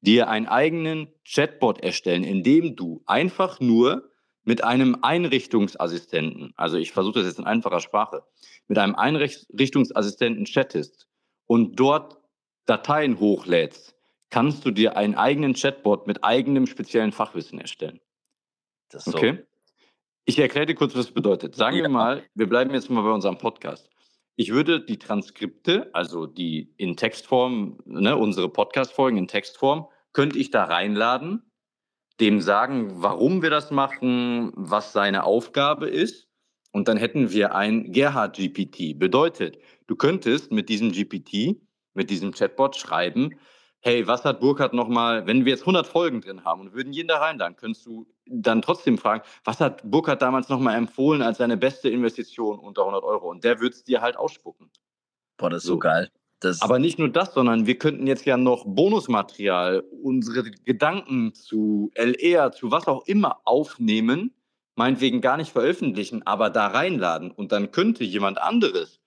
dir 0.00 0.28
einen 0.28 0.46
eigenen 0.46 1.08
Chatbot 1.24 1.82
erstellen, 1.82 2.24
indem 2.24 2.76
du 2.76 3.02
einfach 3.06 3.60
nur 3.60 4.09
mit 4.50 4.64
einem 4.64 4.96
Einrichtungsassistenten, 5.02 6.52
also 6.56 6.76
ich 6.76 6.90
versuche 6.90 7.20
das 7.20 7.28
jetzt 7.28 7.38
in 7.38 7.44
einfacher 7.44 7.78
Sprache, 7.78 8.24
mit 8.66 8.78
einem 8.78 8.96
Einrichtungsassistenten 8.96 10.44
chattest 10.44 11.06
und 11.46 11.78
dort 11.78 12.18
Dateien 12.66 13.20
hochlädst, 13.20 13.94
kannst 14.28 14.66
du 14.66 14.72
dir 14.72 14.96
einen 14.96 15.14
eigenen 15.14 15.54
Chatbot 15.54 16.08
mit 16.08 16.24
eigenem 16.24 16.66
speziellen 16.66 17.12
Fachwissen 17.12 17.60
erstellen. 17.60 18.00
Das 18.88 19.04
so. 19.04 19.16
Okay. 19.16 19.38
Ich 20.24 20.36
erkläre 20.36 20.66
dir 20.66 20.74
kurz, 20.74 20.96
was 20.96 21.06
das 21.06 21.14
bedeutet. 21.14 21.54
Sagen 21.54 21.76
ja. 21.76 21.84
wir 21.84 21.88
mal, 21.88 22.24
wir 22.34 22.48
bleiben 22.48 22.74
jetzt 22.74 22.90
mal 22.90 23.02
bei 23.02 23.12
unserem 23.12 23.38
Podcast. 23.38 23.88
Ich 24.34 24.50
würde 24.50 24.84
die 24.84 24.98
Transkripte, 24.98 25.90
also 25.92 26.26
die 26.26 26.74
in 26.76 26.96
Textform, 26.96 27.78
ne, 27.84 28.16
unsere 28.16 28.48
Podcast-Folgen 28.48 29.16
in 29.16 29.28
Textform, 29.28 29.86
könnte 30.12 30.40
ich 30.40 30.50
da 30.50 30.64
reinladen 30.64 31.49
dem 32.20 32.40
sagen, 32.40 33.02
warum 33.02 33.42
wir 33.42 33.50
das 33.50 33.70
machen, 33.70 34.52
was 34.54 34.92
seine 34.92 35.24
Aufgabe 35.24 35.88
ist. 35.88 36.28
Und 36.72 36.86
dann 36.86 36.96
hätten 36.96 37.30
wir 37.32 37.54
ein 37.54 37.92
Gerhard 37.92 38.36
GPT. 38.36 38.98
Bedeutet, 38.98 39.58
du 39.86 39.96
könntest 39.96 40.52
mit 40.52 40.68
diesem 40.68 40.92
GPT, 40.92 41.60
mit 41.94 42.10
diesem 42.10 42.32
Chatbot 42.32 42.76
schreiben, 42.76 43.38
hey, 43.80 44.06
was 44.06 44.24
hat 44.24 44.40
Burkhardt 44.40 44.74
nochmal, 44.74 45.26
wenn 45.26 45.44
wir 45.44 45.52
jetzt 45.52 45.62
100 45.62 45.86
Folgen 45.86 46.20
drin 46.20 46.44
haben 46.44 46.60
und 46.60 46.74
würden 46.74 46.92
jeden 46.92 47.08
da 47.08 47.18
reinladen, 47.18 47.56
könntest 47.56 47.86
du 47.86 48.06
dann 48.26 48.62
trotzdem 48.62 48.98
fragen, 48.98 49.22
was 49.42 49.58
hat 49.58 49.82
Burkhardt 49.90 50.22
damals 50.22 50.48
nochmal 50.48 50.76
empfohlen 50.76 51.22
als 51.22 51.38
seine 51.38 51.56
beste 51.56 51.88
Investition 51.88 52.58
unter 52.58 52.82
100 52.82 53.02
Euro? 53.02 53.30
Und 53.30 53.42
der 53.42 53.58
würde 53.60 53.74
es 53.74 53.82
dir 53.82 54.02
halt 54.02 54.16
ausspucken. 54.16 54.70
Boah, 55.38 55.50
das 55.50 55.62
ist 55.62 55.68
so, 55.68 55.74
so 55.74 55.78
geil. 55.78 56.10
Das 56.40 56.62
Aber 56.62 56.78
nicht 56.78 56.98
nur 56.98 57.10
das, 57.10 57.34
sondern 57.34 57.66
wir 57.66 57.78
könnten 57.78 58.06
jetzt 58.06 58.24
ja 58.24 58.38
noch 58.38 58.64
Bonusmaterial, 58.66 59.84
unsere 60.02 60.42
Gedanken 60.42 61.34
zu 61.34 61.90
LR, 61.94 62.50
zu 62.52 62.70
was 62.70 62.88
auch 62.88 63.06
immer 63.06 63.40
aufnehmen, 63.44 64.34
meinetwegen 64.74 65.20
gar 65.20 65.36
nicht 65.36 65.52
veröffentlichen, 65.52 66.26
aber 66.26 66.48
da 66.48 66.68
reinladen. 66.68 67.30
Und 67.30 67.52
dann 67.52 67.70
könnte 67.72 68.04
jemand 68.04 68.40
anderes, 68.40 69.00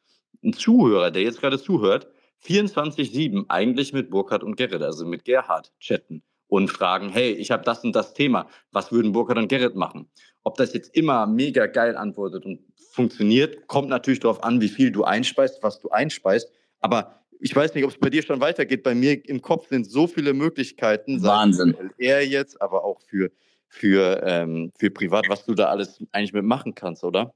ein 0.44 0.54
Zuhörer, 0.54 1.10
der 1.10 1.24
jetzt 1.24 1.42
gerade 1.42 1.60
zuhört, 1.60 2.08
24-7 2.46 3.46
eigentlich 3.48 3.94
mit 3.94 4.12
Burkhard 4.12 4.44
und 4.44 4.56
Gerrit, 4.56 4.84
also 4.84 5.06
mit 5.06 5.26
Gerhard, 5.26 5.72
chatten 5.80 6.22
und 6.48 6.70
fragen, 6.70 7.10
hey, 7.10 7.32
ich 7.32 7.50
habe 7.50 7.64
das 7.64 7.84
und 7.84 7.96
das 7.96 8.14
Thema, 8.14 8.48
was 8.72 8.92
würden 8.92 9.12
Burkhard 9.12 9.40
und 9.40 9.48
Gerrit 9.48 9.76
machen? 9.76 10.08
Ob 10.44 10.56
das 10.58 10.74
jetzt 10.74 10.96
immer 10.96 11.26
mega 11.26 11.66
geil 11.66 11.98
antwortet 11.98 12.46
und 12.46 12.60
funktioniert, 12.92 13.66
kommt 13.68 13.90
natürlich 13.90 14.20
darauf 14.20 14.44
an, 14.44 14.62
wie 14.62 14.68
viel 14.68 14.92
du 14.92 15.04
einspeist, 15.04 15.64
was 15.64 15.80
du 15.80 15.90
einspeist. 15.90 16.52
Aber 16.80 17.23
ich 17.44 17.54
weiß 17.54 17.74
nicht, 17.76 17.84
ob 17.84 17.92
es 17.92 17.98
bei 17.98 18.10
dir 18.10 18.24
schon 18.24 18.40
weitergeht. 18.40 18.84
Bei 18.84 18.96
mir 18.96 19.28
im 19.28 19.42
Kopf 19.42 19.68
sind 19.68 19.86
so 19.86 20.08
viele 20.08 20.34
Möglichkeiten. 20.34 21.22
Wahnsinn. 21.22 21.76
Er 21.98 22.26
jetzt, 22.26 22.62
aber 22.62 22.86
auch 22.86 23.02
für, 23.02 23.32
für, 23.68 24.24
ähm, 24.26 24.72
für 24.80 24.90
privat, 24.90 25.26
was 25.28 25.44
du 25.46 25.54
da 25.54 25.66
alles 25.66 26.02
eigentlich 26.14 26.32
mitmachen 26.32 26.74
kannst, 26.74 27.04
oder? 27.04 27.34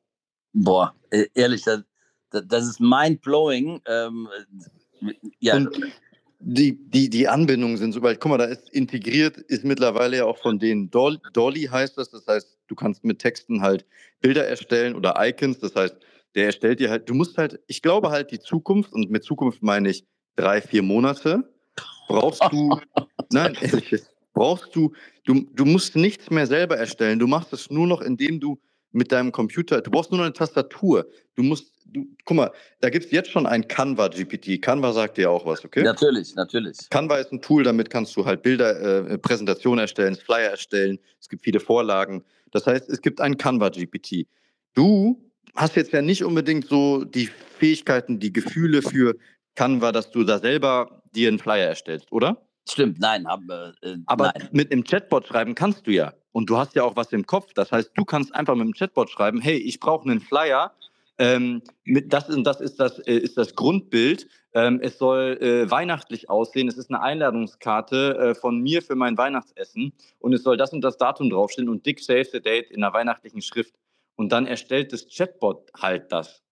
Boah, 0.54 0.96
e-, 1.12 1.28
ehrlich, 1.34 1.64
das, 1.64 1.84
das 2.30 2.68
ist 2.68 2.80
mind-blowing. 2.80 3.82
Ähm, 3.86 4.30
ja. 5.40 5.58
Und 5.58 5.78
die, 6.40 6.78
die, 6.90 7.10
die 7.10 7.28
Anbindungen 7.28 7.76
sind 7.76 7.92
so, 7.92 8.02
weil, 8.02 8.16
guck 8.16 8.30
mal, 8.30 8.38
da 8.38 8.46
ist 8.46 8.70
integriert, 8.70 9.36
ist 9.36 9.66
mittlerweile 9.66 10.18
ja 10.18 10.26
auch 10.26 10.38
von 10.38 10.58
denen 10.58 10.90
Dolly, 10.90 11.20
Dolly 11.34 11.64
heißt 11.64 11.98
das, 11.98 12.12
das 12.12 12.26
heißt, 12.26 12.58
du 12.68 12.76
kannst 12.76 13.04
mit 13.04 13.20
Texten 13.20 13.62
halt 13.62 13.86
Bilder 14.22 14.48
erstellen 14.48 14.96
oder 14.96 15.16
Icons, 15.18 15.60
das 15.60 15.76
heißt, 15.76 15.98
der 16.38 16.46
erstellt 16.46 16.80
dir 16.80 16.92
halt, 16.92 17.10
du 17.10 17.16
musst 17.16 17.38
halt, 17.38 17.60
ich 17.66 17.82
glaube 17.82 18.12
halt, 18.12 18.32
die 18.32 18.40
Zukunft, 18.40 18.94
und 18.94 19.10
mit 19.10 19.24
Zukunft 19.24 19.64
meine 19.64 19.90
ich 19.90 20.06
drei, 20.36 20.62
vier 20.62 20.84
Monate, 20.84 21.52
brauchst 22.08 22.44
du, 22.52 22.80
nein, 23.32 23.58
ehrlich, 23.60 24.04
brauchst 24.34 24.76
du, 24.76 24.94
du, 25.26 25.48
du 25.54 25.66
musst 25.66 25.96
nichts 25.96 26.30
mehr 26.30 26.46
selber 26.46 26.78
erstellen, 26.78 27.18
du 27.18 27.26
machst 27.26 27.54
es 27.54 27.72
nur 27.72 27.88
noch, 27.88 28.02
indem 28.02 28.40
du 28.40 28.60
mit 28.92 29.12
deinem 29.12 29.32
Computer, 29.32 29.82
du 29.82 29.90
brauchst 29.90 30.12
nur 30.12 30.20
noch 30.20 30.26
eine 30.26 30.34
Tastatur. 30.34 31.08
Du 31.36 31.44
musst, 31.44 31.74
du, 31.86 32.06
guck 32.24 32.38
mal, 32.38 32.52
da 32.82 32.90
gibt 32.90 33.06
es 33.06 33.12
jetzt 33.12 33.30
schon 33.32 33.46
ein 33.46 33.68
Canva 33.68 34.08
GPT. 34.08 34.62
Canva 34.62 34.94
sagt 34.94 35.18
dir 35.18 35.30
auch 35.30 35.46
was, 35.46 35.66
okay? 35.66 35.84
Natürlich, 35.84 36.36
natürlich. 36.36 36.78
Canva 36.90 37.18
ist 37.18 37.32
ein 37.32 37.42
Tool, 37.42 37.64
damit 37.64 37.90
kannst 37.90 38.16
du 38.16 38.26
halt 38.26 38.44
Bilder, 38.44 39.10
äh, 39.10 39.18
Präsentationen 39.18 39.80
erstellen, 39.80 40.16
Flyer 40.16 40.52
erstellen. 40.52 41.00
Es 41.20 41.28
gibt 41.28 41.44
viele 41.44 41.60
Vorlagen. 41.60 42.24
Das 42.52 42.66
heißt, 42.66 42.90
es 42.90 43.02
gibt 43.02 43.20
ein 43.20 43.38
Canva 43.38 43.70
GPT. 43.70 44.28
Du 44.74 45.27
hast 45.58 45.76
jetzt 45.76 45.92
ja 45.92 46.02
nicht 46.02 46.24
unbedingt 46.24 46.68
so 46.68 47.04
die 47.04 47.28
Fähigkeiten, 47.28 48.20
die 48.20 48.32
Gefühle 48.32 48.82
für 48.82 49.16
Canva, 49.56 49.92
dass 49.92 50.12
du 50.12 50.24
da 50.24 50.40
selber 50.40 51.02
dir 51.16 51.28
einen 51.28 51.40
Flyer 51.40 51.68
erstellst, 51.68 52.12
oder? 52.12 52.38
Stimmt, 52.70 53.00
nein. 53.00 53.26
Aber, 53.26 53.74
äh, 53.82 53.96
aber 54.06 54.34
nein. 54.36 54.50
mit 54.52 54.72
einem 54.72 54.84
Chatbot 54.84 55.28
schreiben 55.28 55.56
kannst 55.56 55.88
du 55.88 55.92
ja. 55.92 56.14
Und 56.32 56.50
du 56.50 56.58
hast 56.58 56.76
ja 56.76 56.84
auch 56.84 56.96
was 56.96 57.12
im 57.12 57.26
Kopf. 57.26 57.54
Das 57.54 57.72
heißt, 57.72 57.92
du 57.96 58.06
kannst 58.06 58.36
einfach 58.36 58.56
mit 58.56 58.68
dem 58.68 58.74
Chatbot 58.74 59.10
schreiben, 59.10 59.42
hey, 59.42 59.58
ich 59.58 59.80
brauche 59.80 60.08
einen 60.08 60.20
Flyer. 60.20 60.74
Ähm, 61.18 61.64
mit, 61.84 62.14
das, 62.14 62.30
ist, 62.30 62.44
das, 62.44 62.62
ist, 62.62 62.80
das 62.80 63.00
äh, 63.00 63.18
ist 63.18 63.38
das 63.38 63.56
Grundbild. 63.56 64.28
Ähm, 64.54 64.80
es 64.84 65.00
soll 65.00 65.38
äh, 65.42 65.72
weihnachtlich 65.72 66.30
aussehen. 66.30 66.68
Es 66.68 66.78
ist 66.78 66.92
eine 66.92 67.02
Einladungskarte 67.02 68.18
äh, 68.18 68.36
von 68.36 68.62
mir 68.62 68.84
für 68.84 68.96
mein 68.96 69.18
Weihnachtsessen. 69.18 69.94
Und 70.20 70.34
es 70.34 70.44
soll 70.44 70.58
das 70.58 70.74
und 70.74 70.82
das 70.82 70.98
Datum 70.98 71.32
draufstehen 71.32 71.70
und 71.70 71.86
Dick 71.86 72.00
Save 72.02 72.26
the 72.26 72.42
Date 72.42 72.70
in 72.70 72.84
einer 72.84 72.94
weihnachtlichen 72.94 73.42
Schrift. 73.42 73.74
Und 74.18 74.32
dann 74.32 74.48
erstellt 74.48 74.92
das 74.92 75.08
Chatbot 75.08 75.72
halt 75.80 76.12
das 76.12 76.44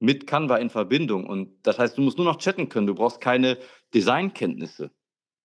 mit 0.00 0.26
Canva 0.26 0.56
in 0.56 0.70
Verbindung. 0.70 1.26
Und 1.26 1.54
das 1.62 1.78
heißt, 1.78 1.96
du 1.96 2.02
musst 2.02 2.16
nur 2.16 2.26
noch 2.26 2.38
chatten 2.38 2.68
können. 2.68 2.86
Du 2.86 2.94
brauchst 2.94 3.20
keine 3.20 3.58
Designkenntnisse. 3.94 4.90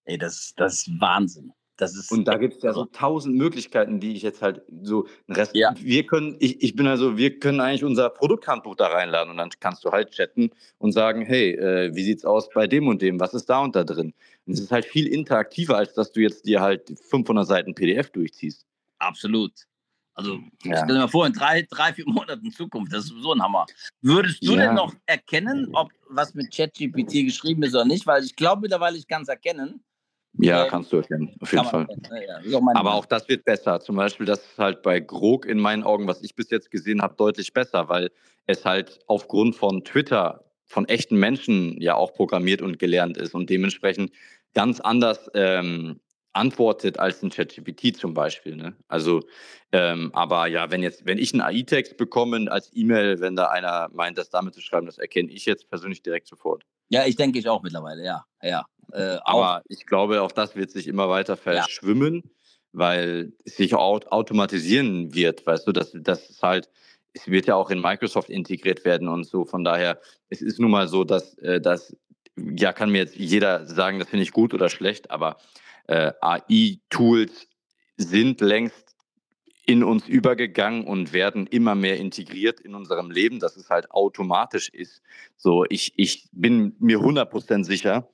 Ey, 0.05 0.17
das, 0.17 0.53
das 0.55 0.88
ist 0.88 0.99
Wahnsinn. 0.99 1.51
Das 1.77 1.93
ist 1.93 2.09
und 2.09 2.25
da 2.25 2.38
gibt 2.38 2.53
es 2.55 2.63
ja 2.63 2.71
so 2.71 2.85
tausend 2.85 3.35
Möglichkeiten, 3.35 3.99
die 3.99 4.13
ich 4.13 4.21
jetzt 4.21 4.41
halt 4.41 4.61
so 4.81 5.07
Rest. 5.27 5.53
Ja. 5.53 5.73
Wir 5.77 6.05
können, 6.05 6.38
ich, 6.39 6.63
ich 6.63 6.73
bin 6.73 6.88
also, 6.88 7.17
wir 7.17 7.38
können 7.38 7.59
eigentlich 7.59 7.83
unser 7.83 8.09
Produkthandbuch 8.09 8.75
da 8.75 8.88
reinladen 8.88 9.31
und 9.31 9.38
dann 9.38 9.49
kannst 9.59 9.83
du 9.83 9.91
halt 9.91 10.11
chatten 10.11 10.51
und 10.77 10.93
sagen, 10.93 11.25
hey, 11.25 11.51
äh, 11.51 11.93
wie 11.93 12.03
sieht's 12.03 12.23
aus 12.23 12.49
bei 12.49 12.67
dem 12.67 12.88
und 12.88 13.01
dem? 13.01 13.19
Was 13.19 13.33
ist 13.33 13.49
da 13.49 13.59
und 13.59 13.75
da 13.75 13.83
drin? 13.83 14.13
Und 14.45 14.53
es 14.53 14.61
ist 14.61 14.71
halt 14.71 14.85
viel 14.85 15.07
interaktiver, 15.07 15.75
als 15.75 15.93
dass 15.93 16.13
du 16.13 16.21
jetzt 16.21 16.45
dir 16.45 16.61
halt 16.61 16.97
500 17.09 17.45
Seiten 17.45 17.75
PDF 17.75 18.09
durchziehst. 18.09 18.65
Absolut. 18.99 19.51
Also, 20.15 20.39
ja. 20.63 20.78
stell 20.78 20.95
dir 20.95 21.01
mal 21.01 21.08
vor, 21.08 21.28
in 21.28 21.34
drei, 21.34 21.67
drei, 21.69 21.93
vier 21.93 22.06
Monaten 22.08 22.49
Zukunft, 22.51 22.93
das 22.93 23.06
ist 23.06 23.21
so 23.21 23.34
ein 23.34 23.41
Hammer. 23.41 23.65
Würdest 24.01 24.45
du 24.47 24.54
ja. 24.54 24.67
denn 24.67 24.75
noch 24.75 24.93
erkennen, 25.06 25.69
ob 25.73 25.91
was 26.10 26.34
mit 26.34 26.56
ChatGPT 26.56 27.25
geschrieben 27.25 27.63
ist 27.63 27.75
oder 27.75 27.86
nicht? 27.86 28.08
Weil 28.08 28.23
ich 28.23 28.36
glaube 28.36 28.62
mittlerweile, 28.62 28.97
ich 28.97 29.08
kann 29.08 29.23
es 29.23 29.28
erkennen. 29.28 29.84
Ja, 30.38 30.67
kannst 30.67 30.91
du 30.91 30.97
erkennen, 30.97 31.36
auf 31.39 31.51
jeden 31.51 31.65
Fall. 31.65 31.88
Ja, 32.45 32.58
auch 32.58 32.75
Aber 32.75 32.93
auch 32.93 33.06
das 33.06 33.28
wird 33.30 33.45
besser. 33.45 33.80
Zum 33.80 33.95
Beispiel, 33.95 34.25
das 34.25 34.39
ist 34.39 34.58
halt 34.58 34.82
bei 34.82 34.99
Grog 34.99 35.45
in 35.45 35.60
meinen 35.60 35.84
Augen, 35.84 36.08
was 36.08 36.21
ich 36.23 36.36
bis 36.36 36.49
jetzt 36.49 36.71
gesehen 36.71 37.01
habe, 37.01 37.15
deutlich 37.15 37.54
besser, 37.54 37.88
weil 37.89 38.12
es 38.45 38.65
halt 38.65 38.99
aufgrund 39.08 39.56
von 39.56 39.84
Twitter 39.84 40.45
von 40.65 40.88
echten 40.88 41.17
Menschen 41.17 41.80
ja 41.80 41.95
auch 41.95 42.13
programmiert 42.13 42.62
und 42.62 42.80
gelernt 42.80 43.17
ist 43.17 43.34
und 43.36 43.49
dementsprechend 43.49 44.12
ganz 44.54 44.80
anders 44.80 45.30
ähm, 45.36 45.99
antwortet 46.36 47.00
als 47.00 47.24
ein 47.24 47.30
ChatGPT 47.30 47.95
zum 47.98 48.13
Beispiel. 48.13 48.56
Ne? 48.56 48.76
Also, 48.88 49.21
ähm, 49.71 50.12
aber 50.13 50.48
ja, 50.48 50.69
wenn 50.69 50.84
jetzt, 50.84 51.06
wenn 51.06 51.17
ich 51.17 51.34
einen 51.34 51.41
AI-Text 51.41 51.98
bekomme 51.98 52.52
als 52.52 52.69
E-Mail, 52.74 53.19
wenn 53.19 53.36
da 53.36 53.48
einer 53.48 53.89
meint, 53.93 54.17
das 54.17 54.30
damit 54.30 54.54
zu 54.54 54.62
schreiben, 54.62 54.86
das 54.86 54.98
erkenne 54.98 55.32
ich 55.32 55.45
jetzt 55.45 55.69
persönlich 55.69 56.02
direkt 56.02 56.28
sofort. 56.28 56.63
Ja, 56.89 57.06
ich 57.06 57.15
denke 57.15 57.39
ich 57.39 57.48
auch 57.48 57.63
mittlerweile, 57.63 58.04
ja, 58.04 58.26
ja. 58.41 58.65
Äh, 58.91 59.17
Aber 59.24 59.63
ich 59.67 59.86
glaube, 59.86 60.21
auch 60.21 60.32
das 60.32 60.56
wird 60.56 60.71
sich 60.71 60.88
immer 60.88 61.10
weiter 61.10 61.38
verschwimmen, 61.38 62.15
ja. 62.15 62.30
weil 62.74 63.34
es 63.43 63.58
sich 63.58 63.74
aut 63.74 64.12
automatisieren 64.12 65.13
wird. 65.13 65.45
Weißt 65.48 65.67
du, 65.67 65.71
das, 65.71 65.91
das 65.95 66.30
ist 66.30 66.43
halt, 66.43 66.69
es 67.13 67.28
wird 67.28 67.48
ja 67.48 67.56
auch 67.56 67.71
in 67.71 67.82
Microsoft 67.82 68.30
integriert 68.30 68.86
werden 68.86 69.08
und 69.08 69.24
so. 69.24 69.45
Von 69.45 69.63
daher, 69.63 70.00
es 70.30 70.41
ist 70.41 70.60
nun 70.60 70.71
mal 70.71 70.88
so, 70.88 71.04
dass, 71.04 71.38
äh, 71.39 71.60
dass 71.60 71.95
ja, 72.38 72.74
kann 72.74 72.91
mir 72.91 73.00
jetzt 73.00 73.15
jeder 73.15 73.65
sagen, 73.65 74.00
das 74.00 74.10
finde 74.10 74.24
ich 74.24 74.32
gut 74.32 74.54
oder 74.54 74.69
schlecht, 74.69 75.10
aber 75.10 75.38
äh, 75.88 76.12
AI-Tools 76.21 77.48
sind 77.98 78.41
längst 78.41 78.95
in 79.65 79.84
uns 79.84 80.08
übergegangen 80.08 80.86
und 80.86 81.12
werden 81.12 81.48
immer 81.48 81.74
mehr 81.74 81.98
integriert 81.98 82.60
in 82.60 82.76
unserem 82.76 83.10
Leben, 83.10 83.39
dass 83.39 83.58
es 83.58 83.69
halt 83.69 83.89
automatisch 83.91 84.69
ist. 84.69 85.02
So, 85.38 85.65
ich, 85.69 85.93
ich 85.98 86.30
bin 86.32 86.76
mir 86.80 87.00
100% 87.00 87.63
sicher, 87.63 88.10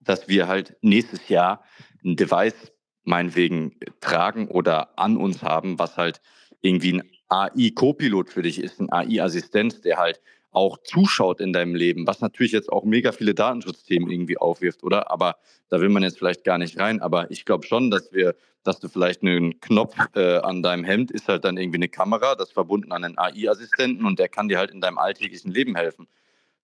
dass 0.00 0.28
wir 0.28 0.46
halt 0.46 0.76
nächstes 0.80 1.28
Jahr 1.28 1.64
ein 2.04 2.16
Device 2.16 2.72
meinetwegen 3.04 3.76
tragen 4.00 4.48
oder 4.48 4.96
an 4.98 5.16
uns 5.16 5.42
haben, 5.42 5.78
was 5.78 5.96
halt 5.96 6.20
irgendwie 6.60 6.94
ein 6.94 7.02
AI-Copilot 7.28 8.30
für 8.30 8.42
dich 8.42 8.60
ist, 8.62 8.80
ein 8.80 8.92
AI-Assistent, 8.92 9.84
der 9.84 9.98
halt 9.98 10.20
auch 10.52 10.78
zuschaut 10.84 11.40
in 11.40 11.52
deinem 11.52 11.74
Leben, 11.74 12.06
was 12.06 12.20
natürlich 12.20 12.52
jetzt 12.52 12.70
auch 12.70 12.84
mega 12.84 13.12
viele 13.12 13.34
Datenschutzthemen 13.34 14.10
irgendwie 14.10 14.36
aufwirft, 14.36 14.84
oder? 14.84 15.10
Aber 15.10 15.36
da 15.68 15.80
will 15.80 15.88
man 15.88 16.02
jetzt 16.02 16.18
vielleicht 16.18 16.44
gar 16.44 16.58
nicht 16.58 16.78
rein. 16.78 17.00
Aber 17.00 17.30
ich 17.30 17.44
glaube 17.44 17.66
schon, 17.66 17.90
dass 17.90 18.12
wir, 18.12 18.34
dass 18.62 18.78
du 18.78 18.88
vielleicht 18.88 19.22
einen 19.22 19.60
Knopf 19.60 19.96
äh, 20.14 20.36
an 20.36 20.62
deinem 20.62 20.84
Hemd 20.84 21.10
ist 21.10 21.28
halt 21.28 21.44
dann 21.44 21.56
irgendwie 21.56 21.78
eine 21.78 21.88
Kamera, 21.88 22.34
das 22.34 22.52
verbunden 22.52 22.92
an 22.92 23.04
einen 23.04 23.18
AI-Assistenten 23.18 24.04
und 24.04 24.18
der 24.18 24.28
kann 24.28 24.48
dir 24.48 24.58
halt 24.58 24.70
in 24.70 24.80
deinem 24.80 24.98
alltäglichen 24.98 25.50
Leben 25.50 25.74
helfen. 25.74 26.06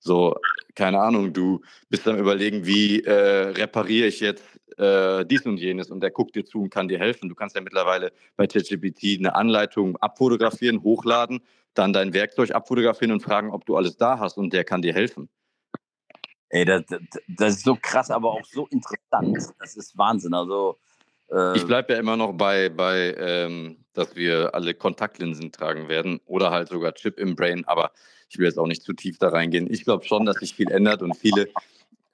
So, 0.01 0.37
keine 0.74 1.01
Ahnung, 1.01 1.33
du 1.33 1.61
bist 1.88 2.07
am 2.07 2.18
überlegen, 2.18 2.66
wie 2.66 3.01
äh, 3.01 3.48
repariere 3.48 4.07
ich 4.07 4.20
jetzt 4.20 4.44
äh, 4.77 5.24
dies 5.24 5.44
und 5.44 5.57
jenes 5.57 5.90
und 5.90 6.01
der 6.01 6.11
guckt 6.11 6.37
dir 6.37 6.44
zu 6.44 6.62
und 6.62 6.70
kann 6.70 6.87
dir 6.87 6.98
helfen. 6.98 7.29
Du 7.29 7.35
kannst 7.35 7.57
ja 7.57 7.62
mittlerweile 7.62 8.12
bei 8.37 8.46
ChatGPT 8.46 9.18
eine 9.18 9.35
Anleitung 9.35 9.96
abfotografieren, 9.96 10.83
hochladen, 10.83 11.40
dann 11.78 11.92
dein 11.92 12.12
Werkzeug 12.12 12.50
abfotografieren 12.50 13.12
und 13.12 13.22
fragen, 13.22 13.50
ob 13.50 13.64
du 13.64 13.76
alles 13.76 13.96
da 13.96 14.18
hast 14.18 14.36
und 14.36 14.52
der 14.52 14.64
kann 14.64 14.82
dir 14.82 14.92
helfen. 14.92 15.28
Ey, 16.50 16.64
das, 16.64 16.82
das 17.28 17.56
ist 17.56 17.64
so 17.64 17.76
krass, 17.80 18.10
aber 18.10 18.32
auch 18.32 18.44
so 18.44 18.66
interessant. 18.68 19.54
Das 19.58 19.76
ist 19.76 19.96
Wahnsinn. 19.98 20.34
Also, 20.34 20.78
äh, 21.30 21.56
ich 21.56 21.66
bleibe 21.66 21.92
ja 21.92 21.98
immer 21.98 22.16
noch 22.16 22.32
bei, 22.32 22.70
bei 22.70 23.14
ähm, 23.18 23.76
dass 23.92 24.16
wir 24.16 24.54
alle 24.54 24.74
Kontaktlinsen 24.74 25.52
tragen 25.52 25.88
werden 25.88 26.20
oder 26.24 26.50
halt 26.50 26.68
sogar 26.68 26.94
Chip 26.94 27.18
im 27.18 27.36
Brain, 27.36 27.64
aber 27.66 27.92
ich 28.30 28.38
will 28.38 28.46
jetzt 28.46 28.58
auch 28.58 28.66
nicht 28.66 28.82
zu 28.82 28.92
tief 28.92 29.18
da 29.18 29.28
reingehen. 29.28 29.70
Ich 29.70 29.84
glaube 29.84 30.04
schon, 30.04 30.24
dass 30.24 30.36
sich 30.36 30.54
viel 30.54 30.70
ändert 30.70 31.02
und 31.02 31.16
viele, 31.16 31.48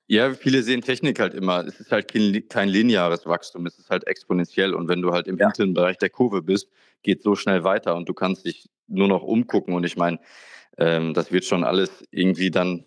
ja, 0.06 0.32
viele 0.32 0.62
sehen 0.62 0.80
Technik 0.80 1.20
halt 1.20 1.34
immer. 1.34 1.64
Es 1.66 1.80
ist 1.80 1.92
halt 1.92 2.12
kein, 2.12 2.48
kein 2.48 2.68
lineares 2.68 3.26
Wachstum, 3.26 3.66
es 3.66 3.78
ist 3.78 3.90
halt 3.90 4.06
exponentiell. 4.06 4.74
Und 4.74 4.88
wenn 4.88 5.02
du 5.02 5.12
halt 5.12 5.26
im 5.26 5.36
ja. 5.36 5.46
hinteren 5.46 5.74
Bereich 5.74 5.98
der 5.98 6.10
Kurve 6.10 6.42
bist, 6.42 6.68
geht 7.04 7.22
so 7.22 7.36
schnell 7.36 7.62
weiter 7.62 7.94
und 7.94 8.08
du 8.08 8.14
kannst 8.14 8.44
dich 8.44 8.68
nur 8.88 9.06
noch 9.06 9.22
umgucken. 9.22 9.74
Und 9.74 9.84
ich 9.84 9.96
meine, 9.96 10.18
ähm, 10.78 11.14
das 11.14 11.30
wird 11.30 11.44
schon 11.44 11.62
alles 11.62 12.04
irgendwie 12.10 12.50
dann. 12.50 12.84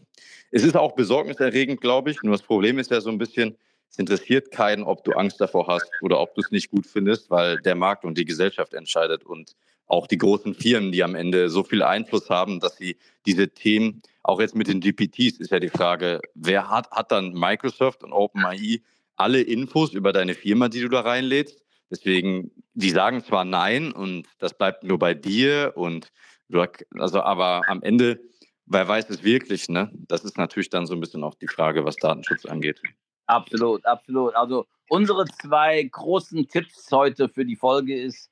Es 0.52 0.64
ist 0.64 0.76
auch 0.76 0.96
besorgniserregend, 0.96 1.80
glaube 1.80 2.12
ich. 2.12 2.22
Nur 2.24 2.34
das 2.34 2.42
Problem 2.42 2.80
ist 2.80 2.92
ja 2.92 3.00
so 3.00 3.10
ein 3.10 3.18
bisschen, 3.18 3.58
es 3.90 3.98
interessiert 3.98 4.52
keinen, 4.52 4.84
ob 4.84 5.04
du 5.04 5.14
Angst 5.14 5.40
davor 5.40 5.68
hast 5.68 5.90
oder 6.02 6.20
ob 6.20 6.36
du 6.36 6.42
es 6.42 6.52
nicht 6.52 6.70
gut 6.70 6.86
findest, 6.86 7.30
weil 7.30 7.58
der 7.62 7.76
Markt 7.76 8.04
und 8.04 8.18
die 8.18 8.26
Gesellschaft 8.26 8.74
entscheidet. 8.74 9.26
Und 9.26 9.56
auch 9.88 10.08
die 10.08 10.18
großen 10.18 10.54
Firmen, 10.54 10.92
die 10.92 11.04
am 11.04 11.16
Ende 11.16 11.50
so 11.50 11.64
viel 11.64 11.82
Einfluss 11.82 12.30
haben, 12.30 12.60
dass 12.60 12.78
sie 12.78 12.98
diese 13.26 13.50
Themen, 13.50 14.02
auch 14.24 14.42
jetzt 14.42 14.56
mit 14.56 14.68
den 14.68 14.82
GPTs 14.82 15.40
ist 15.40 15.52
ja 15.52 15.60
die 15.60 15.70
Frage, 15.70 16.20
wer 16.36 16.70
hat, 16.70 16.92
hat 16.92 17.12
dann 17.12 17.32
Microsoft 17.32 18.04
und 18.04 18.12
OpenAI 18.12 18.82
alle 19.16 19.42
Infos 19.42 19.94
über 19.94 20.12
deine 20.12 20.34
Firma, 20.34 20.68
die 20.68 20.82
du 20.82 20.90
da 20.90 21.02
reinlädst? 21.02 21.64
Deswegen, 21.90 22.52
die 22.74 22.90
sagen 22.90 23.24
zwar 23.24 23.46
nein 23.46 23.92
und 23.92 24.28
das 24.40 24.58
bleibt 24.58 24.84
nur 24.84 25.00
bei 25.00 25.14
dir 25.14 25.74
und 25.76 26.12
du, 26.50 26.64
also 27.00 27.22
aber 27.22 27.62
am 27.68 27.82
Ende, 27.82 28.20
wer 28.66 28.88
weiß 28.88 29.10
es 29.10 29.24
wirklich, 29.24 29.70
ne? 29.70 29.92
Das 29.94 30.24
ist 30.24 30.38
natürlich 30.38 30.70
dann 30.70 30.86
so 30.86 30.94
ein 30.94 31.00
bisschen 31.00 31.24
auch 31.24 31.36
die 31.36 31.48
Frage, 31.48 31.86
was 31.86 31.96
Datenschutz 31.96 32.46
angeht. 32.46 32.82
Absolut, 33.26 33.86
absolut. 33.86 34.36
Also 34.36 34.66
unsere 34.90 35.26
zwei 35.26 35.84
großen 35.84 36.48
Tipps 36.48 36.92
heute 36.92 37.30
für 37.30 37.46
die 37.46 37.56
Folge 37.56 38.00
ist, 38.00 38.30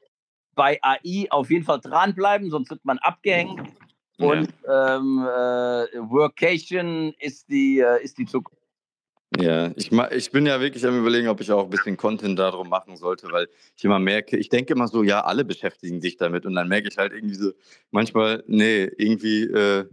bei 0.56 0.80
AI 0.82 1.28
auf 1.30 1.52
jeden 1.52 1.66
Fall 1.66 1.82
dranbleiben, 1.82 2.50
sonst 2.50 2.70
wird 2.70 2.84
man 2.86 2.98
abgehängt. 3.00 3.62
Und 4.18 4.54
ja. 4.66 4.96
ähm, 4.96 5.20
äh, 5.20 6.10
Workation 6.10 7.14
ist 7.20 7.50
die, 7.50 7.80
äh, 7.80 8.02
ist 8.02 8.18
die 8.18 8.26
Zukunft. 8.26 8.55
Ja, 9.40 9.72
ich, 9.76 9.92
ich 9.92 10.32
bin 10.32 10.46
ja 10.46 10.60
wirklich 10.62 10.86
am 10.86 11.00
überlegen, 11.00 11.28
ob 11.28 11.42
ich 11.42 11.52
auch 11.52 11.64
ein 11.64 11.70
bisschen 11.70 11.98
Content 11.98 12.38
darum 12.38 12.70
machen 12.70 12.96
sollte, 12.98 13.32
weil 13.32 13.48
ich 13.76 13.84
immer 13.84 14.00
merke, 14.00 14.38
ich 14.38 14.50
denke 14.50 14.74
immer 14.74 14.88
so, 14.88 15.04
ja, 15.04 15.22
alle 15.22 15.44
beschäftigen 15.44 16.02
sich 16.02 16.18
damit 16.18 16.46
und 16.46 16.56
dann 16.56 16.68
merke 16.68 16.88
ich 16.90 16.98
halt 16.98 17.14
irgendwie 17.14 17.36
so, 17.36 17.52
manchmal, 17.92 18.44
nee, 18.48 18.84
irgendwie, 18.98 19.44
äh, 19.44 19.86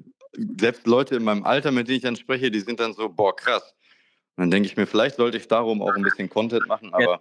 selbst 0.59 0.87
Leute 0.87 1.17
in 1.17 1.25
meinem 1.25 1.45
Alter, 1.45 1.73
mit 1.73 1.89
denen 1.89 1.97
ich 1.97 2.03
dann 2.03 2.17
spreche, 2.17 2.51
die 2.51 2.61
sind 2.61 2.81
dann 2.81 2.95
so, 2.95 3.09
boah, 3.09 3.35
krass. 3.35 3.75
Und 4.37 4.43
dann 4.43 4.51
denke 4.51 4.67
ich 4.67 4.77
mir, 4.77 4.87
vielleicht 4.87 5.17
sollte 5.17 5.37
ich 5.37 5.49
darum 5.49 5.83
auch 5.83 5.95
ein 5.95 6.03
bisschen 6.03 6.29
Content 6.29 6.67
machen, 6.67 6.93
aber 6.93 7.03
ja. 7.03 7.21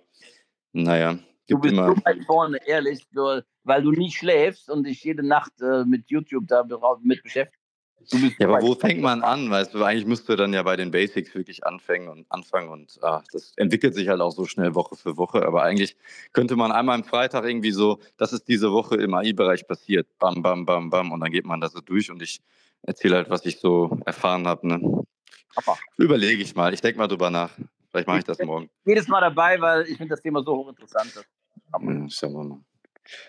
naja. 0.74 1.20
Du 1.48 1.60
bist 1.60 1.74
immer... 1.74 1.88
so 1.88 2.06
weit 2.06 2.24
vorne, 2.26 2.60
ehrlich, 2.66 3.06
weil 3.64 3.82
du 3.84 3.92
nie 3.92 4.12
schläfst 4.12 4.70
und 4.70 4.86
dich 4.86 5.04
jede 5.04 5.26
Nacht 5.26 5.52
äh, 5.62 5.84
mit 5.84 6.10
YouTube 6.10 6.48
da 6.48 6.64
mit 7.02 7.24
beschäftigst. 7.24 7.61
Ja, 8.40 8.48
aber 8.48 8.62
wo 8.62 8.76
fängt 8.76 9.02
man 9.02 9.24
an? 9.24 9.50
Weißt 9.50 9.74
du, 9.74 9.84
eigentlich 9.84 10.06
musst 10.06 10.28
du 10.28 10.36
dann 10.36 10.54
ja 10.54 10.64
bei 10.64 10.76
den 10.76 10.92
Basics 10.92 11.34
wirklich 11.36 11.66
anfangen 11.66 12.10
und 12.10 12.26
anfangen 12.30 12.70
und 12.70 13.00
ach, 13.02 13.24
das 13.32 13.54
entwickelt 13.58 13.94
sich 13.96 14.08
halt 14.10 14.22
auch 14.22 14.32
so 14.32 14.46
schnell 14.46 14.76
Woche 14.76 14.96
für 14.96 15.18
Woche. 15.18 15.46
Aber 15.46 15.64
eigentlich 15.64 15.96
könnte 16.34 16.56
man 16.56 16.72
einmal 16.72 16.96
am 16.96 17.04
Freitag 17.04 17.46
irgendwie 17.46 17.72
so, 17.72 18.00
das 18.18 18.34
ist 18.34 18.48
diese 18.48 18.72
Woche 18.72 18.96
im 18.96 19.14
AI-Bereich 19.14 19.68
passiert, 19.68 20.08
bam, 20.20 20.42
bam, 20.42 20.66
bam, 20.66 20.90
bam, 20.90 21.12
und 21.12 21.20
dann 21.20 21.32
geht 21.32 21.46
man 21.46 21.62
da 21.62 21.70
so 21.70 21.80
durch 21.80 22.12
und 22.12 22.22
ich 22.22 22.42
erzähle 22.84 23.18
halt, 23.18 23.30
was 23.30 23.46
ich 23.46 23.60
so 23.60 23.98
erfahren 24.06 24.48
habe. 24.48 24.68
Ne? 24.68 25.04
Überlege 25.98 26.42
ich 26.42 26.56
mal, 26.56 26.74
ich 26.74 26.82
denke 26.82 26.98
mal 26.98 27.08
drüber 27.08 27.30
nach. 27.30 27.52
Vielleicht 27.90 28.08
mache 28.08 28.20
ich 28.20 28.24
das 28.24 28.40
morgen. 28.40 28.70
Jedes 28.86 29.08
Mal 29.08 29.20
dabei, 29.20 29.60
weil 29.60 29.84
ich 29.84 29.98
finde 29.98 30.16
das 30.16 30.22
Thema 30.22 30.42
so 30.42 30.56
hochinteressant. 30.56 31.14
Ja, 31.16 32.10
schauen 32.10 32.34
wir 32.34 32.44
mal. 32.44 32.60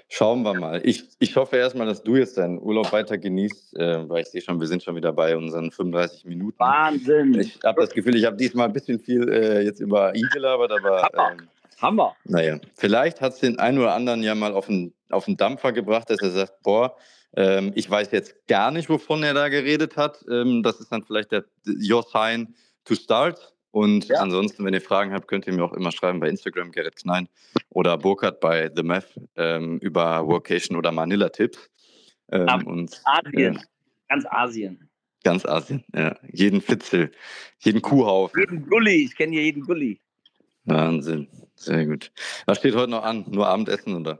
Schauen 0.08 0.42
wir 0.42 0.54
mal. 0.54 0.80
Ich, 0.84 1.04
ich 1.18 1.36
hoffe 1.36 1.56
erstmal, 1.56 1.86
dass 1.86 2.02
du 2.02 2.16
jetzt 2.16 2.36
deinen 2.38 2.58
Urlaub 2.58 2.92
weiter 2.92 3.18
genießt, 3.18 3.78
äh, 3.78 4.08
weil 4.08 4.22
ich 4.22 4.28
sehe 4.28 4.40
schon, 4.40 4.60
wir 4.60 4.66
sind 4.66 4.82
schon 4.82 4.96
wieder 4.96 5.12
bei 5.12 5.36
unseren 5.36 5.70
35 5.70 6.26
Minuten. 6.26 6.58
Wahnsinn. 6.58 7.38
Ich 7.40 7.58
habe 7.64 7.80
das 7.80 7.90
Gefühl, 7.90 8.16
ich 8.16 8.24
habe 8.24 8.36
diesmal 8.36 8.66
ein 8.66 8.72
bisschen 8.72 9.00
viel 9.00 9.28
äh, 9.28 9.62
jetzt 9.62 9.80
über 9.80 10.14
ihn 10.14 10.28
gelabert, 10.32 10.72
aber. 10.72 11.02
Hammer. 11.02 11.32
Ähm, 11.32 11.48
Hammer. 11.80 12.16
Naja, 12.24 12.60
vielleicht 12.74 13.20
hat 13.20 13.32
es 13.32 13.40
den 13.40 13.58
einen 13.58 13.78
oder 13.78 13.94
anderen 13.94 14.22
ja 14.22 14.34
mal 14.34 14.52
auf 14.52 14.66
den, 14.66 14.94
auf 15.10 15.24
den 15.24 15.36
Dampfer 15.36 15.72
gebracht, 15.72 16.10
dass 16.10 16.20
er 16.20 16.30
sagt: 16.30 16.62
Boah, 16.62 16.96
ähm, 17.34 17.72
ich 17.74 17.90
weiß 17.90 18.10
jetzt 18.12 18.46
gar 18.46 18.70
nicht, 18.70 18.88
wovon 18.88 19.22
er 19.22 19.34
da 19.34 19.48
geredet 19.48 19.96
hat. 19.96 20.24
Ähm, 20.30 20.62
das 20.62 20.80
ist 20.80 20.92
dann 20.92 21.02
vielleicht 21.02 21.32
der 21.32 21.44
Your 21.66 22.04
Sign 22.04 22.54
to 22.84 22.94
Start. 22.94 23.51
Und 23.72 24.08
ja. 24.08 24.20
ansonsten, 24.20 24.64
wenn 24.64 24.74
ihr 24.74 24.82
Fragen 24.82 25.12
habt, 25.12 25.26
könnt 25.26 25.46
ihr 25.46 25.54
mir 25.54 25.64
auch 25.64 25.72
immer 25.72 25.90
schreiben 25.90 26.20
bei 26.20 26.28
Instagram, 26.28 26.72
Gerrit 26.72 26.96
Knein 26.96 27.28
oder 27.70 27.96
Burkhard 27.96 28.38
bei 28.38 28.70
The 28.74 28.82
Meth 28.82 29.18
ähm, 29.36 29.78
über 29.78 30.26
Workation 30.26 30.76
oder 30.76 30.92
Manila-Tipps. 30.92 31.70
Ähm, 32.30 32.66
und, 32.66 33.00
Asien, 33.04 33.56
äh, 33.56 33.60
ganz 34.08 34.26
Asien. 34.26 34.88
Ganz 35.24 35.46
Asien, 35.46 35.84
ja. 35.94 36.14
Jeden 36.30 36.60
Fitzel, 36.60 37.10
jeden 37.60 37.80
Kuhhaufen. 37.80 38.38
Jeden 38.40 38.66
Gulli, 38.68 39.04
ich 39.04 39.16
kenne 39.16 39.32
hier 39.32 39.44
jeden 39.44 39.62
Gulli. 39.62 39.98
Wahnsinn, 40.64 41.28
sehr 41.54 41.86
gut. 41.86 42.12
Was 42.44 42.58
steht 42.58 42.74
heute 42.74 42.90
noch 42.90 43.04
an? 43.04 43.24
Nur 43.30 43.48
Abendessen 43.48 43.96
oder? 43.96 44.18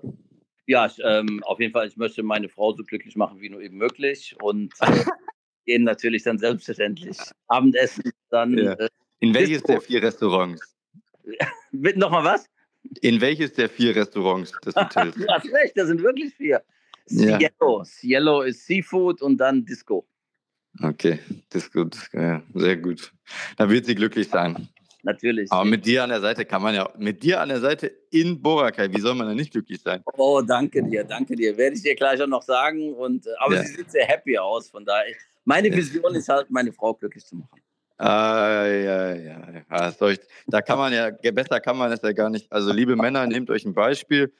Ja, 0.66 0.86
ich, 0.86 0.98
ähm, 1.04 1.42
auf 1.44 1.60
jeden 1.60 1.72
Fall, 1.72 1.88
ich 1.88 1.96
möchte 1.98 2.22
meine 2.22 2.48
Frau 2.48 2.72
so 2.72 2.84
glücklich 2.84 3.16
machen 3.16 3.40
wie 3.40 3.50
nur 3.50 3.60
eben 3.60 3.76
möglich 3.76 4.34
und 4.40 4.72
äh, 4.80 4.86
gehen 5.66 5.84
natürlich 5.84 6.22
dann 6.22 6.38
selbstverständlich 6.38 7.18
Abendessen, 7.48 8.10
dann 8.30 8.56
ja. 8.56 8.72
äh, 8.72 8.88
in 9.22 9.32
welches 9.34 9.62
der 9.62 9.80
vier 9.80 10.02
Restaurants? 10.02 10.60
Nochmal 11.72 12.24
was? 12.24 12.50
In 13.00 13.20
welches 13.20 13.52
der 13.52 13.68
vier 13.68 13.94
Restaurants 13.94 14.52
des 14.64 14.74
Hotels? 14.74 15.14
du 15.16 15.26
hast 15.28 15.46
recht, 15.52 15.76
da 15.76 15.86
sind 15.86 16.02
wirklich 16.02 16.34
vier. 16.34 16.60
Cielo. 17.06 17.38
Ja. 17.38 17.84
Cielo 17.84 18.42
ist 18.42 18.66
Seafood 18.66 19.22
und 19.22 19.38
dann 19.38 19.64
Disco. 19.64 20.06
Okay, 20.82 21.18
Disco, 21.52 21.84
Disco, 21.84 22.18
ja, 22.18 22.42
sehr 22.54 22.76
gut. 22.76 23.12
Da 23.56 23.68
wird 23.68 23.86
sie 23.86 23.94
glücklich 23.94 24.28
sein. 24.28 24.68
Natürlich. 25.04 25.50
Aber 25.52 25.64
mit 25.64 25.84
dir 25.84 26.02
an 26.02 26.10
der 26.10 26.20
Seite 26.20 26.44
kann 26.44 26.62
man 26.62 26.74
ja, 26.74 26.88
mit 26.96 27.22
dir 27.22 27.40
an 27.40 27.48
der 27.48 27.60
Seite 27.60 27.92
in 28.10 28.40
Boracay, 28.40 28.92
wie 28.92 29.00
soll 29.00 29.14
man 29.14 29.28
da 29.28 29.34
nicht 29.34 29.52
glücklich 29.52 29.80
sein? 29.80 30.02
Oh, 30.16 30.40
danke 30.40 30.82
dir, 30.82 31.04
danke 31.04 31.36
dir. 31.36 31.56
Werde 31.56 31.76
ich 31.76 31.82
dir 31.82 31.94
gleich 31.94 32.20
auch 32.22 32.26
noch 32.26 32.42
sagen. 32.42 32.94
Und, 32.94 33.26
äh, 33.26 33.30
aber 33.38 33.56
ja. 33.56 33.62
sie 33.62 33.74
sieht 33.74 33.90
sehr 33.90 34.06
happy 34.06 34.38
aus, 34.38 34.70
von 34.70 34.84
daher. 34.84 35.14
Meine 35.44 35.74
Vision 35.74 36.14
ist 36.14 36.28
halt, 36.28 36.50
meine 36.50 36.72
Frau 36.72 36.94
glücklich 36.94 37.24
zu 37.24 37.36
machen. 37.36 37.61
Ah, 38.02 38.66
ja, 38.66 39.14
ja, 39.14 39.36
ja. 39.70 40.08
Ich, 40.10 40.20
da 40.48 40.60
kann 40.60 40.76
man 40.76 40.92
ja, 40.92 41.10
besser 41.10 41.60
kann 41.60 41.76
man 41.78 41.92
es 41.92 42.02
ja 42.02 42.12
gar 42.12 42.30
nicht. 42.30 42.50
Also, 42.50 42.72
liebe 42.72 42.96
Männer, 42.96 43.26
nehmt 43.28 43.48
euch 43.48 43.64
ein 43.64 43.74
Beispiel. 43.74 44.32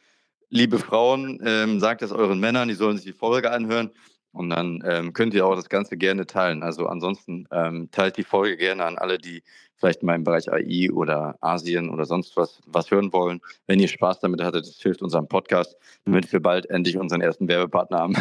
Liebe 0.51 0.81
Frauen, 0.81 1.41
ähm, 1.45 1.79
sagt 1.79 2.03
es 2.03 2.11
euren 2.11 2.41
Männern, 2.41 2.67
die 2.69 2.75
sollen 2.75 2.97
sich 2.97 3.07
die 3.07 3.13
Folge 3.13 3.53
anhören. 3.53 3.93
Und 4.33 4.51
dann 4.51 4.83
ähm, 4.85 5.13
könnt 5.13 5.33
ihr 5.35 5.47
auch 5.47 5.55
das 5.55 5.69
Ganze 5.69 5.97
gerne 5.97 6.27
teilen. 6.27 6.63
Also 6.63 6.87
ansonsten 6.87 7.47
ähm, 7.53 7.89
teilt 7.93 8.17
die 8.17 8.25
Folge 8.25 8.57
gerne 8.57 8.85
an 8.85 8.99
alle, 8.99 9.19
die 9.19 9.43
vielleicht 9.77 10.03
mal 10.03 10.15
im 10.15 10.25
Bereich 10.25 10.51
AI 10.51 10.91
oder 10.91 11.37
Asien 11.41 11.91
oder 11.91 12.05
sonst 12.05 12.37
was, 12.37 12.61
was 12.67 12.91
hören 12.91 13.13
wollen. 13.13 13.41
Wenn 13.67 13.79
ihr 13.79 13.89
Spaß 13.89 14.21
damit 14.21 14.43
hattet, 14.43 14.67
das 14.67 14.81
hilft 14.81 15.03
unserem 15.03 15.29
Podcast, 15.29 15.77
damit 16.05 16.33
wir 16.33 16.41
bald 16.41 16.69
endlich 16.69 16.97
unseren 16.97 17.21
ersten 17.21 17.47
Werbepartner 17.47 17.99
haben. 17.99 18.15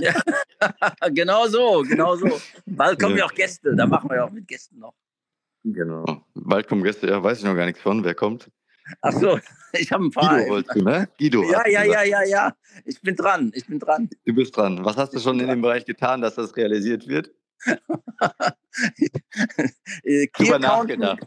Ja, 0.00 0.12
genau 1.12 1.46
so, 1.46 1.82
genau 1.82 2.16
so. 2.16 2.40
Bald 2.66 3.00
kommen 3.00 3.16
ja 3.16 3.26
auch 3.26 3.34
Gäste, 3.34 3.74
da 3.74 3.86
machen 3.86 4.10
wir 4.10 4.16
ja 4.16 4.24
auch 4.24 4.30
mit 4.30 4.46
Gästen 4.48 4.78
noch. 4.78 4.94
Genau. 5.64 6.04
Bald 6.34 6.68
kommen 6.68 6.82
Gäste, 6.84 7.08
ja, 7.08 7.22
weiß 7.22 7.38
ich 7.38 7.44
noch 7.44 7.54
gar 7.54 7.66
nichts 7.66 7.80
von. 7.80 8.04
Wer 8.04 8.14
kommt? 8.14 8.50
Ach 9.00 9.12
so, 9.12 9.38
ich 9.72 9.90
habe 9.90 10.04
ein 10.04 10.10
paar. 10.10 10.38
Guido 10.38 10.50
wolltest 10.50 10.76
du, 10.76 10.82
ne? 10.82 11.08
Guido. 11.18 11.42
Ja, 11.50 11.66
ja, 11.66 11.82
ja, 11.84 12.02
ja, 12.04 12.22
ja. 12.24 12.56
Ich 12.84 13.00
bin 13.00 13.16
dran, 13.16 13.50
ich 13.54 13.66
bin 13.66 13.78
dran. 13.78 14.08
Du 14.24 14.34
bist 14.34 14.56
dran. 14.56 14.84
Was 14.84 14.96
hast 14.96 15.12
du 15.14 15.18
schon 15.18 15.40
in 15.40 15.48
dem 15.48 15.62
Bereich 15.62 15.84
getan, 15.84 16.20
dass 16.20 16.36
das 16.36 16.56
realisiert 16.56 17.08
wird? 17.08 17.32
Key 20.32 20.58
nachgedacht. 20.58 21.20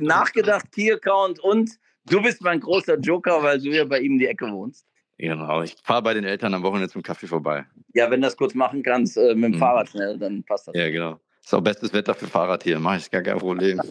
Nachgedacht, 0.00 0.72
Key-Account 0.72 1.38
und 1.40 1.70
du 2.06 2.22
bist 2.22 2.40
mein 2.42 2.60
großer 2.60 2.98
Joker, 2.98 3.42
weil 3.42 3.60
du 3.60 3.68
ja 3.70 3.84
bei 3.84 4.00
ihm 4.00 4.14
in 4.14 4.18
die 4.18 4.26
Ecke 4.26 4.50
wohnst. 4.50 4.86
Genau, 5.18 5.62
ich 5.62 5.76
fahre 5.82 6.02
bei 6.02 6.14
den 6.14 6.24
Eltern 6.24 6.54
am 6.54 6.62
Wochenende 6.62 6.88
zum 6.88 7.02
Kaffee 7.02 7.26
vorbei. 7.26 7.66
Ja, 7.92 8.08
wenn 8.10 8.20
du 8.20 8.26
das 8.26 8.36
kurz 8.36 8.54
machen 8.54 8.82
kannst, 8.84 9.16
äh, 9.16 9.34
mit 9.34 9.44
dem 9.44 9.52
mhm. 9.52 9.58
Fahrrad 9.58 9.88
schnell, 9.88 10.16
dann 10.16 10.44
passt 10.44 10.68
das. 10.68 10.76
Ja, 10.76 10.88
genau. 10.88 11.18
Ist 11.42 11.54
auch 11.54 11.60
bestes 11.60 11.92
Wetter 11.92 12.14
für 12.14 12.26
Fahrrad 12.26 12.62
hier, 12.62 12.78
mache 12.78 12.98
ich 12.98 13.10
gar 13.10 13.22
kein 13.22 13.38
Problem. 13.38 13.80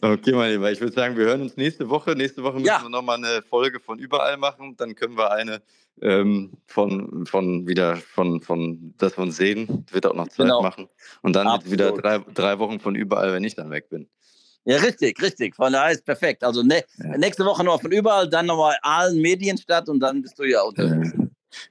Okay, 0.00 0.32
mein 0.32 0.52
Lieber, 0.52 0.72
ich 0.72 0.80
würde 0.80 0.94
sagen, 0.94 1.16
wir 1.16 1.26
hören 1.26 1.42
uns 1.42 1.56
nächste 1.56 1.88
Woche. 1.90 2.12
Nächste 2.12 2.42
Woche 2.42 2.54
müssen 2.54 2.66
ja. 2.66 2.82
wir 2.82 2.88
nochmal 2.88 3.18
eine 3.18 3.42
Folge 3.42 3.80
von 3.80 3.98
überall 3.98 4.38
machen. 4.38 4.76
Dann 4.78 4.94
können 4.94 5.16
wir 5.16 5.30
eine 5.30 5.62
ähm, 6.00 6.52
von, 6.66 7.26
von 7.26 7.68
wieder 7.68 7.96
von, 7.96 8.40
von 8.40 8.94
dass 8.96 9.16
wir 9.18 9.22
uns 9.22 9.36
sehen, 9.36 9.84
wird 9.90 10.06
auch 10.06 10.14
noch 10.14 10.28
Zeit 10.28 10.46
genau. 10.46 10.62
machen. 10.62 10.88
Und 11.20 11.36
dann 11.36 11.64
wieder 11.70 11.92
drei, 11.92 12.18
drei 12.32 12.58
Wochen 12.58 12.80
von 12.80 12.94
überall, 12.94 13.32
wenn 13.32 13.44
ich 13.44 13.54
dann 13.54 13.70
weg 13.70 13.90
bin. 13.90 14.08
Ja, 14.64 14.76
richtig, 14.78 15.20
richtig. 15.20 15.56
Von 15.56 15.72
daher 15.72 15.92
ist 15.92 16.04
perfekt. 16.04 16.44
Also 16.44 16.62
ne, 16.62 16.84
ja. 16.98 17.18
nächste 17.18 17.44
Woche 17.44 17.64
noch 17.64 17.80
von 17.80 17.92
überall, 17.92 18.28
dann 18.28 18.46
nochmal 18.46 18.76
allen 18.82 19.20
Medien 19.20 19.58
statt 19.58 19.88
und 19.88 20.00
dann 20.00 20.22
bist 20.22 20.38
du 20.38 20.44
ja 20.44 20.62
unterwegs. 20.62 21.12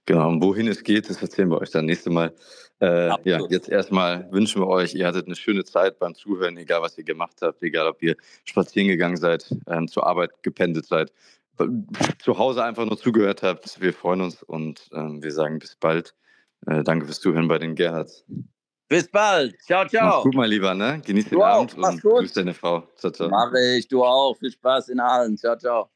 Genau, 0.06 0.30
und 0.30 0.44
wohin 0.44 0.68
es 0.68 0.84
geht, 0.84 1.10
das 1.10 1.22
erzählen 1.22 1.50
wir 1.50 1.60
euch 1.60 1.72
dann 1.72 1.86
nächste 1.86 2.10
Mal. 2.10 2.34
Äh, 2.82 3.10
ja, 3.30 3.39
jetzt 3.50 3.70
erstmal 3.70 4.32
wünschen 4.32 4.62
wir 4.62 4.68
euch, 4.68 4.94
ihr 4.94 5.08
hattet 5.08 5.28
eine 5.28 5.36
schöne 5.36 5.64
Zeit 5.64 6.00
beim 6.00 6.16
Zuhören, 6.16 6.58
egal 6.58 6.82
was 6.82 6.98
ihr 6.98 7.04
gemacht 7.04 7.38
habt, 7.42 7.62
egal 7.62 7.88
ob 7.88 8.02
ihr 8.02 8.16
spazieren 8.44 8.88
gegangen 8.88 9.18
seid, 9.18 9.56
ähm, 9.68 9.88
zur 9.88 10.06
Arbeit 10.06 10.32
gependelt 10.42 10.86
seid, 10.86 11.12
zu 12.20 12.38
Hause 12.38 12.64
einfach 12.64 12.86
nur 12.86 12.98
zugehört 12.98 13.44
habt. 13.44 13.80
Wir 13.82 13.94
freuen 13.94 14.22
uns 14.22 14.42
und 14.42 14.89
ähm, 14.94 15.22
wir 15.22 15.32
sagen 15.32 15.60
bis 15.60 15.76
bald. 15.76 16.16
Äh, 16.66 16.84
danke 16.84 17.06
fürs 17.06 17.20
Zuhören 17.20 17.48
bei 17.48 17.60
den 17.60 17.76
Gerhards. 17.76 18.26
Bis 18.92 19.08
bald. 19.08 19.56
Ciao, 19.62 19.88
ciao. 19.88 20.06
Mach's 20.06 20.24
gut, 20.24 20.36
mein 20.36 20.50
Lieber. 20.50 20.74
Ne? 20.74 21.02
Genieß 21.06 21.30
den 21.30 21.39
du 21.39 21.44
Abend 21.46 21.74
auch. 21.82 21.92
und 21.92 22.02
grüß 22.02 22.34
deine 22.34 22.54
Frau. 22.54 22.84
Ciao, 22.98 23.10
ciao. 23.10 23.30
Mach 23.30 23.54
ich. 23.54 23.88
Du 23.88 24.04
auch. 24.04 24.36
Viel 24.38 24.52
Spaß 24.52 24.89
in 24.89 25.00
allen. 25.00 25.38
Ciao, 25.38 25.56
ciao. 25.58 25.89